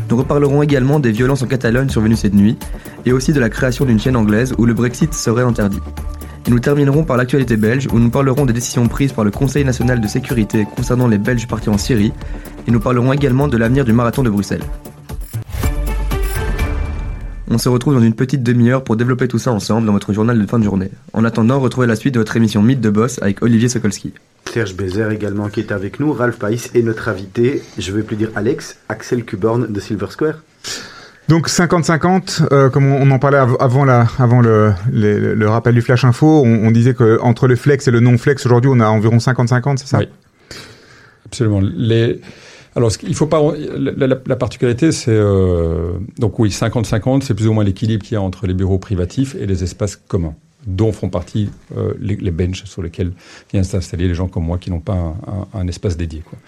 Nous 0.09 0.15
reparlerons 0.15 0.61
également 0.61 0.99
des 0.99 1.11
violences 1.11 1.43
en 1.43 1.47
Catalogne 1.47 1.89
survenues 1.89 2.15
cette 2.15 2.33
nuit, 2.33 2.57
et 3.05 3.11
aussi 3.11 3.33
de 3.33 3.41
la 3.41 3.49
création 3.49 3.83
d'une 3.83 3.99
chaîne 3.99 4.15
anglaise 4.15 4.53
où 4.57 4.65
le 4.65 4.73
Brexit 4.73 5.13
serait 5.13 5.43
interdit. 5.43 5.81
Et 6.47 6.51
nous 6.51 6.59
terminerons 6.59 7.03
par 7.03 7.17
l'actualité 7.17 7.57
belge, 7.57 7.87
où 7.91 7.99
nous 7.99 8.09
parlerons 8.09 8.45
des 8.45 8.53
décisions 8.53 8.87
prises 8.87 9.11
par 9.11 9.25
le 9.25 9.31
Conseil 9.31 9.65
national 9.65 9.99
de 9.99 10.07
sécurité 10.07 10.65
concernant 10.75 11.07
les 11.07 11.17
Belges 11.17 11.47
partis 11.47 11.69
en 11.69 11.77
Syrie, 11.77 12.13
et 12.65 12.71
nous 12.71 12.79
parlerons 12.79 13.11
également 13.11 13.49
de 13.49 13.57
l'avenir 13.57 13.83
du 13.83 13.91
marathon 13.91 14.23
de 14.23 14.29
Bruxelles. 14.29 14.63
On 17.49 17.57
se 17.57 17.69
retrouve 17.69 17.93
dans 17.93 18.01
une 18.01 18.13
petite 18.15 18.41
demi-heure 18.41 18.83
pour 18.83 18.95
développer 18.95 19.27
tout 19.27 19.37
ça 19.37 19.51
ensemble 19.51 19.85
dans 19.85 19.93
votre 19.93 20.13
journal 20.13 20.39
de 20.41 20.47
fin 20.49 20.59
de 20.59 20.63
journée. 20.63 20.89
En 21.13 21.23
attendant, 21.25 21.59
retrouvez 21.59 21.87
la 21.87 21.95
suite 21.95 22.13
de 22.13 22.19
votre 22.19 22.35
émission 22.37 22.61
Mythe 22.61 22.81
de 22.81 22.89
Boss 22.89 23.19
avec 23.21 23.41
Olivier 23.43 23.69
Sokolski. 23.69 24.13
Serge 24.51 24.75
Bézère 24.75 25.11
également 25.11 25.49
qui 25.49 25.59
est 25.59 25.71
avec 25.71 25.99
nous, 25.99 26.13
Ralph 26.13 26.37
Païs 26.37 26.69
et 26.73 26.81
notre 26.83 27.09
invité, 27.09 27.61
je 27.77 27.91
vais 27.91 28.03
plus 28.03 28.15
dire 28.15 28.29
Alex, 28.35 28.77
Axel 28.89 29.23
Kuborn 29.25 29.67
de 29.71 29.79
Silver 29.79 30.07
Square. 30.09 30.35
Donc 31.29 31.47
50-50, 31.49 32.47
euh, 32.51 32.69
comme 32.69 32.85
on, 32.85 33.01
on 33.01 33.11
en 33.11 33.19
parlait 33.19 33.37
av- 33.37 33.55
avant, 33.59 33.85
la, 33.85 34.07
avant 34.19 34.41
le, 34.41 34.71
les- 34.91 35.35
le 35.35 35.49
rappel 35.49 35.73
du 35.73 35.81
Flash 35.81 36.03
Info, 36.05 36.43
on, 36.45 36.67
on 36.67 36.71
disait 36.71 36.93
que 36.93 37.19
entre 37.21 37.47
le 37.47 37.55
flex 37.55 37.87
et 37.87 37.91
le 37.91 37.99
non-flex, 38.01 38.45
aujourd'hui 38.45 38.69
on 38.73 38.79
a 38.79 38.87
environ 38.87 39.17
50-50, 39.17 39.77
c'est 39.77 39.87
ça? 39.87 39.99
Oui. 39.99 40.07
Absolument. 41.25 41.61
Les... 41.61 42.19
Alors, 42.75 42.91
il 43.03 43.13
faut 43.15 43.27
pas. 43.27 43.41
La, 43.77 44.07
la- 44.07 44.17
la 44.25 44.35
particularité, 44.35 44.91
c'est 44.91 45.11
euh, 45.11 45.91
donc 46.17 46.39
oui, 46.39 46.49
50-50, 46.49 47.21
c'est 47.21 47.33
plus 47.35 47.47
ou 47.47 47.53
moins 47.53 47.63
l'équilibre 47.63 48.03
qu'il 48.03 48.15
y 48.15 48.17
a 48.17 48.21
entre 48.21 48.47
les 48.47 48.53
bureaux 48.53 48.79
privatifs 48.79 49.35
et 49.35 49.45
les 49.45 49.63
espaces 49.63 49.95
communs, 49.95 50.33
dont 50.65 50.91
font 50.91 51.09
partie 51.09 51.49
euh, 51.77 51.93
les, 51.99 52.15
les 52.15 52.31
benches 52.31 52.63
sur 52.65 52.81
lesquels 52.81 53.11
viennent 53.51 53.63
s'installer 53.63 54.07
les 54.07 54.15
gens 54.15 54.27
comme 54.27 54.45
moi 54.45 54.57
qui 54.57 54.71
n'ont 54.71 54.79
pas 54.79 54.93
un, 54.93 55.15
un- 55.27 55.47
un 55.59 55.67
espace 55.67 55.97
dédié. 55.97 56.21
Quoi. 56.27 56.39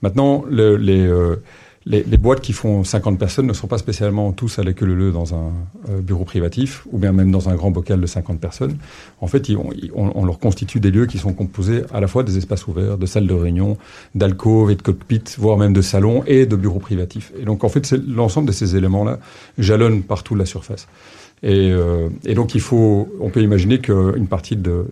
Maintenant, 0.00 0.44
le- 0.48 0.76
les, 0.76 1.06
euh, 1.06 1.36
les, 1.86 2.02
boîtes 2.18 2.40
qui 2.40 2.52
font 2.52 2.84
50 2.84 3.18
personnes 3.18 3.46
ne 3.46 3.52
sont 3.52 3.66
pas 3.66 3.78
spécialement 3.78 4.32
tous 4.32 4.58
à 4.58 4.62
la 4.62 4.72
queue 4.72 4.86
leu 4.86 5.10
dans 5.10 5.34
un 5.34 5.52
euh, 5.88 6.00
bureau 6.00 6.24
privatif 6.24 6.86
ou 6.92 6.98
bien 6.98 7.12
même 7.12 7.30
dans 7.30 7.48
un 7.48 7.54
grand 7.54 7.70
bocal 7.70 8.00
de 8.00 8.06
50 8.06 8.40
personnes. 8.40 8.76
En 9.20 9.26
fait, 9.26 9.48
ils 9.48 9.56
on, 9.56 9.72
on 9.94 10.24
leur 10.24 10.38
constitue 10.38 10.80
des 10.80 10.90
lieux 10.90 11.06
qui 11.06 11.18
sont 11.18 11.32
composés 11.32 11.82
à 11.92 12.00
la 12.00 12.08
fois 12.08 12.22
des 12.24 12.36
espaces 12.36 12.66
ouverts, 12.66 12.98
de 12.98 13.06
salles 13.06 13.26
de 13.26 13.34
réunion, 13.34 13.78
d'alcôves 14.14 14.70
et 14.70 14.74
de 14.74 14.82
cockpits, 14.82 15.36
voire 15.38 15.56
même 15.56 15.72
de 15.72 15.82
salons 15.82 16.22
et 16.26 16.46
de 16.46 16.56
bureaux 16.56 16.80
privatifs. 16.80 17.32
Et 17.40 17.44
donc, 17.44 17.64
en 17.64 17.68
fait, 17.68 17.90
l'ensemble 18.06 18.48
de 18.48 18.52
ces 18.52 18.76
éléments-là 18.76 19.18
jalonnent 19.56 20.02
partout 20.02 20.34
la 20.34 20.46
surface. 20.46 20.88
Et, 21.42 21.70
euh, 21.70 22.08
et 22.24 22.34
donc 22.34 22.56
il 22.56 22.60
faut, 22.60 23.08
on 23.20 23.30
peut 23.30 23.42
imaginer 23.42 23.78
qu'une 23.78 24.26
partie 24.26 24.56
de 24.56 24.84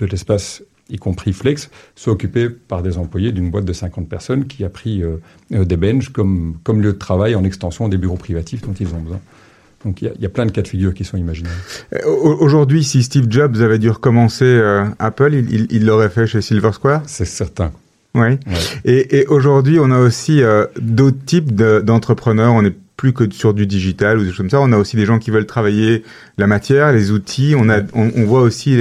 l'espace 0.00 0.62
y 0.90 0.96
compris 0.98 1.32
Flex, 1.32 1.70
soit 1.96 2.12
occupée 2.12 2.48
par 2.48 2.82
des 2.82 2.98
employés 2.98 3.32
d'une 3.32 3.50
boîte 3.50 3.64
de 3.64 3.72
50 3.72 4.08
personnes 4.08 4.46
qui 4.46 4.64
a 4.64 4.68
pris 4.68 5.02
euh, 5.02 5.16
euh, 5.52 5.64
des 5.64 5.76
benches 5.76 6.10
comme, 6.10 6.56
comme 6.64 6.80
lieu 6.82 6.92
de 6.92 6.98
travail 6.98 7.34
en 7.34 7.44
extension 7.44 7.88
des 7.88 7.96
bureaux 7.98 8.16
privatifs 8.16 8.62
dont 8.62 8.74
ils 8.74 8.88
ont 8.94 9.00
besoin. 9.00 9.20
Donc 9.84 10.02
il 10.02 10.04
y, 10.04 10.08
a, 10.08 10.12
il 10.16 10.20
y 10.22 10.26
a 10.26 10.28
plein 10.28 10.44
de 10.44 10.50
cas 10.52 10.60
de 10.62 10.68
figure 10.68 10.92
qui 10.92 11.04
sont 11.04 11.16
imaginables. 11.16 11.54
Euh, 11.94 11.98
au- 12.06 12.36
Aujourd'hui, 12.44 12.84
si 12.84 13.02
Steve 13.02 13.26
Jobs 13.30 13.56
avait 13.62 13.78
dû 13.78 13.88
recommencer 13.88 14.44
euh, 14.44 14.84
Apple, 14.98 15.32
il- 15.32 15.50
il 15.54 15.66
il 15.70 15.86
l'aurait 15.86 16.10
fait 16.10 16.26
chez 16.26 16.42
Silver 16.42 16.72
Square 16.72 17.02
C'est 17.06 17.24
certain. 17.24 17.72
Oui. 18.14 18.22
Ouais. 18.22 18.38
Et, 18.84 19.20
et 19.20 19.26
aujourd'hui, 19.28 19.78
on 19.80 19.90
a 19.90 19.98
aussi 20.00 20.42
euh, 20.42 20.66
d'autres 20.80 21.24
types 21.24 21.54
de- 21.54 21.80
d'entrepreneurs. 21.80 22.52
on 22.52 22.62
n'est 22.62 22.74
plus 23.00 23.14
que 23.14 23.24
sur 23.32 23.54
du 23.54 23.66
digital 23.66 24.18
ou 24.18 24.24
des 24.24 24.28
choses 24.28 24.36
comme 24.36 24.50
ça. 24.50 24.60
On 24.60 24.72
a 24.72 24.76
aussi 24.76 24.94
des 24.94 25.06
gens 25.06 25.18
qui 25.18 25.30
veulent 25.30 25.46
travailler 25.46 26.04
la 26.36 26.46
matière, 26.46 26.92
les 26.92 27.12
outils. 27.12 27.54
On, 27.56 27.70
a, 27.70 27.78
on, 27.94 28.10
on 28.14 28.24
voit 28.24 28.42
aussi 28.42 28.78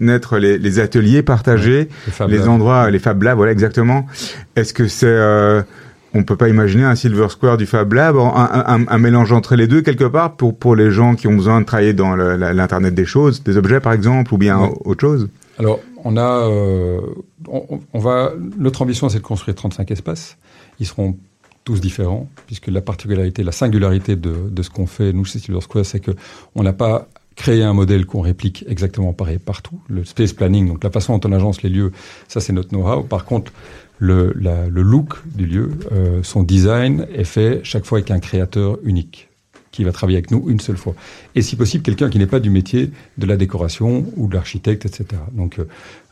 naître 0.00 0.36
les, 0.36 0.58
les 0.58 0.78
ateliers 0.80 1.22
partagés, 1.22 1.88
Les 2.28 2.46
endroits, 2.46 2.90
les 2.90 2.98
Fab 2.98 3.22
Labs, 3.22 3.38
voilà 3.38 3.52
exactement. 3.52 4.04
Est-ce 4.54 4.74
que 4.74 4.86
c'est... 4.86 5.06
Euh, 5.06 5.62
on 6.12 6.24
peut 6.24 6.36
pas 6.36 6.50
imaginer 6.50 6.84
un 6.84 6.94
Silver 6.94 7.28
Square 7.30 7.56
du 7.56 7.64
Fab 7.64 7.90
Lab, 7.94 8.16
un, 8.16 8.64
un, 8.66 8.86
un 8.86 8.98
mélange 8.98 9.32
entre 9.32 9.56
les 9.56 9.66
deux 9.66 9.80
quelque 9.80 10.04
part 10.04 10.36
pour, 10.36 10.56
pour 10.58 10.76
les 10.76 10.90
gens 10.90 11.14
qui 11.14 11.26
ont 11.26 11.34
besoin 11.34 11.62
de 11.62 11.66
travailler 11.66 11.94
dans 11.94 12.14
l'Internet 12.16 12.94
des 12.94 13.06
choses, 13.06 13.42
des 13.42 13.56
objets 13.56 13.80
par 13.80 13.94
exemple, 13.94 14.34
ou 14.34 14.36
bien 14.38 14.58
Ouais. 14.60 14.72
autre 14.84 15.00
chose? 15.00 15.28
Alors, 15.58 15.80
on 16.04 16.18
a, 16.18 16.48
euh, 16.50 17.00
on, 17.48 17.80
on 17.94 17.98
va, 17.98 18.32
notre 18.58 18.82
ambition, 18.82 19.08
c'est 19.08 19.18
de 19.20 19.24
construire 19.24 19.54
35 19.56 19.90
espaces. 19.90 20.36
Ils 20.80 20.86
seront 20.86 21.16
tous 21.64 21.80
différents, 21.80 22.28
puisque 22.46 22.68
la 22.68 22.80
particularité, 22.80 23.42
la 23.42 23.52
singularité 23.52 24.16
de, 24.16 24.34
de 24.50 24.62
ce 24.62 24.70
qu'on 24.70 24.86
fait, 24.86 25.12
nous, 25.12 25.24
chez 25.24 25.38
Silver 25.38 25.60
Square, 25.60 25.86
c'est 25.86 26.00
que 26.00 26.12
on 26.54 26.62
n'a 26.62 26.72
pas 26.72 27.08
créé 27.36 27.62
un 27.64 27.72
modèle 27.72 28.06
qu'on 28.06 28.20
réplique 28.20 28.64
exactement 28.68 29.12
pareil 29.12 29.38
partout. 29.38 29.80
Le 29.88 30.04
space 30.04 30.32
planning, 30.32 30.68
donc 30.68 30.84
la 30.84 30.90
façon 30.90 31.18
dont 31.18 31.28
on 31.28 31.32
agence 31.32 31.62
les 31.62 31.70
lieux, 31.70 31.92
ça, 32.28 32.40
c'est 32.40 32.52
notre 32.52 32.68
know-how. 32.68 33.02
Par 33.02 33.24
contre, 33.24 33.52
le, 33.98 34.32
le 34.34 34.82
look 34.82 35.14
du 35.26 35.46
lieu, 35.46 35.70
euh, 35.92 36.22
son 36.22 36.42
design 36.42 37.06
est 37.12 37.24
fait 37.24 37.60
chaque 37.64 37.84
fois 37.84 37.98
avec 37.98 38.10
un 38.10 38.20
créateur 38.20 38.78
unique 38.84 39.28
qui 39.74 39.82
va 39.82 39.90
travailler 39.90 40.18
avec 40.18 40.30
nous 40.30 40.48
une 40.48 40.60
seule 40.60 40.76
fois. 40.76 40.94
Et 41.34 41.42
si 41.42 41.56
possible, 41.56 41.82
quelqu'un 41.82 42.08
qui 42.08 42.18
n'est 42.20 42.28
pas 42.28 42.38
du 42.38 42.48
métier 42.48 42.92
de 43.18 43.26
la 43.26 43.36
décoration 43.36 44.06
ou 44.16 44.28
de 44.28 44.34
l'architecte, 44.34 44.86
etc. 44.86 45.20
Donc, 45.32 45.58
euh, 45.58 45.64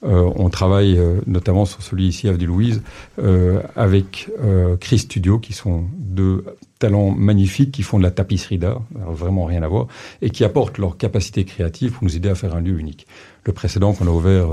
euh, 0.04 0.28
on 0.34 0.50
travaille 0.50 0.98
euh, 0.98 1.20
notamment 1.28 1.64
sur 1.64 1.80
celui 1.80 2.08
ici, 2.08 2.28
Avenue 2.28 2.46
Louise, 2.46 2.82
euh, 3.20 3.62
avec 3.76 4.28
euh, 4.42 4.76
Chris 4.76 4.98
Studio, 4.98 5.38
qui 5.38 5.52
sont 5.52 5.84
deux 5.96 6.44
talents 6.80 7.12
magnifiques, 7.12 7.70
qui 7.70 7.84
font 7.84 7.98
de 7.98 8.02
la 8.02 8.10
tapisserie 8.10 8.58
d'art, 8.58 8.82
vraiment 9.06 9.44
rien 9.44 9.62
à 9.62 9.68
voir, 9.68 9.86
et 10.22 10.30
qui 10.30 10.42
apportent 10.42 10.78
leur 10.78 10.96
capacité 10.96 11.44
créative 11.44 11.92
pour 11.92 12.02
nous 12.02 12.16
aider 12.16 12.30
à 12.30 12.34
faire 12.34 12.56
un 12.56 12.60
lieu 12.60 12.76
unique. 12.80 13.06
Le 13.44 13.52
précédent 13.52 13.92
qu'on 13.92 14.08
a 14.08 14.10
ouvert 14.10 14.48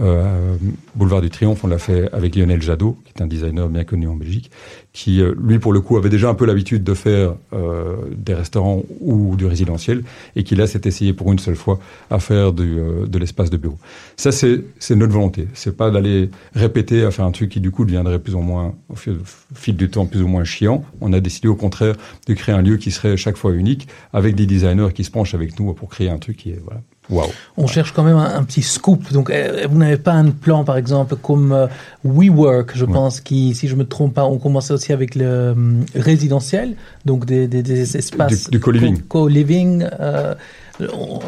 euh, 0.00 0.56
Boulevard 0.94 1.20
du 1.20 1.30
Triomphe, 1.30 1.64
on 1.64 1.68
l'a 1.68 1.78
fait 1.78 2.12
avec 2.12 2.36
Lionel 2.36 2.62
Jadot, 2.62 2.96
qui 3.04 3.12
est 3.16 3.22
un 3.22 3.26
designer 3.26 3.68
bien 3.68 3.84
connu 3.84 4.08
en 4.08 4.14
Belgique, 4.14 4.50
qui, 4.92 5.20
euh, 5.20 5.34
lui, 5.38 5.58
pour 5.58 5.72
le 5.72 5.80
coup, 5.80 5.96
avait 5.98 6.08
déjà 6.08 6.30
un 6.30 6.34
peu 6.34 6.46
l'habitude 6.46 6.82
de 6.82 6.94
faire 6.94 7.34
euh, 7.52 7.96
des 8.16 8.32
restaurants 8.32 8.82
ou 9.00 9.36
du 9.36 9.44
résidentiel, 9.44 10.04
et 10.36 10.42
qui 10.42 10.56
là 10.56 10.66
s'est 10.66 10.80
essayé 10.84 11.12
pour 11.12 11.30
une 11.32 11.38
seule 11.38 11.56
fois 11.56 11.78
à 12.10 12.18
faire 12.18 12.52
du, 12.52 12.78
euh, 12.78 13.06
de 13.06 13.18
l'espace 13.18 13.50
de 13.50 13.58
bureau. 13.58 13.78
Ça, 14.16 14.32
c'est 14.32 14.64
notre 14.90 15.12
volonté. 15.12 15.48
C'est 15.52 15.76
pas 15.76 15.90
d'aller 15.90 16.30
répéter 16.54 17.04
à 17.04 17.10
faire 17.10 17.26
un 17.26 17.30
truc 17.30 17.50
qui, 17.50 17.60
du 17.60 17.70
coup, 17.70 17.84
deviendrait 17.84 18.18
plus 18.18 18.34
ou 18.34 18.40
moins, 18.40 18.74
au 18.88 18.96
fil, 18.96 19.18
fil 19.54 19.76
du 19.76 19.90
temps, 19.90 20.06
plus 20.06 20.22
ou 20.22 20.28
moins 20.28 20.44
chiant. 20.44 20.82
On 21.02 21.12
a 21.12 21.20
décidé, 21.20 21.48
au 21.48 21.56
contraire, 21.56 21.94
de 22.26 22.34
créer 22.34 22.54
un 22.54 22.62
lieu 22.62 22.78
qui 22.78 22.90
serait 22.90 23.18
chaque 23.18 23.36
fois 23.36 23.52
unique, 23.52 23.88
avec 24.14 24.34
des 24.34 24.46
designers 24.46 24.94
qui 24.94 25.04
se 25.04 25.10
penchent 25.10 25.34
avec 25.34 25.60
nous 25.60 25.74
pour 25.74 25.90
créer 25.90 26.08
un 26.08 26.18
truc 26.18 26.38
qui 26.38 26.50
est, 26.52 26.60
voilà, 26.64 26.80
On 27.56 27.66
cherche 27.66 27.92
quand 27.92 28.02
même 28.02 28.16
un, 28.16 28.34
un 28.36 28.42
petit 28.44 28.62
scoop. 28.62 29.12
Donc, 29.12 29.30
euh, 29.30 29.66
vous 29.70 29.78
n'avez 29.78 29.96
pas 29.96 30.12
un 30.12 30.30
plan, 30.30 30.64
par 30.64 30.76
exemple, 30.76 31.16
comme 31.16 31.52
euh, 31.52 31.66
WeWork, 32.04 32.72
je 32.74 32.84
Ouais. 32.84 32.92
pense, 32.92 33.20
qui, 33.20 33.54
si 33.54 33.68
je 33.68 33.76
me 33.76 33.84
trompe 33.84 34.14
pas, 34.14 34.24
on 34.24 34.38
commençait 34.38 34.74
aussi 34.74 34.92
avec 34.92 35.14
le 35.14 35.24
euh, 35.26 35.54
résidentiel, 35.94 36.74
donc 37.04 37.24
des, 37.26 37.46
des, 37.48 37.62
des 37.62 37.96
espaces 37.96 38.44
Du- 38.44 38.50
du 38.58 38.60
co-living. 38.60 38.98
co- 39.02 39.20
co-living. 39.24 39.86
euh, 40.00 40.34
on- 40.92 41.20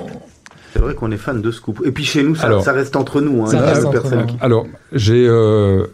C'est 0.73 0.81
vrai 0.81 0.95
qu'on 0.95 1.11
est 1.13 1.17
fan 1.17 1.41
de 1.41 1.51
Scoop. 1.51 1.83
Et 1.87 1.93
puis 1.93 2.05
chez 2.05 2.23
nous, 2.23 2.35
ça, 2.35 2.47
Alors- 2.47 2.63
ça 2.63 2.73
reste 2.73 2.95
entre 2.97 3.21
nous. 3.21 3.43
Hein, 3.43 3.47
Ça 3.47 3.61
reste 3.61 3.85
entre 3.87 4.15
nous. 4.17 4.27
qui- 4.27 4.37
Alors, 4.41 4.67
j'ai 4.93 5.27
euh, 5.27 5.87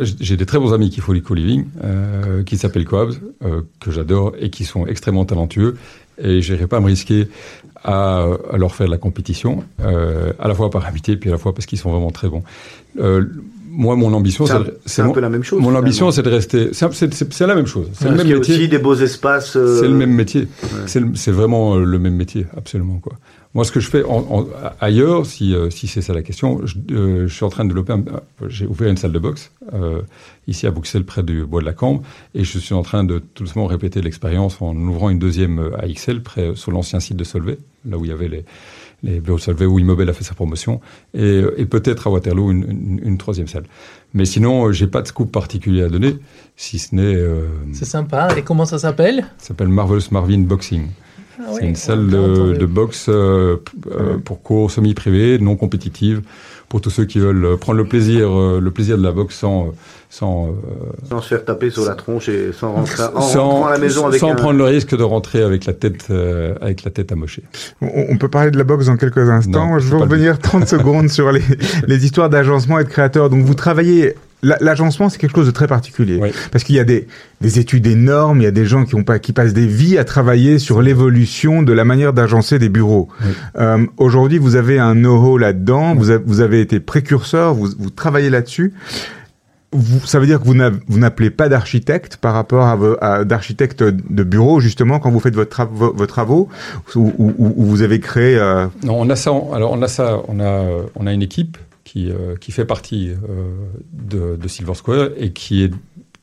j'ai 0.00 0.36
des 0.36 0.46
très 0.46 0.58
bons 0.58 0.72
amis 0.72 0.90
qui 0.90 1.00
font 1.00 1.12
du 1.12 1.22
co-living, 1.22 1.64
euh, 1.82 2.42
qui 2.44 2.56
s'appellent 2.56 2.84
Coabs, 2.84 3.14
euh, 3.44 3.62
que 3.80 3.90
j'adore 3.90 4.32
et 4.38 4.50
qui 4.50 4.64
sont 4.64 4.86
extrêmement 4.86 5.24
talentueux. 5.24 5.76
Et 6.22 6.42
j'irai 6.42 6.66
pas 6.66 6.80
me 6.80 6.86
risquer 6.86 7.28
à, 7.84 8.26
à 8.52 8.56
leur 8.56 8.74
faire 8.74 8.86
de 8.86 8.90
la 8.92 8.98
compétition, 8.98 9.62
euh, 9.82 10.32
à 10.38 10.48
la 10.48 10.54
fois 10.54 10.68
par 10.70 10.84
amitié, 10.86 11.16
puis 11.16 11.30
à 11.30 11.32
la 11.32 11.38
fois 11.38 11.54
parce 11.54 11.66
qu'ils 11.66 11.78
sont 11.78 11.90
vraiment 11.90 12.10
très 12.10 12.28
bons. 12.28 12.42
Euh, 13.00 13.24
moi, 13.70 13.94
mon 13.94 14.12
ambition, 14.14 14.46
C'est 14.46 14.54
un, 14.54 14.64
c'est 14.86 15.02
un 15.02 15.06
mon- 15.06 15.12
peu 15.12 15.20
la 15.20 15.28
même 15.30 15.44
chose. 15.44 15.58
Mon 15.60 15.66
finalement. 15.68 15.78
ambition, 15.86 16.10
c'est 16.10 16.22
de 16.22 16.30
rester. 16.30 16.70
C'est 16.72 16.92
c'est- 16.92 17.14
c'est- 17.14 17.32
c'est 17.32 17.46
la 17.46 17.54
même 17.54 17.66
chose. 17.66 17.86
C'est 17.92 18.06
le 18.08 18.16
qu'il 18.16 18.20
y 18.20 18.24
même 18.28 18.36
a 18.36 18.38
métier. 18.40 18.54
aussi 18.56 18.68
des 18.68 18.78
beaux 18.78 18.94
espaces. 18.96 19.54
euh, 19.56 19.78
C'est 19.80 19.86
le 19.88 19.94
même 19.94 20.10
métier. 20.12 20.48
C'est 20.86 20.98
le- 21.00 21.14
C'est 21.14 21.30
vraiment 21.30 21.76
euh, 21.76 21.84
le 21.84 21.98
même 22.00 22.16
métier, 22.16 22.46
absolument 22.56 22.98
quoi. 22.98 23.12
Moi, 23.54 23.64
ce 23.64 23.72
que 23.72 23.80
je 23.80 23.88
fais 23.88 24.04
en, 24.04 24.18
en- 24.30 24.46
ailleurs, 24.80 25.24
si, 25.24 25.54
euh, 25.54 25.70
si 25.70 25.86
c'est 25.88 26.02
ça 26.02 26.12
la 26.12 26.22
question, 26.22 26.60
je, 26.66 26.74
euh, 26.92 27.26
je 27.26 27.34
suis 27.34 27.44
en 27.44 27.48
train 27.48 27.64
de 27.64 27.70
développer. 27.70 27.94
un- 27.94 28.04
J'ai 28.48 28.66
ouvert 28.66 28.88
une 28.90 28.96
salle 28.98 29.12
de 29.12 29.18
boxe 29.18 29.50
euh, 29.72 30.02
ici 30.46 30.66
à 30.66 30.70
Bruxelles, 30.70 31.04
près 31.04 31.22
du 31.22 31.44
bois 31.44 31.60
de 31.60 31.66
la 31.66 31.72
Cambre, 31.72 32.02
et 32.34 32.44
je 32.44 32.58
suis 32.58 32.74
en 32.74 32.82
train 32.82 33.04
de 33.04 33.18
tout 33.20 33.44
doucement 33.44 33.66
répéter 33.66 34.02
l'expérience 34.02 34.60
en 34.60 34.76
ouvrant 34.76 35.08
une 35.10 35.18
deuxième 35.18 35.58
euh, 35.58 35.76
à 35.82 35.88
XL, 35.88 36.22
près 36.22 36.52
sur 36.56 36.72
l'ancien 36.72 37.00
site 37.00 37.16
de 37.16 37.24
Solvay, 37.24 37.58
là 37.88 37.96
où 37.96 38.04
il 38.04 38.08
y 38.10 38.12
avait 38.12 38.28
les 38.28 38.44
les 39.04 39.20
bureaux 39.20 39.38
de 39.38 39.42
Solvay 39.44 39.64
où 39.64 39.78
Immobel 39.78 40.08
a 40.10 40.12
fait 40.12 40.24
sa 40.24 40.34
promotion, 40.34 40.80
et, 41.14 41.20
euh, 41.22 41.54
et 41.56 41.66
peut-être 41.66 42.08
à 42.08 42.10
Waterloo 42.10 42.50
une, 42.50 42.64
une- 42.68 43.00
une 43.04 43.16
troisième 43.16 43.46
salle. 43.46 43.62
Mais 44.12 44.24
sinon, 44.24 44.66
euh, 44.66 44.72
j'ai 44.72 44.88
pas 44.88 45.02
de 45.02 45.06
scoop 45.06 45.30
particulier 45.30 45.84
à 45.84 45.88
donner, 45.88 46.16
si 46.56 46.80
ce 46.80 46.96
n'est, 46.96 47.14
euh, 47.14 47.46
C'est 47.72 47.84
sympa. 47.84 48.36
Et 48.36 48.42
comment 48.42 48.64
ça 48.64 48.76
s'appelle? 48.80 49.20
Ça 49.38 49.48
s'appelle 49.48 49.68
Marvelous 49.68 50.02
Marvin 50.10 50.40
Boxing. 50.40 50.88
Ah 51.40 51.50
C'est 51.54 51.62
oui, 51.62 51.68
une 51.68 51.76
salle 51.76 52.08
de, 52.08 52.54
de 52.56 52.66
boxe 52.66 53.06
euh, 53.08 53.56
euh, 53.90 54.18
pour 54.24 54.42
cours 54.42 54.70
semi-privés, 54.70 55.38
non 55.38 55.56
compétitives, 55.56 56.22
pour 56.68 56.80
tous 56.80 56.90
ceux 56.90 57.04
qui 57.04 57.18
veulent 57.18 57.44
euh, 57.44 57.56
prendre 57.56 57.78
le 57.78 57.84
plaisir, 57.84 58.28
euh, 58.28 58.60
le 58.60 58.70
plaisir 58.70 58.98
de 58.98 59.02
la 59.02 59.12
boxe 59.12 59.36
sans, 59.36 59.72
sans, 60.10 60.48
euh, 60.48 60.50
Sans 61.08 61.20
se 61.20 61.28
faire 61.28 61.44
taper 61.44 61.70
sur 61.70 61.84
la 61.84 61.94
tronche 61.94 62.28
et 62.28 62.52
sans 62.52 62.72
rentrer 62.72 63.02
en 63.14 63.20
sans, 63.20 63.44
rentrant 63.48 63.66
à 63.66 63.72
la 63.72 63.78
maison 63.78 64.06
avec 64.06 64.20
sans 64.20 64.32
un... 64.32 64.34
prendre 64.34 64.58
le 64.58 64.64
risque 64.64 64.96
de 64.96 65.02
rentrer 65.02 65.42
avec 65.42 65.64
la 65.64 65.72
tête, 65.74 66.06
euh, 66.10 66.54
avec 66.60 66.82
la 66.84 66.90
tête 66.90 67.12
amochée. 67.12 67.42
On, 67.80 68.06
on 68.10 68.16
peut 68.18 68.28
parler 68.28 68.50
de 68.50 68.58
la 68.58 68.64
boxe 68.64 68.86
dans 68.86 68.96
quelques 68.96 69.30
instants. 69.30 69.68
Non, 69.68 69.78
je 69.78 69.88
veux 69.88 69.98
revenir 69.98 70.38
30 70.38 70.66
secondes 70.68 71.08
sur 71.08 71.30
les, 71.32 71.42
les 71.86 72.04
histoires 72.04 72.30
d'agencement 72.30 72.78
et 72.80 72.84
de 72.84 72.88
créateurs. 72.88 73.30
Donc 73.30 73.44
vous 73.44 73.54
travaillez... 73.54 74.14
la- 74.42 74.56
L'agencement, 74.60 75.08
c'est 75.08 75.18
quelque 75.18 75.34
chose 75.36 75.46
de 75.46 75.50
très 75.52 75.66
particulier. 75.66 76.18
Oui. 76.20 76.30
Parce 76.52 76.62
qu'il 76.64 76.76
y 76.76 76.80
a 76.80 76.84
des, 76.84 77.06
des 77.40 77.58
études 77.58 77.86
énormes, 77.86 78.40
il 78.40 78.44
y 78.44 78.46
a 78.46 78.50
des 78.52 78.64
gens 78.66 78.84
qui, 78.84 78.94
ont 78.94 79.02
pas, 79.04 79.18
qui 79.18 79.32
passent 79.32 79.52
des 79.54 79.66
vies 79.66 79.98
à 79.98 80.04
travailler 80.04 80.58
sur 80.58 80.80
l'évolution 80.82 81.62
de 81.62 81.72
la 81.72 81.84
manière 81.84 82.12
d'agencer 82.12 82.58
des 82.58 82.68
bureaux. 82.68 83.08
Oui. 83.24 83.30
Euh, 83.58 83.86
Aujourd'hui, 83.96 84.38
vous 84.38 84.54
avez 84.56 84.78
un 84.78 84.94
know-how 84.94 85.38
là-dedans, 85.38 85.94
vous, 85.94 86.10
avez- 86.10 86.22
vous 86.26 86.40
avez 86.40 86.60
été 86.60 86.80
précurseur, 86.80 87.54
vous, 87.54 87.68
vous 87.78 87.90
travaillez 87.90 88.30
là-dessus. 88.30 88.72
Vous, 89.72 90.00
ça 90.06 90.18
veut 90.18 90.24
dire 90.24 90.40
que 90.40 90.46
vous 90.46 90.98
n'appelez 90.98 91.28
pas 91.28 91.50
d'architecte 91.50 92.16
par 92.16 92.32
rapport 92.32 92.64
à, 92.64 92.78
à 93.02 93.24
d'architecte 93.24 93.82
de 93.82 94.22
bureau 94.22 94.60
justement 94.60 94.98
quand 94.98 95.10
vous 95.10 95.20
faites 95.20 95.34
votre 95.34 95.54
tra- 95.54 95.68
vos, 95.70 95.92
vos 95.92 96.06
travaux 96.06 96.48
ou, 96.96 97.12
ou- 97.18 97.34
ou- 97.36 97.52
ou 97.54 97.64
vous 97.66 97.82
avez 97.82 98.00
créé 98.00 98.36
euh, 98.38 98.66
Non, 98.82 98.98
on 98.98 99.10
a 99.10 99.14
ça. 99.16 99.30
alors 99.52 99.72
on 99.72 99.82
a 99.82 99.88
ça. 99.88 100.20
On 100.28 100.40
a, 100.40 100.64
on 100.94 101.06
a 101.06 101.12
une 101.12 101.20
équipe 101.20 101.58
qui, 101.88 102.10
euh, 102.10 102.36
qui 102.38 102.52
fait 102.52 102.66
partie 102.66 103.08
euh, 103.10 103.14
de, 103.92 104.36
de 104.36 104.48
Silver 104.48 104.74
Square 104.74 105.08
et 105.16 105.30
qui 105.32 105.62
est 105.64 105.72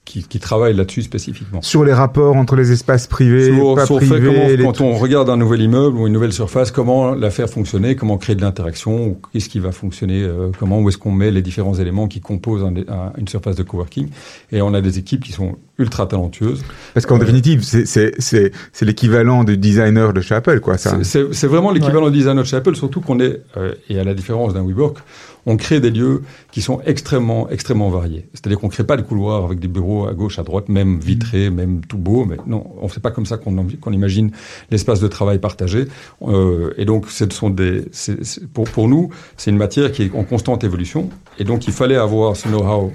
qui, 0.08 0.22
qui 0.22 0.38
travaille 0.40 0.76
là-dessus 0.76 1.02
spécifiquement. 1.02 1.64
sur 1.64 1.84
les 1.84 1.92
rapports 1.92 2.36
entre 2.36 2.56
les 2.56 2.72
espaces 2.72 3.08
privés, 3.08 3.46
Sur- 3.52 3.74
pas 3.74 3.88
sur 3.88 4.00
fait 4.00 4.06
privés, 4.06 4.28
comment- 4.36 4.48
les 4.50 4.58
quand 4.64 4.80
on 4.82 4.94
regarde 4.94 5.32
un 5.32 5.38
nouvel 5.38 5.62
immeuble 5.64 5.98
ou 5.98 6.06
une 6.06 6.14
nouvelle 6.14 6.32
surface, 6.32 6.70
comment 6.70 7.16
la 7.16 7.32
faire 7.32 7.50
fonctionner, 7.50 7.96
comment 7.96 8.20
créer 8.20 8.36
de 8.36 8.42
l'interaction, 8.42 9.18
qu'est-ce 9.34 9.50
qui 9.50 9.58
va 9.60 9.72
fonctionner, 9.72 10.22
euh, 10.22 10.52
comment, 10.60 10.80
où 10.80 10.90
est-ce 10.90 11.00
qu'on 11.00 11.10
met 11.12 11.32
les 11.32 11.42
différents 11.42 11.74
éléments 11.74 12.08
qui 12.08 12.22
composent 12.22 12.64
un- 12.64 12.76
un- 12.88 13.14
une 13.18 13.28
surface 13.28 13.56
de 13.56 13.64
coworking. 13.64 14.10
Et 14.52 14.62
on 14.62 14.76
a 14.76 14.82
des 14.82 15.00
équipes 15.00 15.24
qui 15.24 15.32
sont 15.32 15.58
ultra 15.80 16.06
talentueuses. 16.06 16.64
parce 16.94 17.08
qu'en 17.08 17.16
euh, 17.16 17.20
définitive 17.22 17.64
c'est 17.64 18.52
l'équivalent 18.86 19.44
du 19.44 19.58
designer 19.58 20.14
de 20.14 20.22
chez 20.22 20.36
Apple 20.36 20.60
quoi 20.60 20.78
ça. 20.78 21.00
C'est- 21.04 21.48
vraiment 21.48 21.72
l'équivalent 21.72 22.12
du 22.12 22.18
design 22.20 22.38
de 22.38 22.44
chez 22.44 22.58
Apple, 22.58 22.76
surtout 22.76 23.02
qu'on 23.02 23.20
est, 23.20 23.42
euh, 23.58 23.74
et 23.90 24.00
à 24.00 24.04
la 24.04 24.14
différence 24.14 24.54
d'un 24.54 24.64
WeWork, 24.64 24.98
on 25.46 25.58
crée 25.58 25.80
des 25.80 25.92
lieux 25.92 26.24
qui 26.52 26.62
sont 26.62 26.82
extrêmement, 26.86 27.50
extrêmement 27.50 27.90
variés. 27.90 28.28
C'est-à-dire 28.34 28.60
qu'on 28.60 28.70
crée 28.70 28.84
pas 28.84 28.98
des 28.98 29.04
couloirs 29.04 29.46
avec 29.46 29.60
des 29.60 29.68
bureaux 29.68 30.08
à 30.08 30.14
gauche, 30.14 30.40
à 30.40 30.44
droite, 30.44 30.70
même 30.70 31.00
vitrés, 31.00 31.50
même 31.50 31.82
tout 31.86 31.98
beau, 31.98 32.26
mais 32.26 32.38
non, 32.48 32.66
on 32.82 32.88
fait 32.88 33.00
pas 33.00 33.12
comme 33.12 33.26
ça 33.26 33.38
qu'on 33.38 33.92
imagine 33.92 34.32
l'espace 34.72 35.00
de 35.00 35.08
travail 35.08 35.40
partagé. 35.40 35.86
Euh, 36.24 36.74
et 36.78 36.86
donc, 36.86 37.10
ce 37.10 37.26
sont 37.30 37.50
des, 37.50 37.86
pour, 38.54 38.66
pour 38.66 38.88
nous, 38.88 39.10
c'est 39.38 39.52
une 39.52 39.58
matière 39.58 39.92
qui 39.92 40.04
est 40.04 40.16
en 40.16 40.24
constante 40.24 40.64
évolution, 40.64 41.10
et 41.40 41.44
donc 41.44 41.68
il 41.68 41.74
fallait 41.74 41.98
avoir 41.98 42.36
ce 42.36 42.48
know-how 42.48 42.92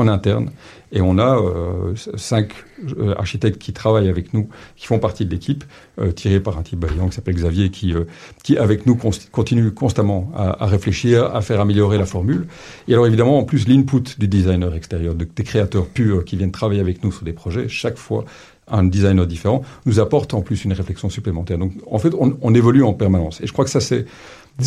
en 0.00 0.08
interne. 0.08 0.50
Et 0.92 1.00
on 1.00 1.18
a 1.18 1.36
euh, 1.38 1.94
cinq 2.16 2.52
euh, 2.98 3.14
architectes 3.16 3.58
qui 3.58 3.72
travaillent 3.72 4.08
avec 4.08 4.34
nous, 4.34 4.48
qui 4.76 4.86
font 4.86 4.98
partie 4.98 5.24
de 5.24 5.30
l'équipe, 5.30 5.62
euh, 6.00 6.10
tirés 6.10 6.40
par 6.40 6.58
un 6.58 6.62
type 6.62 6.80
brillant 6.80 7.08
qui 7.08 7.14
s'appelle 7.14 7.36
Xavier, 7.36 7.70
qui, 7.70 7.94
euh, 7.94 8.04
qui 8.42 8.58
avec 8.58 8.86
nous 8.86 8.96
const- 8.96 9.30
continue 9.30 9.70
constamment 9.70 10.32
à, 10.34 10.64
à 10.64 10.66
réfléchir, 10.66 11.32
à 11.32 11.40
faire 11.42 11.60
améliorer 11.60 11.98
la 11.98 12.06
formule. 12.06 12.46
Et 12.88 12.92
alors 12.94 13.06
évidemment, 13.06 13.38
en 13.38 13.44
plus, 13.44 13.68
l'input 13.68 14.18
du 14.18 14.26
designer 14.26 14.74
extérieur, 14.74 15.14
de- 15.14 15.28
des 15.36 15.44
créateurs 15.44 15.86
purs 15.86 16.24
qui 16.24 16.36
viennent 16.36 16.50
travailler 16.50 16.80
avec 16.80 17.04
nous 17.04 17.12
sur 17.12 17.24
des 17.24 17.34
projets, 17.34 17.68
chaque 17.68 17.98
fois 17.98 18.24
un 18.72 18.84
designer 18.84 19.26
différent, 19.26 19.62
nous 19.86 19.98
apporte 20.00 20.32
en 20.34 20.42
plus 20.42 20.64
une 20.64 20.72
réflexion 20.72 21.08
supplémentaire. 21.08 21.58
Donc 21.58 21.72
en 21.90 21.98
fait, 21.98 22.14
on, 22.18 22.36
on 22.40 22.54
évolue 22.54 22.84
en 22.84 22.94
permanence. 22.94 23.40
Et 23.40 23.46
je 23.46 23.52
crois 23.52 23.64
que 23.64 23.70
ça, 23.70 23.80
c'est 23.80 24.06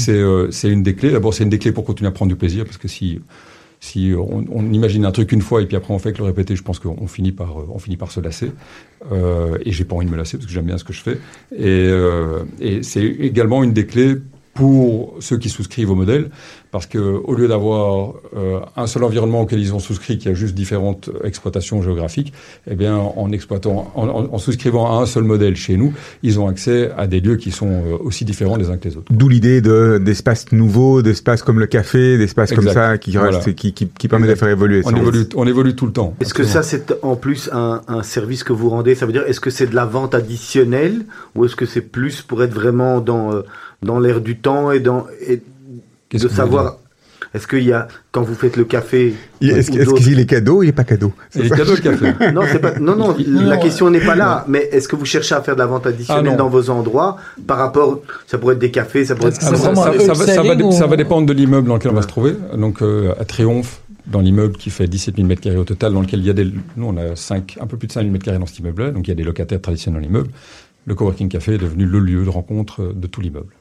euh, 0.09 0.51
c'est 0.51 0.69
une 0.69 0.84
des 0.84 0.95
clés. 0.95 1.11
D'abord, 1.11 1.34
c'est 1.34 1.43
une 1.43 1.49
des 1.49 1.59
clés 1.59 1.71
pour 1.71 1.86
continuer 1.86 2.07
à 2.07 2.11
prendre 2.11 2.29
du 2.29 2.38
plaisir, 2.38 2.65
parce 2.65 2.77
que 2.77 2.88
si 2.88 3.21
si 3.84 4.13
on, 4.17 4.71
imagine 4.71 5.05
un 5.05 5.11
truc 5.11 5.34
une 5.34 5.41
fois 5.41 5.61
et 5.61 5.65
puis 5.65 5.75
après 5.75 5.93
on 5.93 5.99
fait 5.99 6.13
que 6.13 6.19
le 6.19 6.23
répéter, 6.23 6.55
je 6.55 6.63
pense 6.63 6.79
qu'on 6.79 7.05
finit 7.05 7.34
par 7.34 7.59
euh, 7.59 7.67
on 7.69 7.79
finit 7.79 7.97
par 7.97 8.13
se 8.13 8.21
lasser. 8.21 8.49
Euh, 9.11 9.57
et 9.65 9.73
j'ai 9.73 9.84
pas 9.84 9.93
envie 9.93 10.05
de 10.05 10.11
me 10.11 10.15
lasser 10.15 10.38
parce 10.38 10.45
que 10.47 10.53
j'aime 10.53 10.67
bien 10.67 10.77
ce 10.77 10.86
que 10.86 10.93
je 10.93 11.01
fais. 11.01 11.19
Et, 11.53 11.89
euh, 11.89 12.45
et 12.61 12.81
c'est 12.81 13.03
également 13.03 13.61
une 13.61 13.73
des 13.73 13.86
clés 13.86 14.15
pour 14.53 15.15
ceux 15.19 15.37
qui 15.37 15.49
souscrivent 15.49 15.89
au 15.89 15.95
modèle, 15.95 16.29
parce 16.71 16.85
que 16.85 16.97
au 16.99 17.33
lieu 17.33 17.47
d'avoir 17.47 18.13
euh, 18.35 18.59
un 18.75 18.85
seul 18.87 19.03
environnement 19.03 19.41
auquel 19.41 19.59
ils 19.59 19.73
ont 19.73 19.79
souscrit, 19.79 20.17
qui 20.19 20.29
a 20.29 20.33
juste 20.33 20.53
différentes 20.53 21.09
exploitations 21.23 21.81
géographiques, 21.81 22.33
eh 22.69 22.75
bien, 22.75 22.95
en 22.97 23.31
exploitant, 23.31 23.91
en, 23.95 24.07
en- 24.07 24.33
en 24.33 24.37
souscrivant 24.37 24.85
à 24.97 25.01
un 25.01 25.05
seul 25.07 25.23
modèle 25.23 25.55
chez 25.55 25.75
nous, 25.77 25.93
ils 26.21 26.39
ont 26.39 26.47
accès 26.47 26.91
à 26.97 27.07
des 27.07 27.19
lieux 27.19 27.35
qui 27.37 27.51
sont 27.51 27.69
euh, 27.69 27.97
aussi 27.99 28.25
différents 28.25 28.55
les 28.55 28.69
uns 28.69 28.77
que 28.77 28.87
les 28.87 28.95
autres. 28.97 29.11
D'où 29.11 29.27
l'idée 29.27 29.61
de 29.61 29.99
d'espaces 30.03 30.51
nouveaux, 30.51 31.01
d'espaces 31.01 31.41
comme 31.41 31.59
le 31.59 31.67
café, 31.67 32.17
d'espaces 32.17 32.53
comme 32.53 32.69
ça 32.69 32.97
qui 32.97 33.11
Voilà. 33.17 33.39
qui, 33.39 33.73
qui, 33.73 33.87
qui 33.87 34.07
permet 34.07 34.27
de 34.27 34.35
faire 34.35 34.49
évoluer. 34.49 34.81
On 34.85 34.91
ça. 34.91 34.97
évolue, 34.97 35.25
on 35.35 35.47
évolue 35.47 35.75
tout 35.75 35.85
le 35.87 35.93
temps. 35.93 36.13
Est-ce 36.19 36.33
que 36.33 36.43
ça, 36.43 36.61
c'est 36.63 36.93
en 37.01 37.15
plus 37.15 37.49
un, 37.53 37.81
un 37.87 38.03
service 38.03 38.43
que 38.43 38.53
vous 38.53 38.69
rendez? 38.69 38.93
Ça 38.95 39.05
veut 39.05 39.13
dire, 39.13 39.23
est-ce 39.27 39.39
que 39.39 39.49
c'est 39.49 39.67
de 39.67 39.75
la 39.75 39.85
vente 39.85 40.13
additionnelle 40.15 41.05
ou 41.35 41.45
est-ce 41.45 41.55
que 41.55 41.65
c'est 41.65 41.81
plus 41.81 42.21
pour 42.21 42.43
être 42.43 42.53
vraiment 42.53 42.99
dans, 42.99 43.33
euh, 43.33 43.41
dans 43.84 43.99
l'air 43.99 44.21
du 44.21 44.38
temps 44.38 44.71
et, 44.71 44.79
dans, 44.79 45.05
et 45.27 45.41
de 46.11 46.27
savoir 46.27 46.77
Est-ce 47.34 47.47
qu'il 47.47 47.63
y 47.63 47.71
a, 47.73 47.88
quand 48.11 48.21
vous 48.21 48.36
faites 48.36 48.57
le 48.57 48.63
café, 48.63 49.15
Il- 49.41 49.49
Est-ce 49.49 49.71
ou 49.71 49.75
est-ce 49.77 49.86
d'autres- 49.86 50.03
qu'il 50.03 50.19
est 50.19 50.25
cadeau 50.27 50.57
ou 50.59 50.63
il 50.63 50.69
est 50.69 50.71
pas 50.71 50.84
cadeau 50.84 51.11
Et 51.36 51.41
les 51.41 51.49
cadeaux 51.49 51.75
de 51.75 51.79
café. 51.79 52.13
non, 52.34 52.41
c'est 52.51 52.59
pas, 52.59 52.77
non, 52.79 52.95
non, 52.95 53.15
la 53.27 53.57
question 53.57 53.89
n'est 53.89 54.05
pas 54.05 54.13
là. 54.15 54.45
Mais 54.47 54.69
est-ce 54.71 54.88
que 54.88 54.95
vous 54.95 55.05
cherchez 55.05 55.34
à 55.34 55.41
faire 55.41 55.55
de 55.55 55.59
la 55.59 55.65
vente 55.65 55.84
Ah, 55.86 55.89
additionnelle 55.89 56.34
non. 56.34 56.38
dans 56.38 56.49
vos 56.49 56.69
endroits 56.69 57.17
par 57.47 57.57
rapport, 57.57 58.01
ça 58.27 58.38
pourrait 58.38 58.53
être 58.53 58.59
des 58.59 58.69
cafés, 58.69 59.05
ça 59.05 59.15
pourrait 59.15 59.29
être 59.31 59.39
Ah, 59.41 59.55
ça, 59.55 59.57
ça- 59.57 59.71
un 59.71 59.75
ça 59.75 59.91
va, 59.91 59.99
ça 59.99 60.13
va 60.13 60.23
upselling 60.25 60.57
dé- 60.57 60.63
ou- 60.63 60.71
ça 60.71 60.86
va 60.86 60.95
dépendre 60.95 61.25
de 61.25 61.34
l'immeuble 61.34 61.67
dans 61.69 61.75
lequel 61.75 61.91
on 61.91 61.95
va 61.95 62.03
se 62.03 62.07
trouver. 62.07 62.36
Donc 62.55 62.84
euh, 62.84 63.13
à 63.19 63.25
Triomphe, 63.25 63.81
dans 64.05 64.19
l'immeuble 64.19 64.55
qui 64.57 64.69
fait 64.69 64.86
17 64.86 65.15
000 65.15 65.27
m2 65.27 65.55
au 65.57 65.63
total, 65.63 65.93
dans 65.93 66.01
lequel 66.01 66.19
il 66.19 66.25
y 66.27 66.29
a 66.29 66.34
des... 66.34 66.45
Nous, 66.77 66.86
on 66.86 66.97
a 66.97 67.15
5, 67.15 67.57
un 67.61 67.65
peu 67.65 67.77
plus 67.77 67.88
de 67.88 67.93
5 67.93 68.03
000 68.03 68.13
m2 68.15 68.38
dans 68.38 68.45
cet 68.45 68.59
immeuble-là, 68.59 68.91
donc 68.91 69.07
il 69.07 69.09
y 69.09 69.13
a 69.13 69.15
des 69.15 69.23
locataires 69.23 69.61
traditionnels 69.61 70.01
dans 70.01 70.05
l'immeuble. 70.07 70.29
Le 70.86 70.93
coworking 70.93 71.29
café 71.29 71.53
est 71.53 71.57
devenu 71.57 71.86
le 71.86 71.97
lieu 71.99 72.23
de 72.25 72.29
rencontre 72.29 72.93
de 72.93 73.07
tout 73.07 73.21
l'immeuble. 73.21 73.53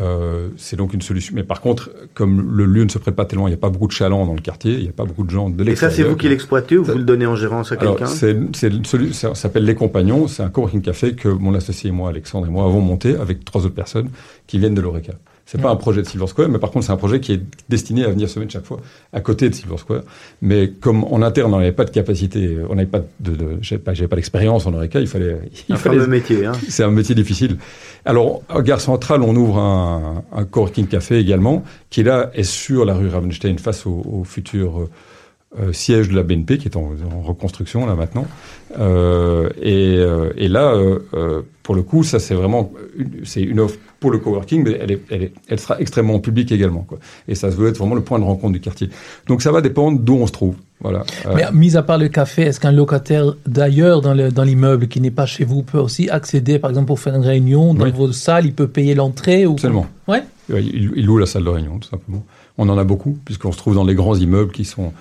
Euh, 0.00 0.48
c'est 0.56 0.76
donc 0.76 0.94
une 0.94 1.02
solution. 1.02 1.34
Mais 1.34 1.42
par 1.42 1.60
contre, 1.60 1.90
comme 2.14 2.56
le 2.56 2.64
lieu 2.64 2.84
ne 2.84 2.88
se 2.88 2.98
prête 2.98 3.14
pas 3.14 3.26
tellement, 3.26 3.46
il 3.46 3.50
n'y 3.50 3.56
a 3.56 3.58
pas 3.58 3.68
beaucoup 3.68 3.86
de 3.86 3.92
chalands 3.92 4.24
dans 4.24 4.34
le 4.34 4.40
quartier, 4.40 4.72
il 4.74 4.82
n'y 4.82 4.88
a 4.88 4.92
pas 4.92 5.04
beaucoup 5.04 5.24
de 5.24 5.30
gens 5.30 5.50
de 5.50 5.54
Et 5.54 5.58
ça, 5.58 5.64
l'extérieur. 5.64 5.96
c'est 5.96 6.02
vous 6.04 6.16
qui 6.16 6.28
l'exploitez 6.28 6.78
ou 6.78 6.84
vous 6.84 6.96
le 6.96 7.04
donnez 7.04 7.26
en 7.26 7.36
gérance 7.36 7.72
à 7.72 7.76
quelqu'un 7.76 8.06
ça 8.06 9.34
s'appelle 9.34 9.64
Les 9.64 9.74
Compagnons. 9.74 10.28
C'est 10.28 10.42
un 10.42 10.48
coworking 10.48 10.80
café 10.80 11.14
que 11.14 11.28
mon 11.28 11.54
associé 11.54 11.90
et 11.90 11.92
moi, 11.92 12.08
Alexandre 12.08 12.46
et 12.46 12.50
moi, 12.50 12.64
avons 12.64 12.80
monté 12.80 13.16
avec 13.16 13.44
trois 13.44 13.66
autres 13.66 13.74
personnes 13.74 14.08
qui 14.46 14.58
viennent 14.58 14.74
de 14.74 14.80
l'Oreca. 14.80 15.12
C'est 15.44 15.60
pas 15.60 15.70
un 15.70 15.76
projet 15.76 16.02
de 16.02 16.06
Silver 16.06 16.26
Square, 16.28 16.48
mais 16.48 16.58
par 16.58 16.70
contre, 16.70 16.86
c'est 16.86 16.92
un 16.92 16.96
projet 16.96 17.20
qui 17.20 17.32
est 17.32 17.42
destiné 17.68 18.04
à 18.04 18.08
venir 18.08 18.28
se 18.28 18.38
mettre 18.38 18.52
chaque 18.52 18.64
fois 18.64 18.80
à 19.12 19.20
côté 19.20 19.50
de 19.50 19.54
Silver 19.54 19.76
Square. 19.76 20.02
Mais 20.40 20.70
comme 20.70 21.04
en 21.04 21.20
interne, 21.20 21.52
on 21.52 21.58
n'avait 21.58 21.72
pas 21.72 21.84
de 21.84 21.90
capacité, 21.90 22.56
on 22.70 22.74
n'avait 22.74 22.88
pas 22.88 23.02
de, 23.20 23.34
de 23.34 23.58
j'avais 23.60 23.82
pas, 23.82 23.92
pas 23.92 24.16
d'expérience 24.16 24.66
en 24.66 24.72
Oreca, 24.72 25.00
il 25.00 25.06
fallait, 25.06 25.38
il 25.68 25.74
Un 25.74 25.78
fallait 25.78 26.06
métier. 26.06 26.46
Hein. 26.46 26.52
c'est 26.68 26.84
un 26.84 26.90
métier 26.90 27.14
difficile. 27.14 27.58
Alors, 28.04 28.42
à 28.48 28.62
Gare 28.62 28.80
Centrale, 28.80 29.22
on 29.22 29.36
ouvre 29.36 29.58
un, 29.58 30.24
un 30.32 30.44
coworking 30.44 30.86
café 30.86 31.18
également, 31.18 31.64
qui 31.90 32.02
là 32.02 32.30
est 32.34 32.44
sur 32.44 32.84
la 32.84 32.94
rue 32.94 33.08
Ravenstein, 33.08 33.58
face 33.58 33.84
au, 33.84 34.02
au 34.10 34.24
futur 34.24 34.88
euh, 35.60 35.72
siège 35.72 36.08
de 36.08 36.14
la 36.14 36.22
BNP, 36.22 36.56
qui 36.56 36.68
est 36.68 36.76
en, 36.76 36.94
en 37.12 37.20
reconstruction 37.20 37.84
là 37.84 37.94
maintenant. 37.94 38.26
Euh, 38.78 39.50
et, 39.60 39.96
euh, 39.98 40.32
et 40.36 40.48
là, 40.48 40.74
pour 41.62 41.74
le 41.74 41.82
coup, 41.82 42.04
ça 42.04 42.18
c'est 42.18 42.34
vraiment 42.34 42.72
c'est 43.24 43.42
une 43.42 43.60
offre 43.60 43.78
pour 44.02 44.10
le 44.10 44.18
coworking, 44.18 44.64
mais 44.64 44.76
elle, 44.78 44.90
est, 44.90 45.00
elle, 45.10 45.22
est, 45.22 45.32
elle 45.48 45.58
sera 45.58 45.80
extrêmement 45.80 46.18
publique 46.18 46.52
également. 46.52 46.82
Quoi. 46.82 46.98
Et 47.28 47.34
ça 47.34 47.50
se 47.50 47.56
veut 47.56 47.68
être 47.68 47.78
vraiment 47.78 47.94
le 47.94 48.02
point 48.02 48.18
de 48.18 48.24
rencontre 48.24 48.52
du 48.52 48.60
quartier. 48.60 48.90
Donc 49.28 49.40
ça 49.40 49.50
va 49.52 49.62
dépendre 49.62 49.98
d'où 49.98 50.16
on 50.16 50.26
se 50.26 50.32
trouve. 50.32 50.56
Voilà. 50.80 51.04
Euh, 51.26 51.32
Mais 51.36 51.44
mis 51.52 51.76
à 51.76 51.82
part 51.82 51.96
le 51.96 52.08
café, 52.08 52.42
est-ce 52.42 52.60
qu'un 52.60 52.72
locataire 52.72 53.32
d'ailleurs 53.46 54.02
dans 54.02 54.12
le- 54.14 54.30
dans 54.32 54.42
l'immeuble 54.42 54.88
qui 54.88 55.00
n'est 55.00 55.12
pas 55.12 55.26
chez 55.26 55.44
vous 55.44 55.62
peut 55.62 55.78
aussi 55.78 56.10
accéder, 56.10 56.58
par 56.58 56.68
exemple, 56.70 56.88
pour 56.88 56.98
faire 57.00 57.14
une 57.14 57.24
réunion 57.24 57.72
dans 57.72 57.84
Oui. 57.84 57.92
vos 57.92 58.12
salles, 58.12 58.44
il 58.46 58.52
peut 58.52 58.66
payer 58.68 58.94
l'entrée 58.94 59.46
ou 59.46 59.52
Absolument. 59.52 59.86
Ouais. 60.08 60.22
Il, 60.50 60.92
il 60.96 61.06
loue 61.06 61.16
la 61.18 61.26
salle 61.26 61.44
de 61.44 61.48
réunion, 61.50 61.78
tout 61.78 61.88
simplement. 61.88 62.24
On 62.58 62.68
en 62.68 62.76
a 62.76 62.84
beaucoup, 62.84 63.16
puisqu'on 63.24 63.52
se 63.52 63.56
trouve 63.58 63.74
dans 63.76 63.84
les 63.84 63.94
grands 63.94 64.16
immeubles 64.16 64.52
qui 64.52 64.64
sont 64.64 64.92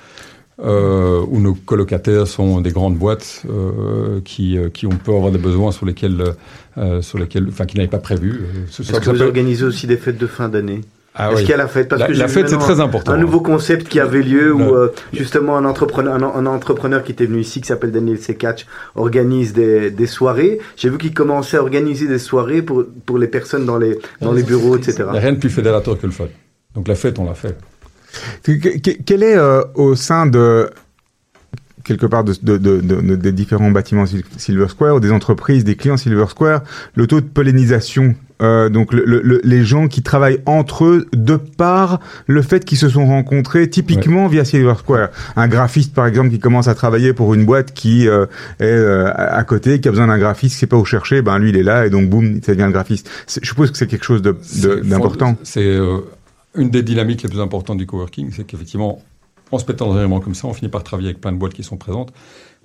euh, 0.63 1.21
où 1.27 1.39
nos 1.39 1.53
colocataires 1.53 2.27
sont 2.27 2.61
des 2.61 2.71
grandes 2.71 2.95
boîtes 2.97 3.43
euh, 3.49 4.19
qui, 4.23 4.57
euh, 4.57 4.69
qui 4.69 4.85
on 4.85 4.89
peut 4.91 5.11
avoir 5.13 5.31
des 5.31 5.37
besoins 5.39 5.71
sur 5.71 5.85
lesquels, 5.85 6.23
euh, 6.77 7.01
sur 7.01 7.17
lesquels, 7.17 7.47
enfin, 7.49 7.65
qui 7.65 7.77
n'avaient 7.77 7.89
pas 7.89 7.97
prévu. 7.97 8.41
Euh, 8.43 8.59
ce 8.69 8.81
Est-ce 8.83 8.91
que 8.99 9.09
vous 9.09 9.17
peut- 9.17 9.23
organisez 9.25 9.63
aussi 9.65 9.87
des 9.87 9.97
fêtes 9.97 10.17
de 10.17 10.27
fin 10.27 10.49
d'année? 10.49 10.81
Ah 11.13 11.27
Est-ce 11.27 11.35
oui. 11.39 11.41
qu'il 11.41 11.49
y 11.51 11.53
a 11.53 11.57
la 11.57 11.67
fête? 11.67 11.89
Parce 11.89 11.99
La- 11.99 12.07
que 12.07 12.13
la 12.13 12.27
j'ai 12.27 12.33
fête, 12.33 12.47
c'est 12.47 12.57
très 12.57 12.79
important. 12.79 13.11
Un 13.11 13.17
nouveau 13.17 13.41
concept 13.41 13.89
qui 13.89 13.99
avait 13.99 14.21
lieu 14.21 14.53
où 14.53 14.61
euh, 14.61 14.93
justement 15.11 15.57
un 15.57 15.65
entrepreneur, 15.65 16.13
un, 16.15 16.23
un 16.23 16.45
entrepreneur 16.45 17.03
qui 17.03 17.11
était 17.11 17.25
venu 17.25 17.41
ici, 17.41 17.59
qui 17.59 17.67
s'appelle 17.67 17.91
Daniel 17.91 18.17
Sekach, 18.17 18.65
organise 18.95 19.51
des, 19.51 19.91
des 19.91 20.07
soirées. 20.07 20.59
J'ai 20.77 20.89
vu 20.89 20.97
qu'il 20.97 21.13
commençait 21.13 21.57
à 21.57 21.61
organiser 21.61 22.07
des 22.07 22.17
soirées 22.19 22.61
pour, 22.61 22.85
pour 23.05 23.17
les 23.17 23.27
personnes 23.27 23.65
dans 23.65 23.77
les, 23.77 23.99
dans 24.21 24.31
les 24.31 24.43
bureaux, 24.43 24.77
etc. 24.77 25.03
Il 25.07 25.11
n'y 25.11 25.17
a 25.17 25.21
rien 25.21 25.33
de 25.33 25.37
plus 25.39 25.49
fédérateur 25.49 25.99
que 25.99 26.05
le 26.05 26.13
fun. 26.13 26.27
Donc 26.75 26.87
la 26.87 26.95
fête, 26.95 27.19
on 27.19 27.25
l'a 27.25 27.33
fait. 27.33 27.57
Que- 28.43 28.51
que- 28.79 29.01
Quel 29.05 29.23
est 29.23 29.35
euh, 29.37 29.61
au 29.75 29.95
sein 29.95 30.25
de 30.25 30.69
quelque 31.83 32.05
part 32.05 32.23
de, 32.23 32.33
de, 32.43 32.57
de, 32.57 32.79
de- 32.79 33.15
des 33.15 33.31
différents 33.31 33.71
bâtiments 33.71 34.05
Sil- 34.05 34.21
Silver 34.37 34.67
Square 34.69 34.95
ou 34.95 34.99
des 34.99 35.11
entreprises, 35.11 35.63
des 35.63 35.75
clients 35.75 35.97
Silver 35.97 36.25
Square, 36.29 36.61
le 36.95 37.07
taux 37.07 37.21
de 37.21 37.25
pollinisation 37.25 38.13
euh, 38.43 38.69
donc 38.69 38.91
le, 38.93 39.03
le- 39.05 39.21
le- 39.23 39.41
les 39.43 39.63
gens 39.63 39.87
qui 39.87 40.01
travaillent 40.01 40.41
entre 40.47 40.85
eux 40.85 41.07
de 41.13 41.35
par 41.35 41.99
le 42.25 42.41
fait 42.41 42.65
qu'ils 42.65 42.77
se 42.79 42.89
sont 42.89 43.05
rencontrés 43.05 43.69
typiquement 43.69 44.27
via 44.27 44.45
Silver 44.45 44.73
Square. 44.79 45.09
Un 45.35 45.47
graphiste 45.47 45.93
par 45.93 46.07
exemple 46.07 46.29
qui 46.31 46.39
commence 46.39 46.67
à 46.67 46.73
travailler 46.73 47.13
pour 47.13 47.33
une 47.35 47.45
boîte 47.45 47.71
qui 47.73 48.07
euh, 48.07 48.25
est 48.59 48.65
euh, 48.65 49.11
à 49.15 49.43
côté, 49.43 49.79
qui 49.79 49.87
a 49.87 49.91
besoin 49.91 50.07
d'un 50.07 50.17
graphiste, 50.17 50.53
qui 50.55 50.59
sait 50.59 50.65
pas 50.67 50.77
où 50.77 50.85
chercher, 50.85 51.21
ben 51.21 51.37
lui 51.39 51.49
il 51.49 51.57
est 51.57 51.61
là 51.63 51.85
et 51.85 51.91
donc 51.91 52.09
boum, 52.09 52.41
ça 52.43 52.53
devient 52.53 52.65
le 52.65 52.71
graphiste. 52.71 53.07
Je 53.27 53.47
suppose 53.47 53.69
que 53.71 53.77
c'est 53.77 53.85
quelque 53.87 54.05
chose 54.05 54.21
de- 54.23 54.37
d'important. 54.83 55.35
C'est 55.43 55.61
euh, 55.63 55.97
une 56.55 56.69
des 56.69 56.83
dynamiques 56.83 57.23
les 57.23 57.29
plus 57.29 57.39
importantes 57.41 57.77
du 57.77 57.85
coworking, 57.85 58.31
c'est 58.31 58.43
qu'effectivement, 58.45 59.01
en 59.51 59.59
se 59.59 59.65
mettant 59.65 59.87
dans 59.87 59.93
un 59.95 59.99
élément 59.99 60.19
comme 60.19 60.35
ça, 60.35 60.47
on 60.47 60.53
finit 60.53 60.69
par 60.69 60.83
travailler 60.83 61.09
avec 61.09 61.21
plein 61.21 61.31
de 61.31 61.37
boîtes 61.37 61.53
qui 61.53 61.63
sont 61.63 61.77
présentes. 61.77 62.13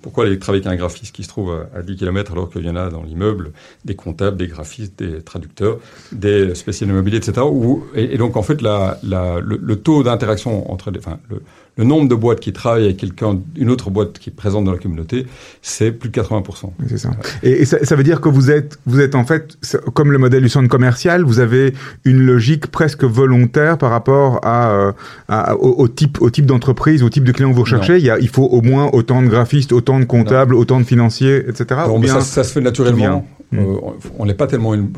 Pourquoi 0.01 0.25
aller 0.25 0.37
travailler 0.37 0.63
avec 0.65 0.75
un 0.75 0.79
graphiste 0.79 1.13
qui 1.15 1.23
se 1.23 1.27
trouve 1.29 1.51
à, 1.73 1.79
à 1.79 1.81
10 1.81 1.95
km 1.95 2.31
alors 2.33 2.49
qu'il 2.51 2.63
y 2.63 2.69
en 2.69 2.75
a 2.75 2.89
dans 2.89 3.01
l'immeuble 3.01 3.51
des 3.83 3.95
comptables, 3.95 4.37
des 4.37 4.47
graphistes, 4.47 4.97
des 4.99 5.21
traducteurs, 5.23 5.79
des 6.11 6.53
spécialistes 6.53 6.93
immobiliers, 6.93 7.17
etc. 7.17 7.41
Où- 7.49 7.83
et, 7.95 8.17
donc 8.17 8.37
en 8.37 8.43
fait, 8.43 8.61
le, 8.61 9.39
le 9.41 9.75
taux 9.77 10.03
d'interaction 10.03 10.71
entre 10.71 10.91
les, 10.91 10.99
enfin, 10.99 11.17
le, 11.29 11.41
le 11.77 11.83
nombre 11.83 12.09
de 12.09 12.15
boîtes 12.15 12.39
qui 12.39 12.51
travaillent 12.53 12.85
avec 12.85 12.97
quelqu'un, 12.97 13.39
une 13.55 13.69
autre 13.69 13.89
boîte 13.89 14.19
qui 14.19 14.29
est 14.29 14.33
présente 14.33 14.65
dans 14.65 14.71
la 14.71 14.77
communauté, 14.77 15.25
c'est 15.61 15.91
plus 15.91 16.09
de 16.09 16.19
80%. 16.19 16.71
Oui, 16.79 16.85
C'est 16.89 16.97
ça. 16.97 17.11
Et, 17.43 17.51
et 17.61 17.65
ça, 17.65 17.77
ça 17.85 17.95
veut 17.95 18.03
dire 18.03 18.19
que 18.21 18.29
vous 18.29 18.49
êtes, 18.51 18.79
vous 18.85 18.99
êtes 18.99 19.15
en 19.15 19.25
fait, 19.25 19.57
comme 19.93 20.11
le 20.11 20.17
modèle 20.17 20.41
du 20.43 20.49
centre 20.49 20.67
commercial, 20.69 21.23
vous 21.23 21.39
avez 21.39 21.73
une 22.03 22.25
logique 22.25 22.67
presque 22.67 23.03
volontaire 23.03 23.77
par 23.77 23.91
rapport 23.91 24.39
à, 24.43 24.71
euh, 24.71 24.91
à- 25.27 25.55
au, 25.55 25.75
au 25.81 25.87
type, 25.87 26.21
au 26.21 26.29
type 26.29 26.45
d'entreprise, 26.45 27.03
au 27.03 27.09
type 27.09 27.23
de 27.23 27.31
client 27.31 27.51
que 27.51 27.55
vous 27.55 27.61
recherchez. 27.61 27.97
Il, 27.97 28.03
y 28.05 28.09
a, 28.09 28.17
il 28.19 28.29
faut 28.29 28.45
au 28.45 28.61
moins 28.61 28.89
autant 28.93 29.21
de 29.21 29.27
graphistes, 29.27 29.71
autant 29.71 29.99
de 29.99 30.05
comptables, 30.05 30.55
autant 30.55 30.79
de 30.79 30.85
financiers, 30.85 31.37
etc. 31.47 31.81
Non, 31.87 31.97
Ou 31.97 31.99
bien- 31.99 32.13
ça, 32.15 32.21
ça 32.21 32.43
se 32.43 32.53
fait 32.53 32.61
naturellement. 32.61 32.97
bien. 32.97 33.59
Euh, 33.61 33.63
on- 33.81 33.93
on 34.19 34.25
n'est 34.25 34.33
pas 34.33 34.47
tellement 34.47 34.73
une. 34.73 34.89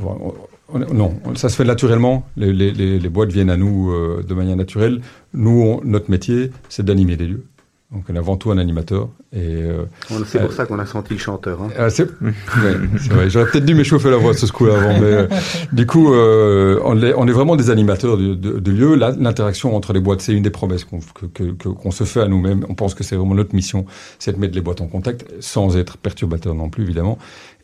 On- 0.74 0.82
on- 0.82 0.94
non, 0.94 1.14
ça 1.36 1.50
se 1.50 1.56
fait 1.56 1.66
naturellement. 1.66 2.26
Les, 2.38 2.54
les- 2.54 2.72
les- 2.72 3.00
les 3.00 3.10
boîtes 3.10 3.32
viennent 3.32 3.50
à 3.50 3.58
nous 3.58 3.92
euh, 3.92 4.24
de 4.28 4.34
manière 4.34 4.56
naturelle. 4.56 5.02
Nous, 5.34 5.62
on- 5.62 5.82
notre 5.84 6.10
métier, 6.12 6.52
c'est 6.70 6.86
d'animer 6.86 7.16
des 7.18 7.28
lieux. 7.28 7.46
Donc, 7.92 8.04
on 8.08 8.14
est 8.14 8.20
avant 8.20 8.38
tout 8.38 8.52
un 8.52 8.60
animateur. 8.60 9.10
Et 9.34 9.38
euh, 9.42 9.84
C'est 10.28 10.40
pour 10.42 10.52
Euh, 10.52 10.54
ça 10.54 10.66
qu'on 10.68 10.78
a 10.78 10.86
senti 10.86 11.14
le 11.14 11.20
chanteur. 11.20 11.60
hein. 11.64 11.70
ah, 11.78 11.90
c'est 11.90 12.04
vrai. 12.04 13.30
J'aurais 13.30 13.50
peut-être 13.50 13.66
dû 13.66 13.74
m'échauffer 13.74 14.12
la 14.12 14.18
voix 14.18 14.34
ce 14.36 14.46
coup 14.52 14.66
avant, 14.68 15.00
mais 15.00 15.28
du 15.72 15.88
coup, 15.88 16.08
on, 16.14 17.02
est, 17.02 17.14
on 17.16 17.28
est 17.28 17.32
vraiment 17.32 17.56
des 17.56 17.70
animateurs 17.72 18.18
de, 18.18 18.36
de, 18.36 18.60
de 18.60 18.72
lieux. 18.72 18.96
L'interaction 18.96 19.76
entre 19.76 19.94
les 19.94 20.00
boîtes, 20.00 20.22
c'est 20.22 20.34
une 20.34 20.44
des 20.44 20.50
promesses 20.52 20.84
qu'on 20.84 21.00
que, 21.00 21.26
que- 21.26 21.52
que- 21.52 21.70
qu'on 21.70 21.92
se 21.92 22.04
fait 22.04 22.22
à 22.22 22.28
nous-mêmes. 22.28 22.64
On 22.70 22.76
pense 22.76 22.94
que 22.94 23.04
c'est 23.04 23.16
vraiment 23.16 23.34
notre 23.36 23.56
mission, 23.56 23.86
c'est 24.20 24.34
de 24.34 24.40
mettre 24.40 24.54
les 24.56 24.62
boîtes 24.62 24.82
en 24.82 24.88
contact, 24.88 25.26
sans 25.40 25.76
être 25.78 25.98
perturbateur 25.98 26.54
non 26.54 26.70
plus, 26.70 26.84
évidemment. 26.84 27.18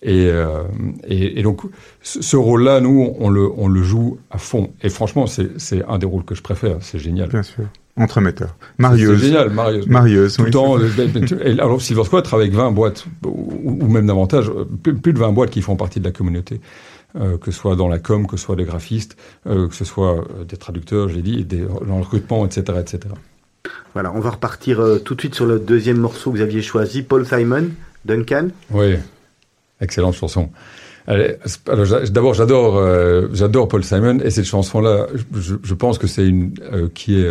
Et, 0.08 0.28
euh, 0.30 0.64
et, 1.08 1.40
et 1.40 1.44
donc, 1.44 1.62
ce, 2.02 2.38
rôle-là, 2.38 2.80
nous, 2.80 3.14
on 3.20 3.30
le, 3.30 3.50
on 3.58 3.68
le 3.68 3.82
joue 3.82 4.20
à 4.30 4.38
fond. 4.38 4.72
Et 4.82 4.90
franchement, 4.90 5.26
c'est 5.26 5.60
c'est 5.60 5.84
un 5.86 5.98
des 5.98 6.06
rôles 6.06 6.24
que 6.24 6.36
je 6.36 6.44
préfère. 6.44 6.78
C'est 6.82 7.00
génial. 7.00 7.30
Bien 7.30 7.44
sûr. 7.44 7.64
entremetteurs. 7.98 8.56
Marieuse. 8.78 9.20
C'est 9.20 9.28
génial, 9.28 9.50
marieuse. 9.50 9.88
Marieuse, 9.88 10.36
Tout 10.36 10.44
oui. 10.44 10.48
le 10.48 10.54
temps. 10.54 11.64
alors, 11.64 11.82
Silver 11.82 12.04
Squad 12.04 12.24
travaille 12.24 12.48
avec 12.48 12.58
20 12.58 12.72
boîtes, 12.72 13.06
ou, 13.26 13.80
ou 13.82 13.88
même 13.88 14.06
davantage, 14.06 14.52
plus, 14.84 14.96
plus 14.96 15.14
de 15.14 15.20
20 15.20 15.32
boîtes 15.32 15.50
qui 15.50 15.62
font 15.62 15.76
partie 15.76 16.00
de 16.00 16.06
la 16.06 16.12
communauté. 16.12 16.62
Euh, 17.18 17.38
que 17.38 17.50
ce 17.50 17.58
soit 17.58 17.78
dans 17.78 17.88
la 17.88 17.98
com, 17.98 18.28
que 18.28 18.36
ce 18.36 18.44
soit 18.44 18.58
des 18.58 18.66
graphistes, 18.66 19.16
euh, 19.48 19.70
que 19.70 19.76
ce 19.76 19.86
soit 19.86 20.18
euh, 20.18 20.44
des 20.44 20.58
traducteurs, 20.58 21.08
j'ai 21.08 21.22
dit, 21.22 21.46
des, 21.46 21.62
dans 21.62 21.96
le 21.96 22.04
recrutement, 22.04 22.46
etc., 22.46 22.78
etc. 22.82 23.00
Voilà, 23.94 24.12
on 24.14 24.20
va 24.20 24.32
repartir 24.32 24.82
euh, 24.82 25.00
tout 25.00 25.16
de 25.16 25.22
suite 25.22 25.34
sur 25.34 25.46
le 25.46 25.58
deuxième 25.58 25.98
morceau 25.98 26.32
que 26.32 26.38
vous 26.38 26.42
aviez 26.44 26.62
choisi, 26.62 27.04
Paul 27.04 27.26
Simon, 27.26 27.70
Duncan. 28.04 28.50
Oui, 28.72 28.96
excellente 29.86 30.16
chanson. 30.16 30.50
D'abord, 32.10 32.34
j'adore, 32.34 32.78
euh, 32.78 33.28
j'adore 33.32 33.68
Paul 33.68 33.84
Simon 33.84 34.18
et 34.24 34.32
cette 34.32 34.46
chanson-là, 34.46 35.06
je, 35.36 35.56
je 35.64 35.74
pense 35.76 35.98
que 36.00 36.08
c'est 36.08 36.26
une 36.28 36.54
euh, 36.74 36.90
qui 36.94 37.20
est, 37.22 37.28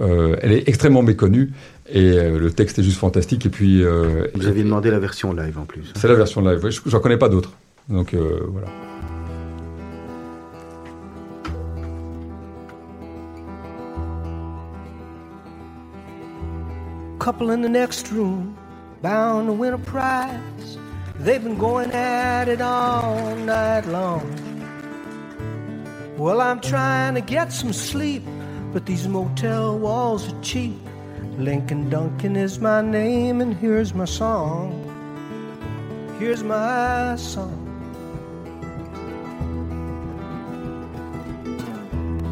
euh, 0.00 0.36
elle 0.40 0.52
est 0.52 0.66
extrêmement 0.68 1.02
méconnue 1.02 1.52
et 1.88 2.00
euh, 2.12 2.38
le 2.38 2.50
texte 2.50 2.78
est 2.78 2.82
juste 2.82 2.96
fantastique. 2.98 3.44
Et 3.44 3.50
puis, 3.50 3.84
euh, 3.84 4.26
Vous 4.34 4.46
aviez 4.46 4.64
demandé 4.64 4.90
la 4.90 4.98
version 4.98 5.32
live 5.34 5.58
en 5.58 5.66
plus. 5.66 5.92
c'est 5.94 6.08
la 6.08 6.14
version 6.14 6.40
live. 6.40 6.60
Oui, 6.64 6.72
je- 6.72 6.80
J'en 6.86 7.00
connais 7.00 7.18
pas 7.18 7.28
d'autres. 7.28 7.52
Donc 7.90 8.14
euh, 8.14 8.40
voilà. 8.48 8.68
Couple 17.18 17.50
in 17.50 17.62
the 17.62 17.68
next 17.68 18.10
room, 18.12 18.56
bound 19.02 19.46
to 19.48 19.52
win 19.52 19.72
a 19.74 19.78
prize. 19.78 20.78
They've 21.16 21.42
been 21.42 21.58
going 21.58 21.92
at 21.92 22.48
it 22.48 22.60
all 22.60 23.36
night 23.36 23.86
long. 23.86 24.28
Well, 26.18 26.40
I'm 26.40 26.60
trying 26.60 27.14
to 27.14 27.20
get 27.20 27.52
some 27.52 27.72
sleep, 27.72 28.24
but 28.72 28.84
these 28.84 29.06
motel 29.06 29.78
walls 29.78 30.32
are 30.32 30.40
cheap. 30.42 30.76
Lincoln 31.38 31.88
Duncan 31.88 32.34
is 32.34 32.58
my 32.58 32.82
name, 32.82 33.40
and 33.40 33.54
here's 33.54 33.94
my 33.94 34.04
song. 34.04 34.80
Here's 36.18 36.42
my 36.42 37.14
song. 37.16 37.60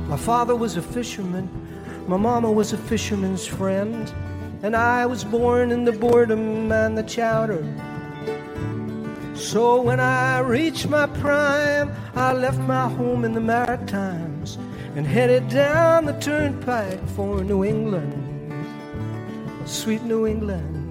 My 0.08 0.16
father 0.16 0.56
was 0.56 0.76
a 0.76 0.82
fisherman, 0.82 1.48
my 2.08 2.16
mama 2.16 2.50
was 2.50 2.72
a 2.72 2.78
fisherman's 2.78 3.46
friend, 3.46 4.12
and 4.64 4.74
I 4.74 5.06
was 5.06 5.22
born 5.22 5.70
in 5.70 5.84
the 5.84 5.92
boredom 5.92 6.70
and 6.72 6.98
the 6.98 7.04
chowder. 7.04 7.64
So 9.42 9.82
when 9.82 9.98
I 9.98 10.38
reached 10.38 10.88
my 10.88 11.06
prime, 11.06 11.92
I 12.14 12.32
left 12.32 12.60
my 12.60 12.88
home 12.88 13.24
in 13.24 13.34
the 13.34 13.40
Maritimes 13.40 14.56
and 14.94 15.04
headed 15.04 15.48
down 15.48 16.04
the 16.06 16.12
turnpike 16.20 17.04
for 17.08 17.42
New 17.42 17.64
England, 17.64 18.14
sweet 19.66 20.02
New 20.04 20.28
England. 20.28 20.81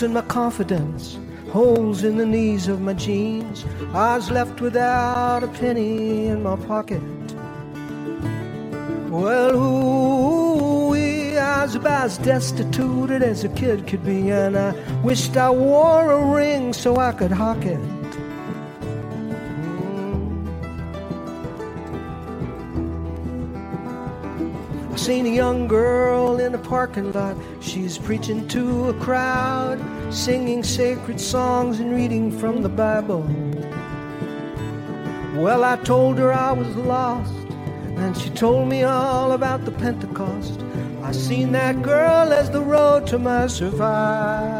In 0.00 0.12
my 0.12 0.22
confidence, 0.22 1.18
holes 1.50 2.04
in 2.04 2.18
the 2.18 2.24
knees 2.24 2.68
of 2.68 2.80
my 2.80 2.92
jeans. 2.92 3.64
I 3.92 4.14
was 4.14 4.30
left 4.30 4.60
without 4.60 5.42
a 5.42 5.48
penny 5.48 6.26
in 6.26 6.44
my 6.44 6.54
pocket. 6.54 7.02
Well, 9.10 9.56
ooh, 9.56 10.94
I 10.94 11.64
was 11.64 11.74
about 11.74 12.04
as 12.04 12.18
destitute 12.18 13.10
as 13.10 13.42
a 13.42 13.48
kid 13.48 13.88
could 13.88 14.04
be, 14.04 14.30
and 14.30 14.56
I 14.56 14.70
wished 15.02 15.36
I 15.36 15.50
wore 15.50 16.12
a 16.12 16.32
ring 16.32 16.72
so 16.72 16.98
I 16.98 17.10
could 17.10 17.32
hawk 17.32 17.64
it. 17.64 17.80
Mm. 24.38 24.92
I 24.92 24.96
seen 24.96 25.26
a 25.26 25.30
young 25.30 25.66
girl 25.66 26.38
in 26.38 26.54
a 26.54 26.58
parking 26.58 27.10
lot. 27.10 27.36
She's 27.78 27.96
preaching 27.96 28.48
to 28.48 28.88
a 28.88 28.94
crowd, 28.94 29.78
singing 30.12 30.64
sacred 30.64 31.20
songs 31.20 31.78
and 31.78 31.94
reading 31.94 32.36
from 32.36 32.60
the 32.60 32.68
Bible. 32.68 33.22
Well, 35.36 35.62
I 35.62 35.76
told 35.84 36.18
her 36.18 36.32
I 36.32 36.50
was 36.50 36.74
lost, 36.74 37.32
and 37.96 38.16
she 38.16 38.30
told 38.30 38.68
me 38.68 38.82
all 38.82 39.30
about 39.30 39.64
the 39.64 39.70
Pentecost. 39.70 40.60
I 41.04 41.12
seen 41.12 41.52
that 41.52 41.80
girl 41.80 42.32
as 42.32 42.50
the 42.50 42.62
road 42.62 43.06
to 43.06 43.18
my 43.20 43.46
survival. 43.46 44.57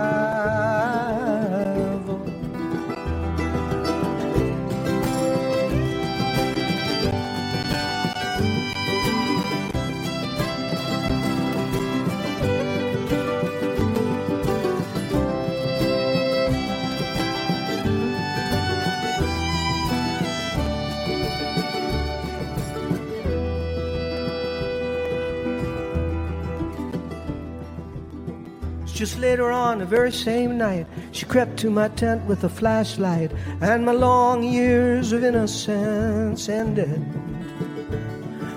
Just 28.99 29.16
later 29.20 29.53
on, 29.53 29.78
the 29.78 29.86
very 29.86 30.11
same 30.11 30.59
night, 30.59 30.84
she 31.12 31.24
crept 31.24 31.57
to 31.59 31.70
my 31.70 31.86
tent 31.86 32.24
with 32.24 32.42
a 32.42 32.49
flashlight, 32.49 33.30
and 33.61 33.86
my 33.86 33.92
long 33.92 34.42
years 34.42 35.12
of 35.12 35.22
innocence 35.22 36.49
ended. 36.49 37.01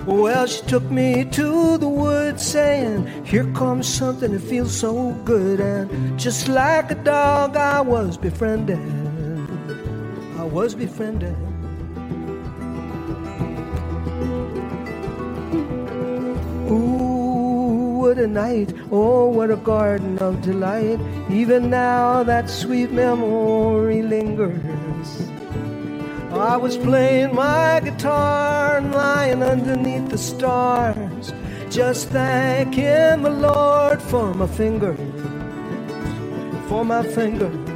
Well, 0.04 0.44
she 0.46 0.60
took 0.62 0.82
me 0.90 1.24
to 1.26 1.78
the 1.78 1.88
woods, 1.88 2.44
saying, 2.44 3.06
Here 3.24 3.46
comes 3.54 3.86
something 3.86 4.32
that 4.32 4.40
feels 4.40 4.76
so 4.76 5.12
good. 5.24 5.60
And 5.60 6.18
just 6.18 6.48
like 6.48 6.90
a 6.90 6.96
dog, 6.96 7.56
I 7.56 7.80
was 7.80 8.16
befriended. 8.16 8.80
I 10.40 10.42
was 10.42 10.74
befriended. 10.74 11.36
Ooh, 16.68 17.01
a 18.22 18.26
night. 18.26 18.72
Oh, 18.90 19.28
what 19.28 19.50
a 19.50 19.56
garden 19.56 20.18
of 20.18 20.40
delight. 20.42 21.00
Even 21.30 21.68
now, 21.68 22.22
that 22.22 22.48
sweet 22.48 22.90
memory 22.92 24.02
lingers. 24.02 25.28
I 26.32 26.56
was 26.56 26.78
playing 26.78 27.34
my 27.34 27.80
guitar 27.84 28.78
and 28.78 28.94
lying 28.94 29.42
underneath 29.42 30.08
the 30.08 30.16
stars, 30.16 31.34
just 31.68 32.08
thanking 32.08 33.22
the 33.22 33.30
Lord 33.30 34.00
for 34.00 34.32
my 34.32 34.46
finger, 34.46 34.96
for 36.68 36.84
my 36.84 37.02
finger. 37.02 37.71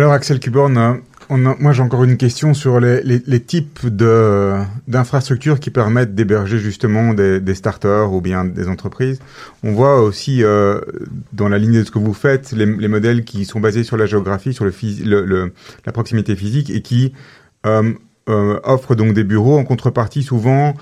Alors 0.00 0.14
Axel 0.14 0.40
Kuborn, 0.40 0.78
euh, 0.78 0.94
on 1.28 1.44
a- 1.44 1.56
moi 1.60 1.74
j'ai 1.74 1.82
encore 1.82 2.04
une 2.04 2.16
question 2.16 2.54
sur 2.54 2.80
les, 2.80 3.20
types 3.40 3.86
d'infrastructures 3.86 5.60
qui 5.60 5.68
permettent 5.68 6.14
d'héberger 6.14 6.58
justement 6.58 7.12
des, 7.12 7.38
des 7.38 7.54
starters 7.54 8.10
ou 8.10 8.22
bien 8.22 8.46
des 8.46 8.66
entreprises. 8.68 9.20
On 9.62 9.72
voit 9.72 10.00
aussi 10.00 10.42
euh, 10.42 10.80
dans 11.34 11.50
la 11.50 11.58
ligne 11.58 11.74
de 11.80 11.84
ce 11.84 11.90
que 11.90 11.98
vous 11.98 12.14
faites 12.14 12.52
les, 12.52 12.64
les 12.64 12.88
modèles 12.88 13.26
qui 13.26 13.44
sont 13.44 13.60
basés 13.60 13.84
sur 13.84 13.98
la 13.98 14.06
géographie, 14.06 14.54
sur 14.54 14.64
le, 14.64 15.52
la 15.84 15.92
proximité 15.92 16.34
physique 16.34 16.70
et 16.70 16.80
qui 16.80 17.12
euh, 17.66 17.92
euh, 18.30 18.58
offrent 18.64 18.94
donc 18.94 19.12
des 19.12 19.24
bureaux 19.24 19.58
en 19.58 19.64
contrepartie 19.64 20.22
souvent 20.22 20.72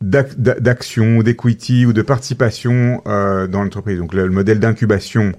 d'ac- 0.00 0.40
d'a- 0.40 0.58
d'actions, 0.58 1.22
d'equity 1.22 1.86
ou 1.86 1.92
de 1.92 2.02
participation 2.02 3.00
dans 3.06 3.62
l'entreprise. 3.62 3.98
Donc 4.00 4.12
le 4.12 4.28
modèle 4.28 4.58
d'incubation. 4.58 5.34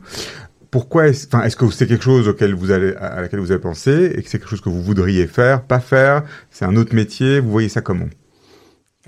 Pourquoi 0.71 1.07
est-ce, 1.07 1.27
enfin, 1.27 1.43
est-ce 1.43 1.55
que 1.55 1.69
c'est 1.71 1.87
quelque 1.87 2.03
chose 2.03 2.27
auquel 2.27 2.53
vous 2.53 2.71
allez, 2.71 2.93
à 2.95 3.21
laquelle 3.21 3.39
vous 3.39 3.51
avez 3.51 3.61
pensé 3.61 4.13
et 4.15 4.21
que 4.21 4.29
c'est 4.29 4.39
quelque 4.39 4.49
chose 4.49 4.61
que 4.61 4.69
vous 4.69 4.81
voudriez 4.81 5.27
faire, 5.27 5.63
pas 5.63 5.79
faire? 5.79 6.23
C'est 6.51 6.65
un 6.65 6.75
autre 6.75 6.93
métier? 6.93 7.39
Vous 7.39 7.51
voyez 7.51 7.69
ça 7.69 7.81
comment? 7.81 8.07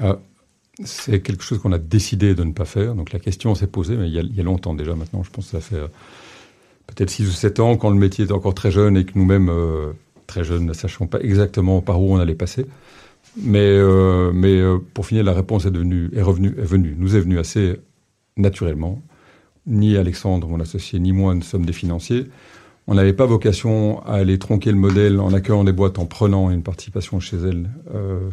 Ah, 0.01 0.19
c'est 0.83 1.21
quelque 1.21 1.43
chose 1.43 1.59
qu'on 1.59 1.73
a 1.73 1.77
décidé 1.77 2.35
de 2.35 2.43
ne 2.43 2.53
pas 2.53 2.65
faire. 2.65 2.95
Donc 2.95 3.11
la 3.11 3.19
question 3.19 3.53
s'est 3.55 3.67
posée, 3.67 3.97
mais 3.97 4.09
il 4.09 4.35
y, 4.35 4.39
a, 4.39 4.43
longtemps 4.43 4.73
déjà 4.73 4.95
maintenant. 4.95 5.23
Je 5.23 5.29
pense 5.29 5.45
que 5.45 5.51
ça 5.51 5.61
fait 5.61 5.75
euh, 5.75 5.87
peut-être 6.87 7.09
6 7.09 7.27
ou 7.27 7.31
7 7.31 7.59
ans 7.59 7.77
quand 7.77 7.89
le 7.89 7.97
métier 7.97 8.23
était 8.25 8.33
encore 8.33 8.53
très 8.53 8.71
jeune 8.71 8.97
et 8.97 9.05
que 9.05 9.11
nous-mêmes, 9.15 9.49
euh, 9.49 9.91
très 10.27 10.43
jeunes, 10.43 10.65
ne 10.65 10.73
sachions 10.73 11.07
pas 11.07 11.19
exactement 11.19 11.81
par 11.81 12.01
où 12.01 12.13
on 12.13 12.19
allait 12.19 12.35
passer. 12.35 12.65
Mais, 13.37 13.59
euh, 13.59 14.31
mais 14.33 14.59
euh, 14.59 14.79
pour 14.93 15.05
finir, 15.05 15.23
la 15.23 15.33
réponse 15.33 15.65
est, 15.65 15.71
devenue, 15.71 16.09
est, 16.15 16.21
revenue, 16.21 16.53
est 16.57 16.65
venue, 16.65 16.95
nous 16.97 17.15
est 17.15 17.19
venue 17.19 17.39
assez 17.39 17.79
naturellement. 18.37 19.01
Ni 19.69 19.95
Alexandre, 19.97 20.47
mon 20.49 20.59
associé, 20.59 20.99
ni 20.99 21.13
moi 21.13 21.35
ne 21.35 21.41
sommes 21.41 21.65
des 21.65 21.73
financiers. 21.73 22.27
On 22.87 22.95
n'avait 22.95 23.13
pas 23.13 23.27
vocation 23.27 24.01
à 24.05 24.13
aller 24.15 24.39
tronquer 24.39 24.71
le 24.71 24.77
modèle 24.77 25.19
en 25.19 25.31
accueillant 25.31 25.63
des 25.63 25.71
boîtes, 25.71 25.99
en 25.99 26.05
prenant 26.07 26.49
une 26.49 26.63
participation 26.63 27.19
chez 27.19 27.37
elles, 27.37 27.69
euh, 27.93 28.29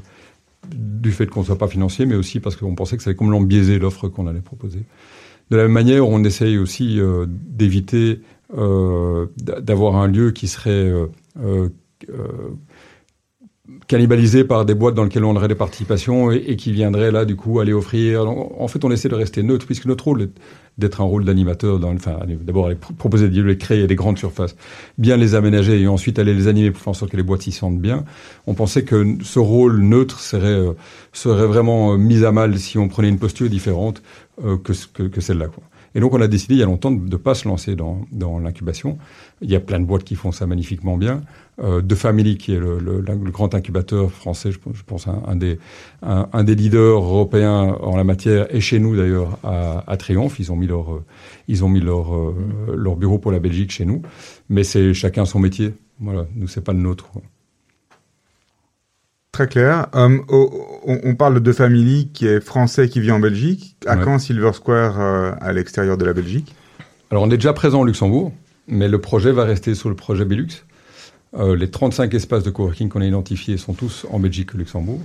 du 0.75 1.13
fait 1.13 1.27
qu'on 1.27 1.41
ne 1.41 1.45
soit 1.47 1.59
pas 1.59 1.69
financier, 1.69 2.07
mais 2.07 2.17
aussi 2.17 2.41
parce 2.41 2.57
qu'on 2.57 2.75
pensait 2.75 2.97
que 2.97 3.03
ça 3.03 3.11
allait 3.11 3.17
complètement 3.17 3.47
biaiser 3.47 3.79
l'offre 3.79 4.09
qu'on 4.09 4.27
allait 4.27 4.41
proposer. 4.41 4.81
De 5.51 5.57
la 5.57 5.65
même 5.65 5.73
manière, 5.73 6.09
on 6.09 6.25
essaye 6.25 6.59
aussi 6.59 6.99
euh, 6.99 7.27
d'éviter 7.29 8.23
euh, 8.57 9.27
d'a- 9.37 9.61
d'avoir 9.61 9.97
un 9.97 10.07
lieu 10.09 10.31
qui 10.33 10.49
serait 10.49 10.91
cannibalisé 13.89 14.45
par 14.45 14.65
des 14.65 14.75
boîtes 14.75 14.95
dans 14.95 15.05
lesquelles 15.05 15.25
on 15.25 15.35
aurait 15.37 15.49
des 15.49 15.55
participations 15.55 16.31
et, 16.31 16.57
qui 16.57 16.73
viendraient 16.73 17.11
là, 17.11 17.25
du 17.25 17.37
coup, 17.37 17.61
aller 17.61 17.73
offrir. 17.73 18.27
En 18.29 18.69
fait, 18.69 18.85
on 18.85 18.91
essaie 18.91 19.09
de 19.09 19.15
rester 19.15 19.43
neutre, 19.43 19.67
puisque 19.67 19.87
notre 19.87 20.05
rôle 20.05 20.23
est 20.23 20.31
d'être 20.79 21.01
un 21.01 21.05
rôle 21.05 21.25
d'animateur, 21.25 21.81
enfin, 21.85 22.19
d'abord 22.43 22.71
proposer 22.99 23.29
de 23.29 23.55
créer 23.55 23.87
des 23.87 23.95
grandes 23.95 24.19
surfaces, 24.19 24.57
bien 24.99 25.17
les 25.17 25.35
aménager 25.35 25.81
et 25.81 25.89
ensuite 25.89 26.19
aller 26.19 26.35
les 26.35 26.49
animer 26.49 26.71
pour 26.71 26.83
faire 26.83 26.91
en 26.91 26.95
sorte 26.95 27.11
que 27.11 27.17
les 27.17 27.23
boîtes 27.23 27.43
s'y 27.43 27.53
sentent 27.53 27.81
bien. 27.81 28.05
On 28.47 28.55
pensait 28.55 28.85
que 28.85 29.17
ce 29.23 29.39
rôle 29.39 29.81
neutre 29.81 30.21
serait, 30.21 30.47
euh, 30.49 30.73
serait 31.13 31.47
vraiment 31.47 31.95
euh, 31.95 31.97
mis 31.97 32.25
à 32.25 32.33
mal 32.33 32.59
si 32.59 32.77
on 32.79 32.89
prenait 32.89 33.09
une 33.09 33.19
posture 33.19 33.49
différente 33.49 34.03
euh, 34.45 34.59
que, 34.59 34.73
que 35.09 35.21
celle-là. 35.21 35.49
quoi. 35.49 35.65
Et 35.97 36.01
donc, 36.01 36.13
on 36.13 36.21
a 36.21 36.29
décidé 36.29 36.55
il 36.55 36.59
y 36.59 36.63
a 36.63 36.67
longtemps 36.67 36.91
de 36.91 37.09
ne 37.09 37.17
pas 37.17 37.35
se 37.35 37.49
lancer 37.49 37.75
dans, 37.75 38.03
dans 38.13 38.39
l'incubation. 38.39 38.99
Il 39.43 39.51
y 39.51 39.55
a 39.57 39.61
plein 39.61 39.79
de 39.81 39.85
boîtes 39.85 40.05
qui 40.05 40.15
font 40.15 40.33
ça 40.33 40.47
magnifiquement 40.47 40.97
bien. 40.97 41.23
Euh, 41.63 41.81
de 41.83 41.95
Family, 41.95 42.37
qui 42.39 42.55
est 42.55 42.59
le, 42.59 42.79
le- 42.79 43.01
le 43.01 43.31
grand 43.31 43.55
incubateur 43.55 44.11
français, 44.11 44.51
je, 44.51 44.59
pense- 44.59 44.77
je 44.77 44.83
pense 44.83 45.07
un, 45.09 45.23
un 45.27 45.37
des, 45.37 45.59
un, 46.03 46.29
un 46.33 46.45
des 46.45 46.55
leaders 46.55 47.03
européens 47.03 47.77
en 47.81 47.97
la 47.97 48.05
matière, 48.05 48.47
et 48.55 48.61
chez 48.61 48.79
nous 48.79 48.97
d'ailleurs 48.97 49.39
à, 49.45 49.85
à 49.87 49.97
Triomphe. 49.99 50.39
Ils 50.41 50.53
ont 50.53 50.57
mis 50.57 50.67
leur, 50.67 50.93
euh, 50.95 51.05
ils 51.49 51.65
ont 51.65 51.69
mis 51.69 51.81
leur, 51.81 52.15
euh, 52.15 52.35
leur 52.77 52.97
bureau 52.97 53.19
pour 53.19 53.31
la 53.33 53.39
Belgique 53.39 53.71
chez 53.73 53.85
nous. 53.85 54.03
Mais 54.49 54.65
c'est 54.65 54.95
chacun 54.95 55.25
son 55.27 55.39
métier. 55.39 55.75
Voilà, 56.01 56.27
nous 56.35 56.49
c'est 56.49 56.63
pas 56.65 56.73
le 56.73 56.79
nôtre. 56.81 57.07
Très 59.33 59.49
clair. 59.49 59.89
Euh, 59.95 60.19
oh, 60.29 60.81
on, 60.87 60.99
on 61.05 61.15
parle 61.15 61.41
de 61.41 61.53
Family 61.53 62.09
qui 62.13 62.27
est 62.27 62.41
français 62.41 62.89
qui 62.89 63.01
vit 63.01 63.11
en 63.11 63.21
Belgique. 63.21 63.77
À 63.87 63.97
Ouais. 63.97 64.03
quand 64.05 64.19
Silver 64.19 64.53
Square 64.55 64.99
euh, 64.99 65.33
à 65.41 65.53
l'extérieur 65.53 65.99
de 65.99 66.05
la 66.07 66.15
Belgique? 66.15 66.55
Alors, 67.11 67.23
on 67.23 67.31
est 67.31 67.37
déjà 67.37 67.53
présent 67.53 67.83
au 67.83 67.85
Luxembourg, 67.85 68.33
mais 68.69 68.89
le 68.89 69.01
projet 69.01 69.33
va 69.33 69.45
rester 69.45 69.75
sur 69.75 69.89
le 69.89 69.97
projet 69.97 70.25
Belux. 70.25 70.65
Euh, 71.35 71.57
les 71.57 71.71
35 71.71 72.13
espaces 72.15 72.45
de 72.45 72.51
coworking 72.51 72.89
qu'on 72.89 73.01
a 73.01 73.07
identifiés 73.07 73.57
sont 73.59 73.75
tous 73.75 74.07
en 74.11 74.19
Belgique 74.19 74.55
Luxembourg. 74.55 75.01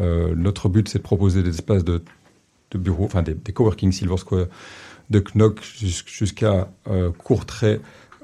Euh, 0.00 0.34
notre 0.36 0.68
but, 0.68 0.88
c'est 0.88 0.98
de 0.98 1.02
proposer 1.02 1.42
des 1.42 1.50
espaces 1.50 1.84
de, 1.84 2.02
bureaux, 2.74 3.04
enfin 3.04 3.22
des, 3.22 3.34
des 3.34 3.52
coworking 3.52 3.92
Silver 3.92 4.16
Square, 4.16 4.46
de 5.10 5.20
Knock 5.34 5.60
jus- 5.62 6.04
jusqu'à 6.06 6.68
euh, 6.88 7.10
Courtrai, 7.10 7.80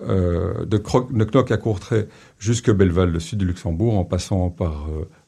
euh, 0.07 0.65
de, 0.65 0.79
de 0.79 1.25
Knock 1.25 1.51
à 1.51 1.57
Courtrai 1.59 2.09
jusque 2.39 2.71
Belleval, 2.71 3.11
le 3.11 3.21
sud 3.21 3.39
du 3.41 3.45
Luxembourg, 3.45 3.99
en 3.99 4.05
passant 4.05 4.49
par 4.49 4.87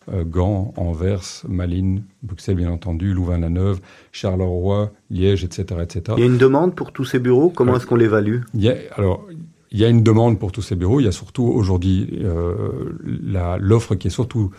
Gand, 0.09 0.73
Anvers, 0.77 1.45
Malines, 1.49 2.03
Bruxelles, 2.23 2.57
bien 2.57 2.71
entendu, 2.71 3.13
Louvain-la-Neuve, 3.13 3.81
Charleroi, 4.13 4.93
Liège, 5.11 5.45
etc., 5.45 5.81
etc. 5.83 6.03
Il 6.17 6.21
y 6.21 6.23
a 6.25 6.27
une 6.27 6.39
demande 6.39 6.75
pour 6.75 6.93
tous 6.93 7.05
ces 7.05 7.19
bureaux? 7.19 7.51
Comment 7.51 7.77
est-ce 7.77 7.87
qu'on 7.87 7.97
l'évalue? 7.97 8.41
Alors, 8.97 9.27
il 9.71 9.79
y 9.79 9.85
a 9.85 9.89
une 9.89 10.03
demande 10.03 10.39
pour 10.39 10.53
tous 10.53 10.63
ces 10.63 10.75
bureaux. 10.75 11.01
Il 11.01 11.05
y 11.05 11.09
a 11.09 11.13
surtout 11.13 11.45
aujourd'hui 11.45 12.09
euh, 12.23 12.93
l'offre 13.59 13.95
qui 13.95 14.09
est 14.09 14.11
surtout 14.11 14.51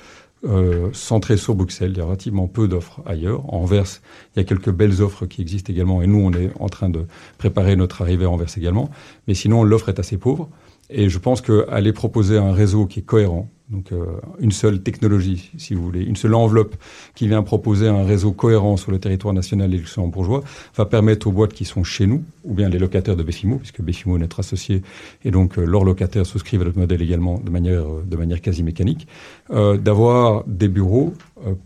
euh, 0.46 0.90
centrée 0.94 1.38
sur 1.38 1.54
Bruxelles. 1.54 1.92
Il 1.92 1.98
y 1.98 2.02
a 2.02 2.06
relativement 2.06 2.48
peu 2.48 2.68
d'offres 2.68 3.02
ailleurs. 3.06 3.54
En 3.54 3.60
Anvers, 3.60 4.02
il 4.36 4.40
y 4.40 4.42
a 4.42 4.44
quelques 4.46 4.72
belles 4.72 5.02
offres 5.02 5.26
qui 5.26 5.42
existent 5.42 5.72
également. 5.72 6.02
Et 6.02 6.08
nous, 6.08 6.20
on 6.20 6.32
est 6.32 6.52
en 6.60 6.70
train 6.70 6.90
de 6.90 7.06
préparer 7.38 7.76
notre 7.76 8.02
arrivée 8.02 8.26
à 8.26 8.30
Anvers 8.30 8.58
également. 8.58 8.90
Mais 9.28 9.34
sinon, 9.34 9.64
l'offre 9.64 9.90
est 9.90 10.00
assez 10.00 10.18
pauvre. 10.18 10.50
Et 10.90 11.10
je 11.10 11.20
pense 11.20 11.42
qu'aller 11.42 11.94
proposer 11.94 12.38
un 12.38 12.54
réseau 12.54 12.86
qui 12.86 13.00
est 13.00 13.04
cohérent, 13.04 13.50
donc 13.72 13.92
euh, 13.92 14.06
une 14.40 14.52
seule 14.52 14.82
technologie, 14.82 15.52
si 15.58 15.74
vous 15.74 15.84
voulez, 15.84 16.04
une 16.04 16.18
seule 16.18 16.36
enveloppe 16.36 16.76
qui 17.16 17.28
vient 17.28 17.42
proposer 17.42 17.88
un 17.88 18.04
réseau 18.04 18.34
cohérent 18.34 18.76
sur 18.76 18.92
le 18.92 19.00
territoire 19.00 19.34
national 19.34 19.74
et 19.74 19.78
luxembourgeois, 19.78 20.44
va 20.76 20.86
permettre 20.86 21.28
aux 21.28 21.32
boîtes 21.32 21.54
qui 21.54 21.64
sont 21.64 21.84
chez 21.84 22.06
nous, 22.06 22.24
ou 22.44 22.54
bien 22.54 22.68
les 22.70 22.80
locataires 22.80 23.16
de 23.16 23.24
Befimo, 23.24 23.58
puisque 23.58 23.82
Befimo 23.82 24.18
est 24.18 24.20
notre 24.20 24.42
associé, 24.42 24.82
et 25.24 25.32
donc 25.32 25.58
euh, 25.58 25.64
leurs 25.64 25.86
locataires 25.86 26.26
souscrivent 26.26 26.62
à 26.62 26.66
notre 26.66 26.80
modèle 26.80 27.02
également 27.02 27.40
de 27.40 27.50
manière, 27.50 27.84
euh, 27.84 28.04
de 28.06 28.18
manière 28.18 28.42
quasi 28.42 28.62
mécanique, 28.62 29.08
euh, 29.52 29.78
d'avoir 29.78 30.44
des 30.46 30.68
bureaux 30.68 31.14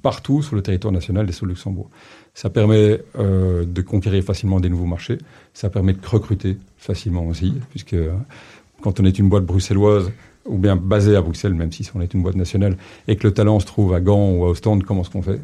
partout 0.02 0.42
sur 0.42 0.56
le 0.56 0.62
territoire 0.62 0.94
national 0.94 1.28
et 1.28 1.34
sur 1.34 1.46
le 1.46 1.52
Luxembourg. 1.52 1.90
Ça 2.34 2.50
permet 2.50 3.02
de 3.18 3.82
conquérir 3.82 4.24
facilement 4.24 4.62
des 4.62 4.70
nouveaux 4.70 4.86
marchés, 4.86 5.18
ça 5.54 5.70
permet 5.70 5.92
de 5.92 6.00
recruter 6.08 6.58
facilement 6.78 7.28
aussi, 7.28 7.54
puisque 7.72 7.98
quand 8.82 9.00
on 9.02 9.06
est 9.06 9.20
une 9.20 9.28
boîte 9.28 9.46
bruxelloise, 9.46 10.12
ou 10.46 10.58
bien 10.58 10.76
basée 10.76 11.16
à 11.16 11.22
Bruxelles, 11.22 11.54
même 11.54 11.72
si 11.72 11.88
on 11.96 12.02
est 12.02 12.14
une 12.14 12.22
boîte 12.22 12.36
nationale, 12.36 12.78
et 13.08 13.16
que 13.16 13.26
le 13.28 13.34
talent 13.34 13.60
se 13.60 13.66
trouve 13.66 13.94
à 13.94 14.00
Gand 14.00 14.32
ou 14.32 14.46
à 14.46 14.50
Ostende, 14.50 14.84
comment 14.84 15.02
est-ce 15.02 15.10
qu'on 15.10 15.22
fait 15.22 15.42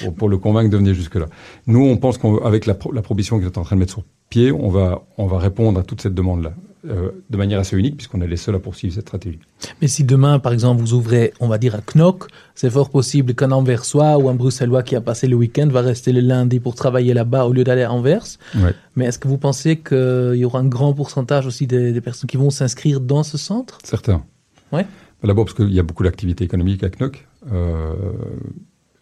pour, 0.00 0.14
pour 0.14 0.28
le 0.28 0.38
convaincre 0.38 0.70
de 0.70 0.76
venir 0.76 0.94
jusque-là? 0.94 1.26
Nous, 1.66 1.84
on 1.84 1.96
pense 1.96 2.18
qu'avec 2.18 2.66
la, 2.66 2.74
pro- 2.74 2.92
la 2.92 3.02
proposition 3.02 3.38
qu'ils 3.38 3.46
sont 3.46 3.58
en 3.58 3.64
train 3.64 3.76
de 3.76 3.80
mettre 3.80 3.92
sur 3.92 4.02
pied, 4.28 4.50
on 4.50 4.68
va, 4.68 5.02
on 5.18 5.26
va 5.26 5.38
répondre 5.38 5.78
à 5.78 5.82
toute 5.82 6.00
cette 6.00 6.14
demande-là, 6.14 6.54
euh, 6.88 7.10
de 7.30 7.36
manière 7.36 7.60
assez 7.60 7.76
unique, 7.76 7.96
puisqu'on 7.96 8.20
est 8.22 8.26
les 8.26 8.36
seuls 8.36 8.56
à 8.56 8.58
poursuivre 8.58 8.94
cette 8.94 9.06
stratégie. 9.06 9.38
Mais 9.80 9.86
si 9.86 10.02
demain, 10.02 10.40
par 10.40 10.52
exemple, 10.52 10.80
vous 10.80 10.94
ouvrez, 10.94 11.32
on 11.38 11.46
va 11.46 11.58
dire, 11.58 11.76
à 11.76 11.80
Knock, 11.94 12.24
c'est 12.56 12.70
fort 12.70 12.90
possible 12.90 13.34
qu'un 13.34 13.52
Anversois 13.52 14.18
ou 14.18 14.28
un 14.28 14.34
Bruxellois 14.34 14.82
qui 14.82 14.96
a 14.96 15.00
passé 15.00 15.28
le 15.28 15.36
week-end 15.36 15.68
va 15.68 15.82
rester 15.82 16.12
le 16.12 16.20
lundi 16.20 16.58
pour 16.58 16.74
travailler 16.74 17.14
là-bas 17.14 17.44
au 17.44 17.52
lieu 17.52 17.62
d'aller 17.62 17.82
à 17.84 17.92
Anvers. 17.92 18.24
Ouais. 18.56 18.74
Mais 18.96 19.04
est-ce 19.04 19.20
que 19.20 19.28
vous 19.28 19.38
pensez 19.38 19.76
qu'il 19.78 20.34
y 20.34 20.44
aura 20.44 20.58
un 20.58 20.66
grand 20.66 20.92
pourcentage 20.94 21.46
aussi 21.46 21.68
des, 21.68 21.92
des 21.92 22.00
personnes 22.00 22.28
qui 22.28 22.36
vont 22.36 22.50
s'inscrire 22.50 23.00
dans 23.00 23.22
ce 23.22 23.38
centre? 23.38 23.78
Certains. 23.84 24.24
Ouais. 24.72 24.86
D'abord 25.22 25.44
parce 25.44 25.54
qu'il 25.56 25.72
y 25.72 25.78
a 25.78 25.82
beaucoup 25.84 26.02
d'activités 26.02 26.44
économiques 26.44 26.82
à 26.82 26.90
Knock, 26.90 27.26
euh, 27.52 27.94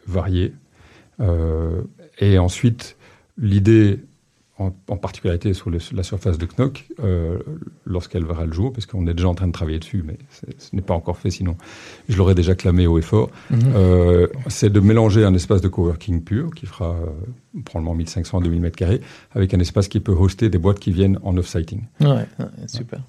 variées. 0.07 0.53
Euh, 1.21 1.83
et 2.19 2.39
ensuite, 2.39 2.97
l'idée, 3.39 4.01
en, 4.59 4.75
en 4.89 4.97
particularité 4.99 5.55
sur 5.55 5.71
le- 5.71 5.79
la 5.95 6.03
surface 6.03 6.37
de 6.37 6.45
Knock, 6.47 6.87
euh, 7.03 7.39
lorsqu'elle 7.87 8.25
verra 8.27 8.45
le 8.45 8.53
jour, 8.53 8.73
parce 8.73 8.85
qu'on 8.85 9.07
est 9.07 9.15
déjà 9.15 9.29
en 9.29 9.35
train 9.35 9.47
de 9.47 9.53
travailler 9.53 9.79
dessus, 9.79 10.03
mais 10.07 10.19
ce 10.59 10.77
n'est 10.77 10.83
pas 10.83 10.93
encore 10.95 11.17
fait, 11.17 11.31
sinon 11.31 11.57
je 12.11 12.17
l'aurais 12.19 12.35
déjà 12.35 12.55
clamé 12.55 12.87
haut 12.87 12.99
et 12.99 13.03
fort, 13.03 13.31
Mhm. 13.51 13.59
euh, 13.75 14.27
c'est 14.49 14.69
de 14.71 14.81
mélanger 14.81 15.25
un 15.25 15.33
espace 15.33 15.63
de 15.63 15.69
coworking 15.69 16.23
pur, 16.23 16.51
qui 16.55 16.67
fera 16.67 16.91
euh, 16.95 17.61
probablement 17.65 17.95
1500 17.95 18.39
à 18.41 18.43
2000 18.43 18.61
m2, 18.63 19.01
avec 19.33 19.55
un 19.55 19.61
espace 19.61 19.89
qui 19.89 20.01
peut 20.01 20.13
hoster 20.13 20.51
des 20.51 20.59
boîtes 20.59 20.79
qui 20.81 20.93
viennent 20.93 21.19
en 21.23 21.35
off-siting. 21.39 21.81
Ouais, 22.01 22.09
ouais, 22.09 22.27
super. 22.67 23.01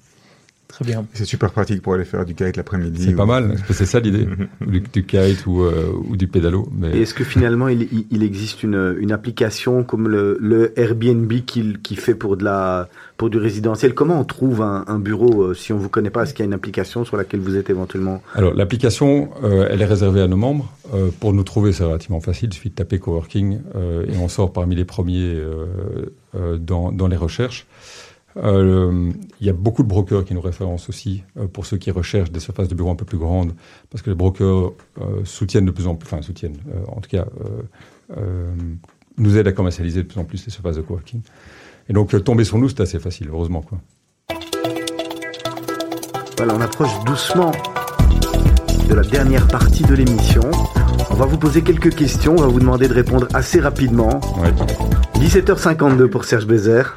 Très 0.72 0.86
bien. 0.86 1.04
C'est 1.12 1.26
super 1.26 1.50
pratique 1.50 1.82
pour 1.82 1.92
aller 1.92 2.06
faire 2.06 2.24
du 2.24 2.34
kite 2.34 2.56
l'après-midi. 2.56 3.04
C'est 3.04 3.12
ou- 3.12 3.16
pas 3.16 3.26
mal, 3.26 3.48
parce 3.48 3.62
que 3.62 3.74
c'est 3.74 3.84
ça 3.84 4.00
l'idée, 4.00 4.26
du, 4.66 4.80
du 4.80 5.04
kite 5.04 5.46
ou, 5.46 5.62
euh, 5.62 5.92
ou 6.08 6.16
du 6.16 6.28
pédalo. 6.28 6.66
Mais... 6.74 6.96
Et 6.96 7.02
est-ce 7.02 7.12
que 7.12 7.24
finalement 7.24 7.68
il, 7.68 8.22
existe 8.22 8.62
une, 8.62 8.96
une 8.98 9.12
application 9.12 9.84
comme 9.84 10.08
le, 10.08 10.38
le 10.40 10.72
Airbnb 10.80 11.30
qui, 11.44 11.74
qui 11.82 11.94
fait 11.94 12.14
pour, 12.14 12.38
de 12.38 12.44
la, 12.44 12.88
pour 13.18 13.28
du 13.28 13.36
résidentiel? 13.36 13.92
Comment 13.92 14.18
on 14.18 14.24
trouve 14.24 14.62
un, 14.62 14.84
un 14.86 14.98
bureau 14.98 15.42
euh, 15.42 15.54
si 15.54 15.74
on 15.74 15.76
vous 15.76 15.90
connaît 15.90 16.08
pas? 16.08 16.22
Est-ce 16.22 16.32
qu'il 16.32 16.42
y 16.42 16.46
a 16.46 16.48
une 16.48 16.54
application 16.54 17.04
sur 17.04 17.18
laquelle 17.18 17.40
vous 17.40 17.56
êtes 17.56 17.68
éventuellement? 17.68 18.22
Alors, 18.34 18.54
l'application, 18.54 19.28
euh, 19.44 19.68
elle 19.70 19.82
est 19.82 19.86
réservée 19.86 20.22
à 20.22 20.26
nos 20.26 20.38
membres. 20.38 20.72
Euh, 20.94 21.10
pour 21.20 21.34
nous 21.34 21.44
trouver, 21.44 21.72
c'est 21.72 21.84
relativement 21.84 22.20
facile. 22.20 22.48
Il 22.50 22.54
suffit 22.54 22.70
de 22.70 22.74
taper 22.74 22.98
coworking 22.98 23.60
euh, 23.76 24.06
et 24.06 24.16
on 24.16 24.28
sort 24.28 24.52
parmi 24.52 24.74
les 24.74 24.84
premiers 24.84 25.34
euh, 25.34 25.66
euh, 26.34 26.56
dans, 26.56 26.92
dans 26.92 27.08
les 27.08 27.16
recherches. 27.16 27.66
Euh, 28.36 29.12
Il 29.40 29.46
y 29.46 29.50
a 29.50 29.52
beaucoup 29.52 29.82
de 29.82 29.88
brokers 29.88 30.24
qui 30.24 30.34
nous 30.34 30.40
référencent 30.40 30.88
aussi 30.88 31.24
euh, 31.36 31.46
pour 31.46 31.66
ceux 31.66 31.76
qui 31.76 31.90
recherchent 31.90 32.30
des 32.30 32.40
surfaces 32.40 32.68
de 32.68 32.74
bureaux 32.74 32.90
un 32.90 32.96
peu 32.96 33.04
plus 33.04 33.18
grandes, 33.18 33.54
parce 33.90 34.02
que 34.02 34.10
les 34.10 34.16
brokers 34.16 34.72
euh, 35.00 35.24
soutiennent 35.24 35.66
de 35.66 35.70
plus 35.70 35.86
en 35.86 35.94
plus, 35.94 36.06
enfin 36.06 36.22
soutiennent, 36.22 36.56
en 36.88 37.00
tout 37.00 37.10
cas, 37.10 37.26
nous 39.18 39.36
aident 39.36 39.48
à 39.48 39.52
commercialiser 39.52 40.02
de 40.02 40.08
plus 40.08 40.20
en 40.20 40.24
plus 40.24 40.44
les 40.44 40.52
surfaces 40.52 40.76
de 40.76 40.82
coworking. 40.82 41.20
Et 41.88 41.92
donc, 41.92 42.22
tomber 42.24 42.44
sur 42.44 42.58
nous, 42.58 42.68
c'est 42.68 42.80
assez 42.80 42.98
facile, 42.98 43.28
heureusement. 43.30 43.62
Quoi. 43.62 43.78
Voilà, 46.36 46.54
on 46.54 46.60
approche 46.60 47.04
doucement 47.04 47.52
de 48.88 48.94
la 48.94 49.02
dernière 49.02 49.46
partie 49.48 49.82
de 49.82 49.94
l'émission. 49.94 50.42
On 51.10 51.14
va 51.14 51.26
vous 51.26 51.38
poser 51.38 51.62
quelques 51.62 51.94
questions, 51.94 52.34
on 52.38 52.42
va 52.42 52.46
vous 52.46 52.60
demander 52.60 52.88
de 52.88 52.94
répondre 52.94 53.28
assez 53.34 53.60
rapidement. 53.60 54.20
17h52 55.16 56.08
pour 56.08 56.24
Serge 56.24 56.46
Bézère, 56.46 56.96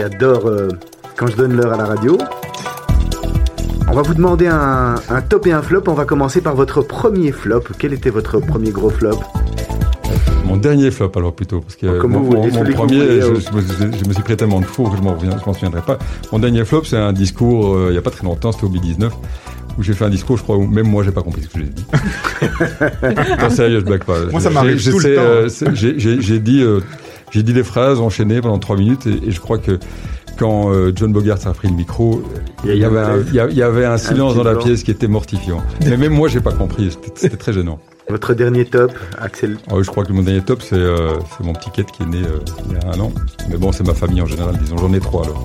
qui 0.00 0.04
adore 0.06 0.46
euh, 0.46 0.68
quand 1.16 1.26
je 1.26 1.36
donne 1.36 1.54
l'heure 1.54 1.74
à 1.74 1.76
la 1.76 1.84
radio. 1.84 2.16
On 3.86 3.92
va 3.92 4.00
vous 4.00 4.14
demander 4.14 4.46
un, 4.46 4.94
un 5.10 5.20
top 5.20 5.46
et 5.46 5.52
un 5.52 5.60
flop. 5.60 5.82
On 5.88 5.92
va 5.94 6.06
commencer 6.06 6.40
par 6.40 6.54
votre 6.56 6.80
premier 6.80 7.32
flop. 7.32 7.64
Quel 7.78 7.92
était 7.92 8.08
votre 8.08 8.38
premier 8.40 8.70
gros 8.70 8.88
flop? 8.88 9.20
Mon 10.46 10.56
dernier 10.56 10.90
flop, 10.90 11.12
alors 11.16 11.34
plutôt, 11.34 11.60
parce 11.60 11.76
que 11.76 11.98
Comme 12.00 12.12
mon, 12.12 12.20
vous 12.20 12.30
voulez, 12.40 12.50
mon- 12.50 12.64
vous 12.64 12.72
premier, 12.72 13.20
je, 13.20 13.26
je 13.26 13.52
me, 13.52 13.92
je 13.92 14.08
me 14.08 14.12
suis 14.14 14.22
pris 14.22 14.36
tellement 14.38 14.60
de 14.60 14.64
fou 14.64 14.84
que 14.84 14.96
je 14.96 15.02
m'en 15.02 15.52
souviendrai 15.52 15.82
pas. 15.82 15.98
Mon 16.32 16.38
dernier 16.38 16.64
flop, 16.64 16.84
c'est 16.84 16.96
un 16.96 17.12
discours, 17.12 17.74
euh, 17.74 17.88
il 17.90 17.94
y 17.94 17.98
a 17.98 18.02
pas 18.02 18.10
très 18.10 18.24
longtemps, 18.24 18.52
c'était 18.52 18.64
au 18.64 18.70
B19, 18.70 19.10
où 19.78 19.82
j'ai 19.82 19.92
fait 19.92 20.06
un 20.06 20.10
discours, 20.10 20.38
je 20.38 20.42
crois, 20.44 20.56
où 20.56 20.66
même 20.66 20.86
moi, 20.88 21.04
j'ai 21.04 21.12
pas 21.12 21.22
compris 21.22 21.42
ce 21.42 21.48
que 21.48 21.58
j'ai 21.58 21.66
dit. 21.66 21.84
non, 23.42 23.50
sérieux, 23.50 23.80
je 23.80 23.84
blague 23.84 24.04
pas. 24.04 24.18
Moi, 24.32 24.40
ça 24.40 24.48
m'arrive 24.48 24.78
j'ai- 24.78 24.90
tout 24.92 24.98
le 24.98 25.14
temps. 25.14 25.20
euh, 25.20 25.48
j'ai- 25.74 26.38
dit, 26.40 26.62
euh, 26.62 26.80
j'ai 27.30 27.42
dit 27.42 27.52
des 27.52 27.62
phrases 27.64 28.00
enchaînées 28.00 28.40
pendant 28.40 28.58
trois 28.58 28.76
minutes, 28.76 29.06
et, 29.06 29.28
et 29.28 29.30
je 29.30 29.40
crois 29.40 29.58
que 29.58 29.78
quand 30.38 30.72
euh, 30.72 30.92
John 30.94 31.12
Bogart 31.12 31.38
a 31.46 31.52
pris 31.52 31.68
le 31.68 31.74
micro, 31.74 32.22
il 32.64 32.74
y, 32.76 32.84
avait 32.84 32.98
un, 33.00 33.18
il 33.50 33.56
y 33.56 33.62
avait 33.62 33.84
un 33.84 33.98
silence 33.98 34.34
dans 34.34 34.42
la 34.42 34.54
blanc. 34.54 34.62
pièce 34.62 34.82
qui 34.82 34.90
était 34.90 35.06
mortifiant. 35.08 35.62
Mais 35.86 35.96
même 35.96 36.12
moi, 36.14 36.28
j'ai 36.28 36.40
pas 36.40 36.52
compris. 36.52 36.96
C'était- 37.14 37.36
très 37.36 37.52
gênant. 37.52 37.78
Votre 38.08 38.34
dernier 38.34 38.64
top, 38.64 38.90
Axel 39.20 39.56
oui, 39.70 39.84
je 39.84 39.90
crois 39.90 40.04
que 40.04 40.12
mon 40.12 40.22
dernier 40.22 40.40
top, 40.42 40.62
c'est 40.62 40.74
euh, 40.74 41.12
mon 41.44 41.52
petit 41.52 41.70
quête 41.70 41.92
qui 41.92 42.02
est 42.02 42.06
né 42.06 42.18
euh, 42.24 42.38
il 42.68 42.72
y 42.72 42.76
a 42.84 42.88
un 42.96 42.98
an. 43.00 43.12
Mais 43.48 43.56
bon, 43.56 43.70
c'est 43.70 43.86
ma 43.86 43.94
famille 43.94 44.20
en 44.20 44.26
général, 44.26 44.56
disons. 44.58 44.76
J'en 44.78 44.92
ai 44.92 44.98
trois 44.98 45.24
alors. 45.24 45.44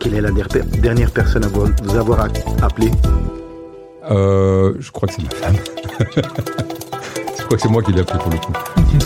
Quelle 0.00 0.14
est 0.14 0.20
la 0.22 0.30
der- 0.30 0.48
dernière 0.80 1.10
personne 1.10 1.44
à 1.44 1.48
vous, 1.48 1.66
avoir 1.98 2.26
appelé? 2.62 2.90
Euh, 4.10 4.72
je 4.80 4.90
crois 4.92 5.08
que 5.08 5.14
c'est 5.14 5.22
ma 5.24 5.30
femme. 5.30 5.56
crois 7.52 7.58
que 7.58 7.62
c'est 7.62 7.72
moi 7.72 7.82
qui 7.82 7.92
l'ai 7.92 8.00
appelé 8.00 8.18
pour 8.18 8.32
le 8.32 8.38
coup. 8.38 8.52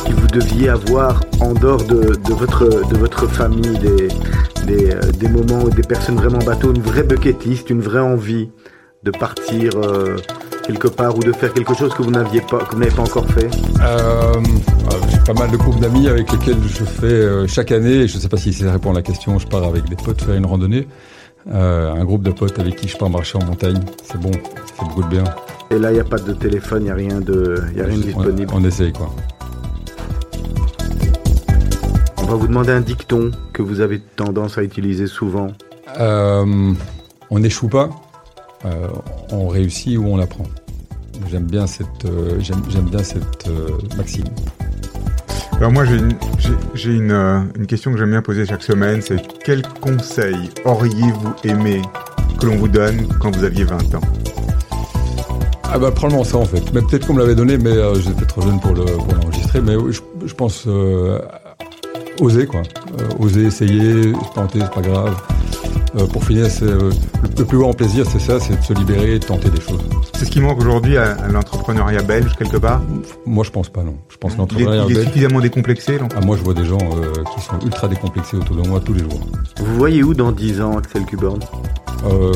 Si 0.06 0.12
vous 0.12 0.26
deviez 0.28 0.68
avoir 0.68 1.20
en 1.40 1.52
dehors 1.52 1.82
de, 1.82 2.14
de 2.14 2.32
votre, 2.32 2.64
de 2.64 2.96
votre 2.96 3.26
famille 3.26 3.76
des, 3.78 4.08
des, 4.66 4.90
euh, 4.92 5.00
des 5.18 5.28
moments 5.28 5.64
où 5.64 5.70
des 5.70 5.82
personnes 5.82 6.14
vraiment 6.14 6.38
bateau, 6.38 6.72
une 6.72 6.80
vraie 6.80 7.02
bucket 7.02 7.44
list, 7.44 7.70
une 7.70 7.80
vraie 7.80 8.00
envie 8.00 8.50
de 9.02 9.10
partir 9.10 9.72
euh, 9.76 10.16
quelque 10.64 10.86
part 10.86 11.16
ou 11.16 11.20
de 11.20 11.32
faire 11.32 11.52
quelque 11.52 11.74
chose 11.74 11.92
que 11.92 12.02
vous 12.02 12.12
n'aviez 12.12 12.40
pas, 12.40 12.58
que 12.58 12.74
vous 12.74 12.78
n'avez 12.80 12.94
pas 12.94 13.02
encore 13.02 13.26
fait? 13.26 13.50
Euh, 13.80 14.34
euh, 14.34 14.40
J'ai 15.10 15.18
pas 15.18 15.34
mal 15.34 15.50
de 15.50 15.56
groupes 15.56 15.80
d'amis 15.80 16.06
avec 16.06 16.30
lesquels 16.30 16.62
je 16.68 16.84
fais 16.84 17.06
euh, 17.06 17.48
chaque 17.48 17.72
année, 17.72 18.02
et 18.02 18.08
je 18.08 18.16
ne 18.16 18.22
sais 18.22 18.28
pas 18.28 18.36
si 18.36 18.52
ça 18.52 18.70
répond 18.70 18.92
à 18.92 18.94
la 18.94 19.02
question, 19.02 19.40
je 19.40 19.46
pars 19.48 19.64
avec 19.64 19.88
des 19.88 19.96
potes 19.96 20.22
faire 20.22 20.36
une 20.36 20.46
randonnée. 20.46 20.86
Un 21.52 22.04
groupe 22.04 22.22
de 22.24 22.32
potes 22.32 22.58
avec 22.58 22.74
qui 22.74 22.88
je 22.88 22.96
pars 22.96 23.08
marcher 23.08 23.38
en 23.38 23.44
montagne. 23.44 23.80
C'est 24.02 24.20
bon, 24.20 24.32
ça 24.32 24.74
fait 24.76 24.84
beaucoup 24.84 25.04
de 25.04 25.08
bien. 25.08 25.22
Et 25.70 25.78
là, 25.78 25.90
il 25.90 25.94
n'y 25.94 26.00
a 26.00 26.04
pas 26.04 26.18
de 26.18 26.32
téléphone, 26.32 26.82
il 26.82 26.84
n'y 26.84 26.90
a 26.90 26.94
rien 26.94 27.20
de, 27.20 27.62
il 27.72 27.78
y 27.78 27.80
a 27.80 27.84
rien 27.86 27.96
de 27.98 28.02
disponible. 28.02 28.52
On, 28.54 28.62
on 28.62 28.64
essaye 28.64 28.92
quoi. 28.92 29.12
On 32.18 32.26
va 32.26 32.34
vous 32.34 32.48
demander 32.48 32.72
un 32.72 32.80
dicton 32.80 33.30
que 33.52 33.62
vous 33.62 33.80
avez 33.80 34.00
tendance 34.00 34.58
à 34.58 34.62
utiliser 34.62 35.06
souvent. 35.06 35.48
Euh, 36.00 36.72
on 37.30 37.38
n'échoue 37.38 37.68
pas, 37.68 37.90
euh, 38.64 38.88
on 39.32 39.48
réussit 39.48 39.98
ou 39.98 40.06
on 40.06 40.18
apprend. 40.18 40.44
J'aime 41.30 41.44
bien 41.46 41.66
cette, 41.66 42.04
euh, 42.04 42.36
j'aime, 42.40 42.62
j'aime 42.68 42.84
bien 42.84 43.02
cette 43.02 43.48
euh, 43.48 43.70
maxime. 43.96 44.24
Alors 45.58 45.72
moi 45.72 45.84
j'ai 45.84 45.96
une, 45.96 46.12
j'ai, 46.38 46.52
j'ai 46.74 46.92
une, 46.92 47.12
euh, 47.12 47.40
une 47.56 47.66
question 47.66 47.90
que 47.92 47.98
j'aime 47.98 48.10
bien 48.10 48.22
poser 48.22 48.44
chaque 48.44 48.62
semaine, 48.62 49.00
c'est 49.00 49.22
quel 49.42 49.62
conseil 49.80 50.50
auriez-vous 50.64 51.34
aimé 51.44 51.80
que 52.40 52.46
l'on 52.46 52.56
vous 52.56 52.68
donne 52.68 53.06
quand 53.20 53.34
vous 53.34 53.44
aviez 53.44 53.64
20 53.64 53.94
ans? 53.94 54.00
Ah 55.72 55.78
bah 55.78 55.90
probablement 55.90 56.24
ça 56.24 56.38
en 56.38 56.44
fait. 56.44 56.62
Mais 56.72 56.80
peut-être 56.80 57.06
qu'on 57.06 57.14
me 57.14 57.20
l'avait 57.20 57.34
donné, 57.34 57.58
mais 57.58 57.70
euh, 57.70 57.94
j'étais 58.00 58.24
trop 58.24 58.40
jeune 58.40 58.60
pour, 58.60 58.72
le, 58.72 58.84
l'enregistrer. 58.84 59.60
Mais 59.60 59.74
je, 60.24 60.34
pense 60.34 60.64
euh, 60.66 61.18
oser 62.20 62.46
quoi. 62.46 62.62
Euh, 63.00 63.24
oser 63.24 63.44
essayer, 63.44 64.12
se 64.12 64.32
planter, 64.32 64.60
c'est 64.60 64.70
pas 64.70 64.88
grave. 64.88 65.14
Pour 66.12 66.24
finir, 66.24 66.46
le, 66.60 66.90
le 67.38 67.44
plus 67.44 67.56
grand 67.56 67.72
plaisir, 67.72 68.04
c'est 68.10 68.18
ça, 68.18 68.38
c'est 68.38 68.58
de 68.58 68.62
se 68.62 68.74
libérer 68.74 69.14
et 69.14 69.18
de 69.18 69.24
tenter 69.24 69.48
des 69.48 69.60
choses. 69.60 69.80
C'est 70.18 70.24
ce 70.24 70.30
qui 70.30 70.40
manque 70.40 70.58
aujourd'hui 70.58 70.96
à, 70.96 71.12
à 71.12 71.28
l'entrepreneuriat 71.28 72.02
belge 72.02 72.34
quelque 72.38 72.56
part 72.56 72.80
Moi, 73.26 73.44
je 73.44 73.50
pense 73.50 73.68
pas, 73.68 73.82
non. 73.82 73.94
Je 74.08 74.16
pense 74.16 74.36
l'entrepreneuriat 74.36 74.84
il 74.88 74.92
est 74.92 74.94
belge- 74.94 75.06
suffisamment 75.08 75.40
décomplexé 75.40 75.98
Ah, 76.16 76.20
moi, 76.24 76.36
je 76.38 76.42
vois 76.42 76.54
des 76.54 76.64
gens 76.64 76.78
euh, 76.78 77.22
qui 77.34 77.40
sont 77.42 77.58
ultra 77.64 77.86
décomplexés 77.88 78.36
autour 78.38 78.56
de 78.56 78.66
moi 78.66 78.80
tous 78.84 78.94
les 78.94 79.00
jours. 79.00 79.20
Vous 79.58 79.76
voyez 79.76 80.02
où 80.02 80.14
dans 80.14 80.32
10 80.32 80.60
ans, 80.62 80.78
Axel 80.78 81.04
Cuborn 81.04 81.40
Euh, 82.10 82.32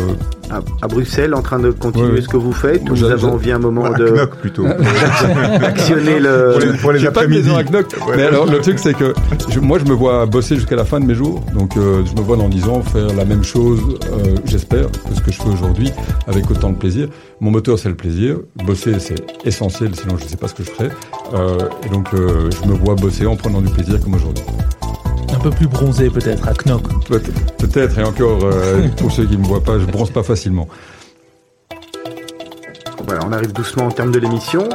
à, 0.51 0.61
à 0.83 0.89
Bruxelles, 0.89 1.33
en 1.35 1.43
train 1.43 1.59
de 1.61 1.71
continuer 1.71 2.21
ce 2.23 2.29
que 2.29 2.37
vous 2.37 2.53
faites, 2.53 2.83
ou 2.91 2.95
vous 2.95 3.05
avez 3.05 3.25
envie 3.25 3.53
à 3.53 3.57
un 3.57 3.61
moment 3.61 3.85
À 3.85 3.95
de 3.99 4.09
Knock 4.09 4.37
plutôt. 4.37 4.67
actionner 5.63 6.19
le. 6.19 6.51
Pour 6.53 6.61
les, 6.61 6.79
pour 6.79 6.93
les 6.93 6.99
J'ai 6.99 7.07
pas 7.11 7.25
de 7.27 7.37
après-midi. 7.37 7.51
à. 7.51 8.07
Ouais. 8.09 8.17
Mais 8.17 8.23
alors, 8.25 8.47
le 8.47 8.59
truc, 8.59 8.79
c'est 8.79 8.95
que 8.95 9.15
je- 9.49 9.61
moi, 9.61 9.79
je 9.79 9.85
me 9.85 9.93
vois 9.95 10.27
bosser 10.27 10.57
jusqu'à 10.57 10.77
la 10.77 10.85
fin 10.85 10.99
de 11.01 11.05
mes 11.07 11.15
jours. 11.15 11.41
Donc, 11.55 11.77
euh, 11.77 12.03
je 12.05 12.21
me 12.21 12.25
vois 12.27 12.37
dans 12.37 12.49
10 12.49 12.65
ans 12.69 12.83
faire 12.83 13.15
la 13.15 13.25
même 13.25 13.45
chose, 13.45 13.81
euh, 14.13 14.35
j'espère, 14.45 14.91
que 14.91 15.15
ce 15.15 15.21
que 15.21 15.31
je 15.31 15.41
fais 15.41 15.49
aujourd'hui, 15.49 15.93
avec 16.27 16.51
autant 16.51 16.71
de 16.71 16.77
plaisir. 16.77 17.09
Mon 17.41 17.51
moteur, 17.53 17.70
c'est 17.79 17.89
le 17.89 17.95
plaisir. 17.97 18.39
Bosser, 18.65 18.99
c'est 19.01 19.23
essentiel, 19.47 19.95
sinon 19.95 20.17
je 20.19 20.25
ne 20.25 20.29
sais 20.29 20.37
pas 20.37 20.49
ce 20.49 20.55
que 20.55 20.63
je 20.65 20.71
ferais. 20.71 20.91
Euh, 21.35 21.69
et 21.85 21.89
donc, 21.89 22.09
euh, 22.15 22.51
je 22.51 22.69
me 22.69 22.75
vois 22.75 22.95
bosser 22.95 23.27
en 23.27 23.37
prenant 23.37 23.61
du 23.61 23.73
plaisir 23.73 24.01
comme 24.01 24.15
aujourd'hui. 24.15 24.45
Un 25.35 25.39
peu 25.39 25.51
plus 25.51 25.67
bronzé 25.69 26.11
peut-être 26.11 26.47
à 26.49 26.53
Knock. 26.55 26.83
Peut- 27.07 27.23
Peut-être, 27.59 27.99
et 27.99 28.03
encore, 28.05 28.41
euh, 28.45 28.89
pour 28.97 29.13
ceux 29.13 29.25
qui 29.27 29.37
ne 29.37 29.43
me 29.43 29.47
voient 29.47 29.63
pas, 29.63 29.79
je 29.79 29.85
bronze 29.87 30.11
pas 30.11 30.23
facilement. 30.23 30.69
Voilà, 33.07 33.23
on 33.27 33.33
arrive 33.33 33.53
doucement 33.53 33.87
en 33.87 33.91
termes 33.91 34.13
de 34.13 34.19
l'émission. 34.19 34.69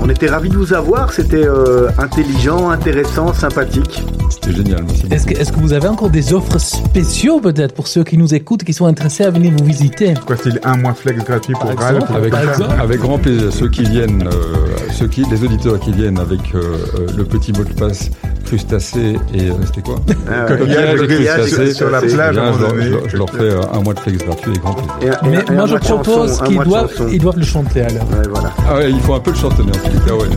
On 0.00 0.08
était 0.08 0.28
ravis 0.28 0.48
de 0.48 0.56
vous 0.56 0.72
avoir, 0.72 1.12
c'était 1.12 1.44
euh, 1.46 1.88
intelligent, 1.98 2.70
intéressant, 2.70 3.32
sympathique. 3.34 4.02
C'était 4.30 4.52
génial, 4.52 4.84
merci. 4.86 5.04
Est-ce 5.10 5.26
que, 5.26 5.34
est-ce 5.34 5.52
que 5.52 5.58
vous 5.58 5.72
avez 5.72 5.88
encore 5.88 6.10
des 6.10 6.32
offres 6.32 6.58
spéciaux 6.58 7.40
peut-être 7.40 7.74
pour 7.74 7.88
ceux 7.88 8.04
qui 8.04 8.16
nous 8.16 8.32
écoutent, 8.34 8.64
qui 8.64 8.72
sont 8.72 8.86
intéressés 8.86 9.24
à 9.24 9.30
venir 9.30 9.52
vous 9.58 9.64
visiter? 9.64 10.14
Quoi, 10.26 10.36
style 10.36 10.60
un 10.64 10.76
mois 10.76 10.94
flex 10.94 11.22
gratuit 11.24 11.54
pour 11.60 11.70
exemple, 11.70 12.12
Avec, 12.14 12.32
avec 12.34 13.00
grand 13.00 13.18
plaisir. 13.18 13.52
Ceux 13.52 13.68
qui 13.68 13.82
viennent, 13.82 14.22
euh, 14.26 14.66
ceux 14.92 15.08
qui, 15.08 15.24
les 15.30 15.42
auditeurs 15.44 15.78
qui 15.80 15.92
viennent 15.92 16.18
avec 16.18 16.40
euh, 16.54 16.76
le 17.16 17.24
petit 17.24 17.52
mot 17.52 17.64
de 17.64 17.72
passe 17.72 18.10
crustacé 18.46 19.16
et 19.34 19.50
c'était 19.66 19.82
quoi? 19.82 19.96
Ah. 20.30 20.44
Coquillage, 20.48 21.02
et 21.02 21.06
crustacé. 21.06 21.74
sur 21.74 21.90
la 21.90 22.00
c'est 22.00 22.06
plage, 22.14 22.34
je, 22.34 22.40
leur, 22.40 22.54
je 22.80 22.90
leur- 22.90 23.08
je 23.08 23.16
leur 23.16 23.30
fais 23.30 23.42
euh, 23.42 23.60
un 23.74 23.80
mois 23.80 23.92
de 23.94 24.00
flex 24.00 24.24
gratuit 24.24 24.50
avec 24.50 24.62
grand 24.62 24.72
plaisir. 24.74 24.94
Et 25.02 25.06
et 25.26 25.30
Mais 25.30 25.38
et 25.48 25.52
moi 25.52 25.66
je 25.66 25.76
propose 25.76 26.40
qu'ils 26.42 26.58
doivent, 26.60 26.90
ils 27.12 27.18
doivent 27.20 27.38
le 27.38 27.44
chanter 27.44 27.80
alors. 27.82 28.04
Ouais, 28.10 28.28
voilà. 28.30 28.52
Ah 28.68 28.76
ouais, 28.76 28.90
il 28.90 29.00
faut 29.00 29.14
un 29.14 29.20
peu 29.20 29.32
le 29.32 29.36
chantonner 29.36 29.72
ouais. 30.12 30.28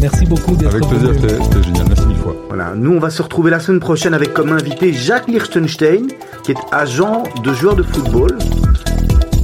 Merci 0.00 0.26
beaucoup 0.26 0.54
d'être 0.56 0.74
Avec 0.74 0.86
plaisir, 0.88 1.08
venu. 1.12 1.28
c'était 1.44 1.62
génial. 1.62 1.86
Merci 1.88 2.06
mille 2.06 2.16
fois. 2.18 2.36
Voilà, 2.48 2.72
nous 2.76 2.92
on 2.92 2.98
va 3.00 3.10
se 3.10 3.22
retrouver 3.22 3.50
la 3.50 3.60
semaine 3.60 3.80
prochaine 3.80 4.14
avec 4.14 4.32
comme 4.34 4.52
invité 4.52 4.92
Jacques 4.92 5.28
Liechtenstein, 5.28 6.08
qui 6.44 6.52
est 6.52 6.56
agent 6.72 7.22
de 7.42 7.52
joueurs 7.54 7.76
de 7.76 7.82
football, 7.82 8.36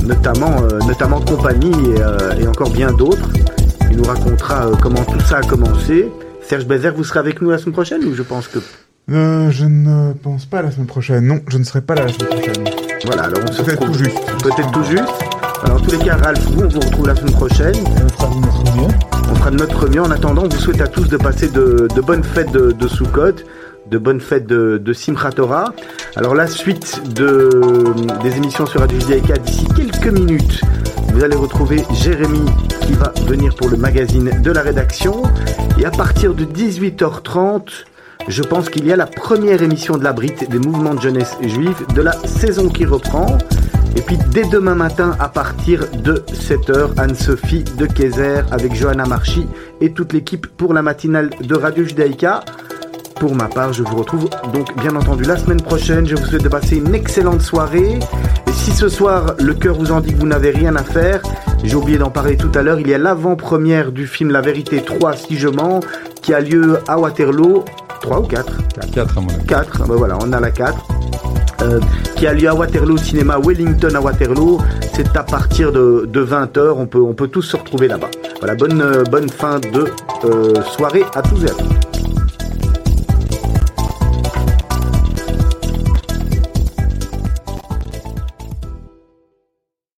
notamment, 0.04 0.54
euh, 0.62 0.78
notamment 0.86 1.20
compagnie 1.20 1.72
et, 1.96 2.00
euh, 2.02 2.38
et 2.38 2.46
encore 2.46 2.70
bien 2.70 2.92
d'autres. 2.92 3.28
Il 3.90 3.96
nous 3.98 4.04
racontera 4.04 4.66
euh, 4.66 4.74
comment 4.80 5.02
tout 5.04 5.20
ça 5.20 5.38
a 5.38 5.42
commencé. 5.42 6.08
Serge 6.42 6.66
Bézère, 6.66 6.94
vous 6.94 7.04
serez 7.04 7.20
avec 7.20 7.40
nous 7.40 7.50
la 7.50 7.58
semaine 7.58 7.72
prochaine 7.72 8.04
ou 8.04 8.14
je 8.14 8.22
pense 8.22 8.48
que... 8.48 8.58
Euh, 9.10 9.50
je 9.50 9.64
ne 9.64 10.12
pense 10.12 10.44
pas 10.46 10.62
la 10.62 10.70
semaine 10.70 10.86
prochaine. 10.86 11.26
Non, 11.26 11.40
je 11.48 11.58
ne 11.58 11.64
serai 11.64 11.80
pas 11.80 11.94
là 11.94 12.04
la 12.06 12.12
semaine 12.12 12.28
prochaine. 12.28 12.64
Voilà, 13.06 13.22
alors 13.24 13.40
on 13.48 13.52
se 13.52 13.62
Peut-être 13.62 13.84
tout 13.84 13.94
juste. 13.94 14.18
peut-être 14.42 14.70
tout 14.70 14.84
juste. 14.84 15.02
Alors 15.64 15.78
en 15.78 15.80
tous 15.80 15.90
les 15.92 15.98
cas, 16.04 16.16
Ralph, 16.16 16.40
vous, 16.50 16.62
on 16.64 16.68
vous 16.68 16.80
retrouve 16.80 17.06
la 17.08 17.16
semaine 17.16 17.32
prochaine. 17.32 17.74
On 18.04 18.08
fera 18.08 18.28
de 18.28 18.40
notre 18.40 18.76
mieux. 18.76 18.94
On 19.32 19.34
fera 19.34 19.50
de 19.50 19.56
notre 19.56 19.88
mieux. 19.88 20.02
En 20.02 20.10
attendant, 20.10 20.42
on 20.44 20.48
vous 20.48 20.60
souhaite 20.60 20.82
à 20.82 20.86
tous 20.86 21.08
de 21.08 21.16
passer 21.16 21.48
de, 21.48 21.88
bonnes 22.02 22.22
fêtes 22.22 22.52
de, 22.52 22.70
de 22.70 22.86
Sukkot, 22.86 23.36
de 23.90 23.96
bonnes 23.96 24.20
fêtes 24.20 24.46
de, 24.46 24.76
de 24.76 25.30
Torah. 25.30 25.72
Alors 26.16 26.34
la 26.34 26.46
suite 26.46 27.00
de, 27.14 27.48
des 28.22 28.36
émissions 28.36 28.66
sur 28.66 28.80
Radio 28.80 29.00
Judaïka 29.00 29.38
d'ici 29.38 29.66
quelques 29.74 30.12
minutes. 30.12 30.60
Vous 31.14 31.24
allez 31.24 31.36
retrouver 31.36 31.82
Jérémy 31.94 32.44
qui 32.82 32.92
va 32.92 33.14
venir 33.26 33.54
pour 33.54 33.70
le 33.70 33.78
magazine 33.78 34.42
de 34.42 34.50
la 34.50 34.60
rédaction. 34.60 35.22
Et 35.78 35.86
à 35.86 35.90
partir 35.90 36.34
de 36.34 36.44
18h30, 36.44 37.86
je 38.28 38.42
pense 38.42 38.68
qu'il 38.68 38.86
y 38.86 38.92
a 38.92 38.96
la 38.96 39.06
première 39.06 39.62
émission 39.62 39.96
de 39.96 40.04
la 40.04 40.12
Brit 40.12 40.34
des 40.46 40.58
mouvements 40.58 40.94
de 40.94 41.00
jeunesse 41.00 41.38
juifs 41.40 41.86
de 41.94 42.02
la 42.02 42.12
saison 42.26 42.68
qui 42.68 42.84
reprend. 42.84 43.38
Et 43.96 44.00
puis 44.00 44.18
dès 44.30 44.44
demain 44.44 44.74
matin 44.74 45.16
à 45.20 45.28
partir 45.28 45.86
de 45.92 46.24
7h, 46.32 46.98
Anne-Sophie 46.98 47.64
de 47.78 47.86
Kayser 47.86 48.42
avec 48.50 48.74
Johanna 48.74 49.04
Marchi 49.04 49.46
et 49.80 49.92
toute 49.92 50.12
l'équipe 50.12 50.46
pour 50.46 50.72
la 50.72 50.82
matinale 50.82 51.30
de 51.40 51.54
Radio 51.54 51.84
Judaïka. 51.84 52.44
Pour 53.16 53.34
ma 53.34 53.46
part, 53.46 53.72
je 53.72 53.82
vous 53.82 53.96
retrouve 53.96 54.28
donc 54.52 54.76
bien 54.80 54.96
entendu 54.96 55.24
la 55.24 55.36
semaine 55.36 55.60
prochaine. 55.60 56.06
Je 56.06 56.16
vous 56.16 56.24
souhaite 56.24 56.42
de 56.42 56.48
passer 56.48 56.76
une 56.76 56.94
excellente 56.94 57.42
soirée. 57.42 57.98
Et 58.46 58.52
si 58.52 58.72
ce 58.72 58.88
soir 58.88 59.34
le 59.38 59.54
cœur 59.54 59.76
vous 59.76 59.92
en 59.92 60.00
dit 60.00 60.12
que 60.12 60.18
vous 60.18 60.26
n'avez 60.26 60.50
rien 60.50 60.74
à 60.74 60.82
faire, 60.82 61.22
j'ai 61.62 61.76
oublié 61.76 61.98
d'en 61.98 62.10
parler 62.10 62.36
tout 62.36 62.50
à 62.54 62.62
l'heure, 62.62 62.80
il 62.80 62.88
y 62.88 62.94
a 62.94 62.98
l'avant-première 62.98 63.92
du 63.92 64.08
film 64.08 64.30
La 64.30 64.40
vérité 64.40 64.82
3 64.82 65.12
si 65.14 65.36
je 65.36 65.48
mens 65.48 65.80
qui 66.22 66.34
a 66.34 66.40
lieu 66.40 66.78
à 66.88 66.98
Waterloo. 66.98 67.64
3 68.02 68.20
ou 68.20 68.22
4 68.24 68.52
4 68.92 69.18
à 69.18 69.20
mon 69.20 69.28
avis. 69.28 69.46
4, 69.46 69.86
ben 69.86 69.94
voilà, 69.94 70.18
on 70.20 70.32
a 70.32 70.40
la 70.40 70.50
4. 70.50 70.76
euh, 71.62 71.80
qui 72.16 72.26
a 72.26 72.34
lieu 72.34 72.48
à 72.48 72.54
Waterloo, 72.54 72.96
cinéma 72.96 73.38
Wellington 73.38 73.94
à 73.94 74.00
Waterloo. 74.00 74.60
C'est 74.94 75.16
à 75.16 75.22
partir 75.22 75.72
de, 75.72 76.08
20h. 76.12 76.74
On 76.76 76.86
peut, 76.86 77.00
on 77.00 77.14
peut 77.14 77.28
tous 77.28 77.42
se 77.42 77.56
retrouver 77.56 77.88
là-bas. 77.88 78.10
Voilà, 78.40 78.54
bonne, 78.54 79.04
bonne 79.10 79.28
fin 79.28 79.60
de 79.60 79.86
soirée 80.76 81.04
à 81.14 81.22
tous 81.22 81.44
et 81.44 81.50
à 81.50 81.54
tous. 81.54 82.01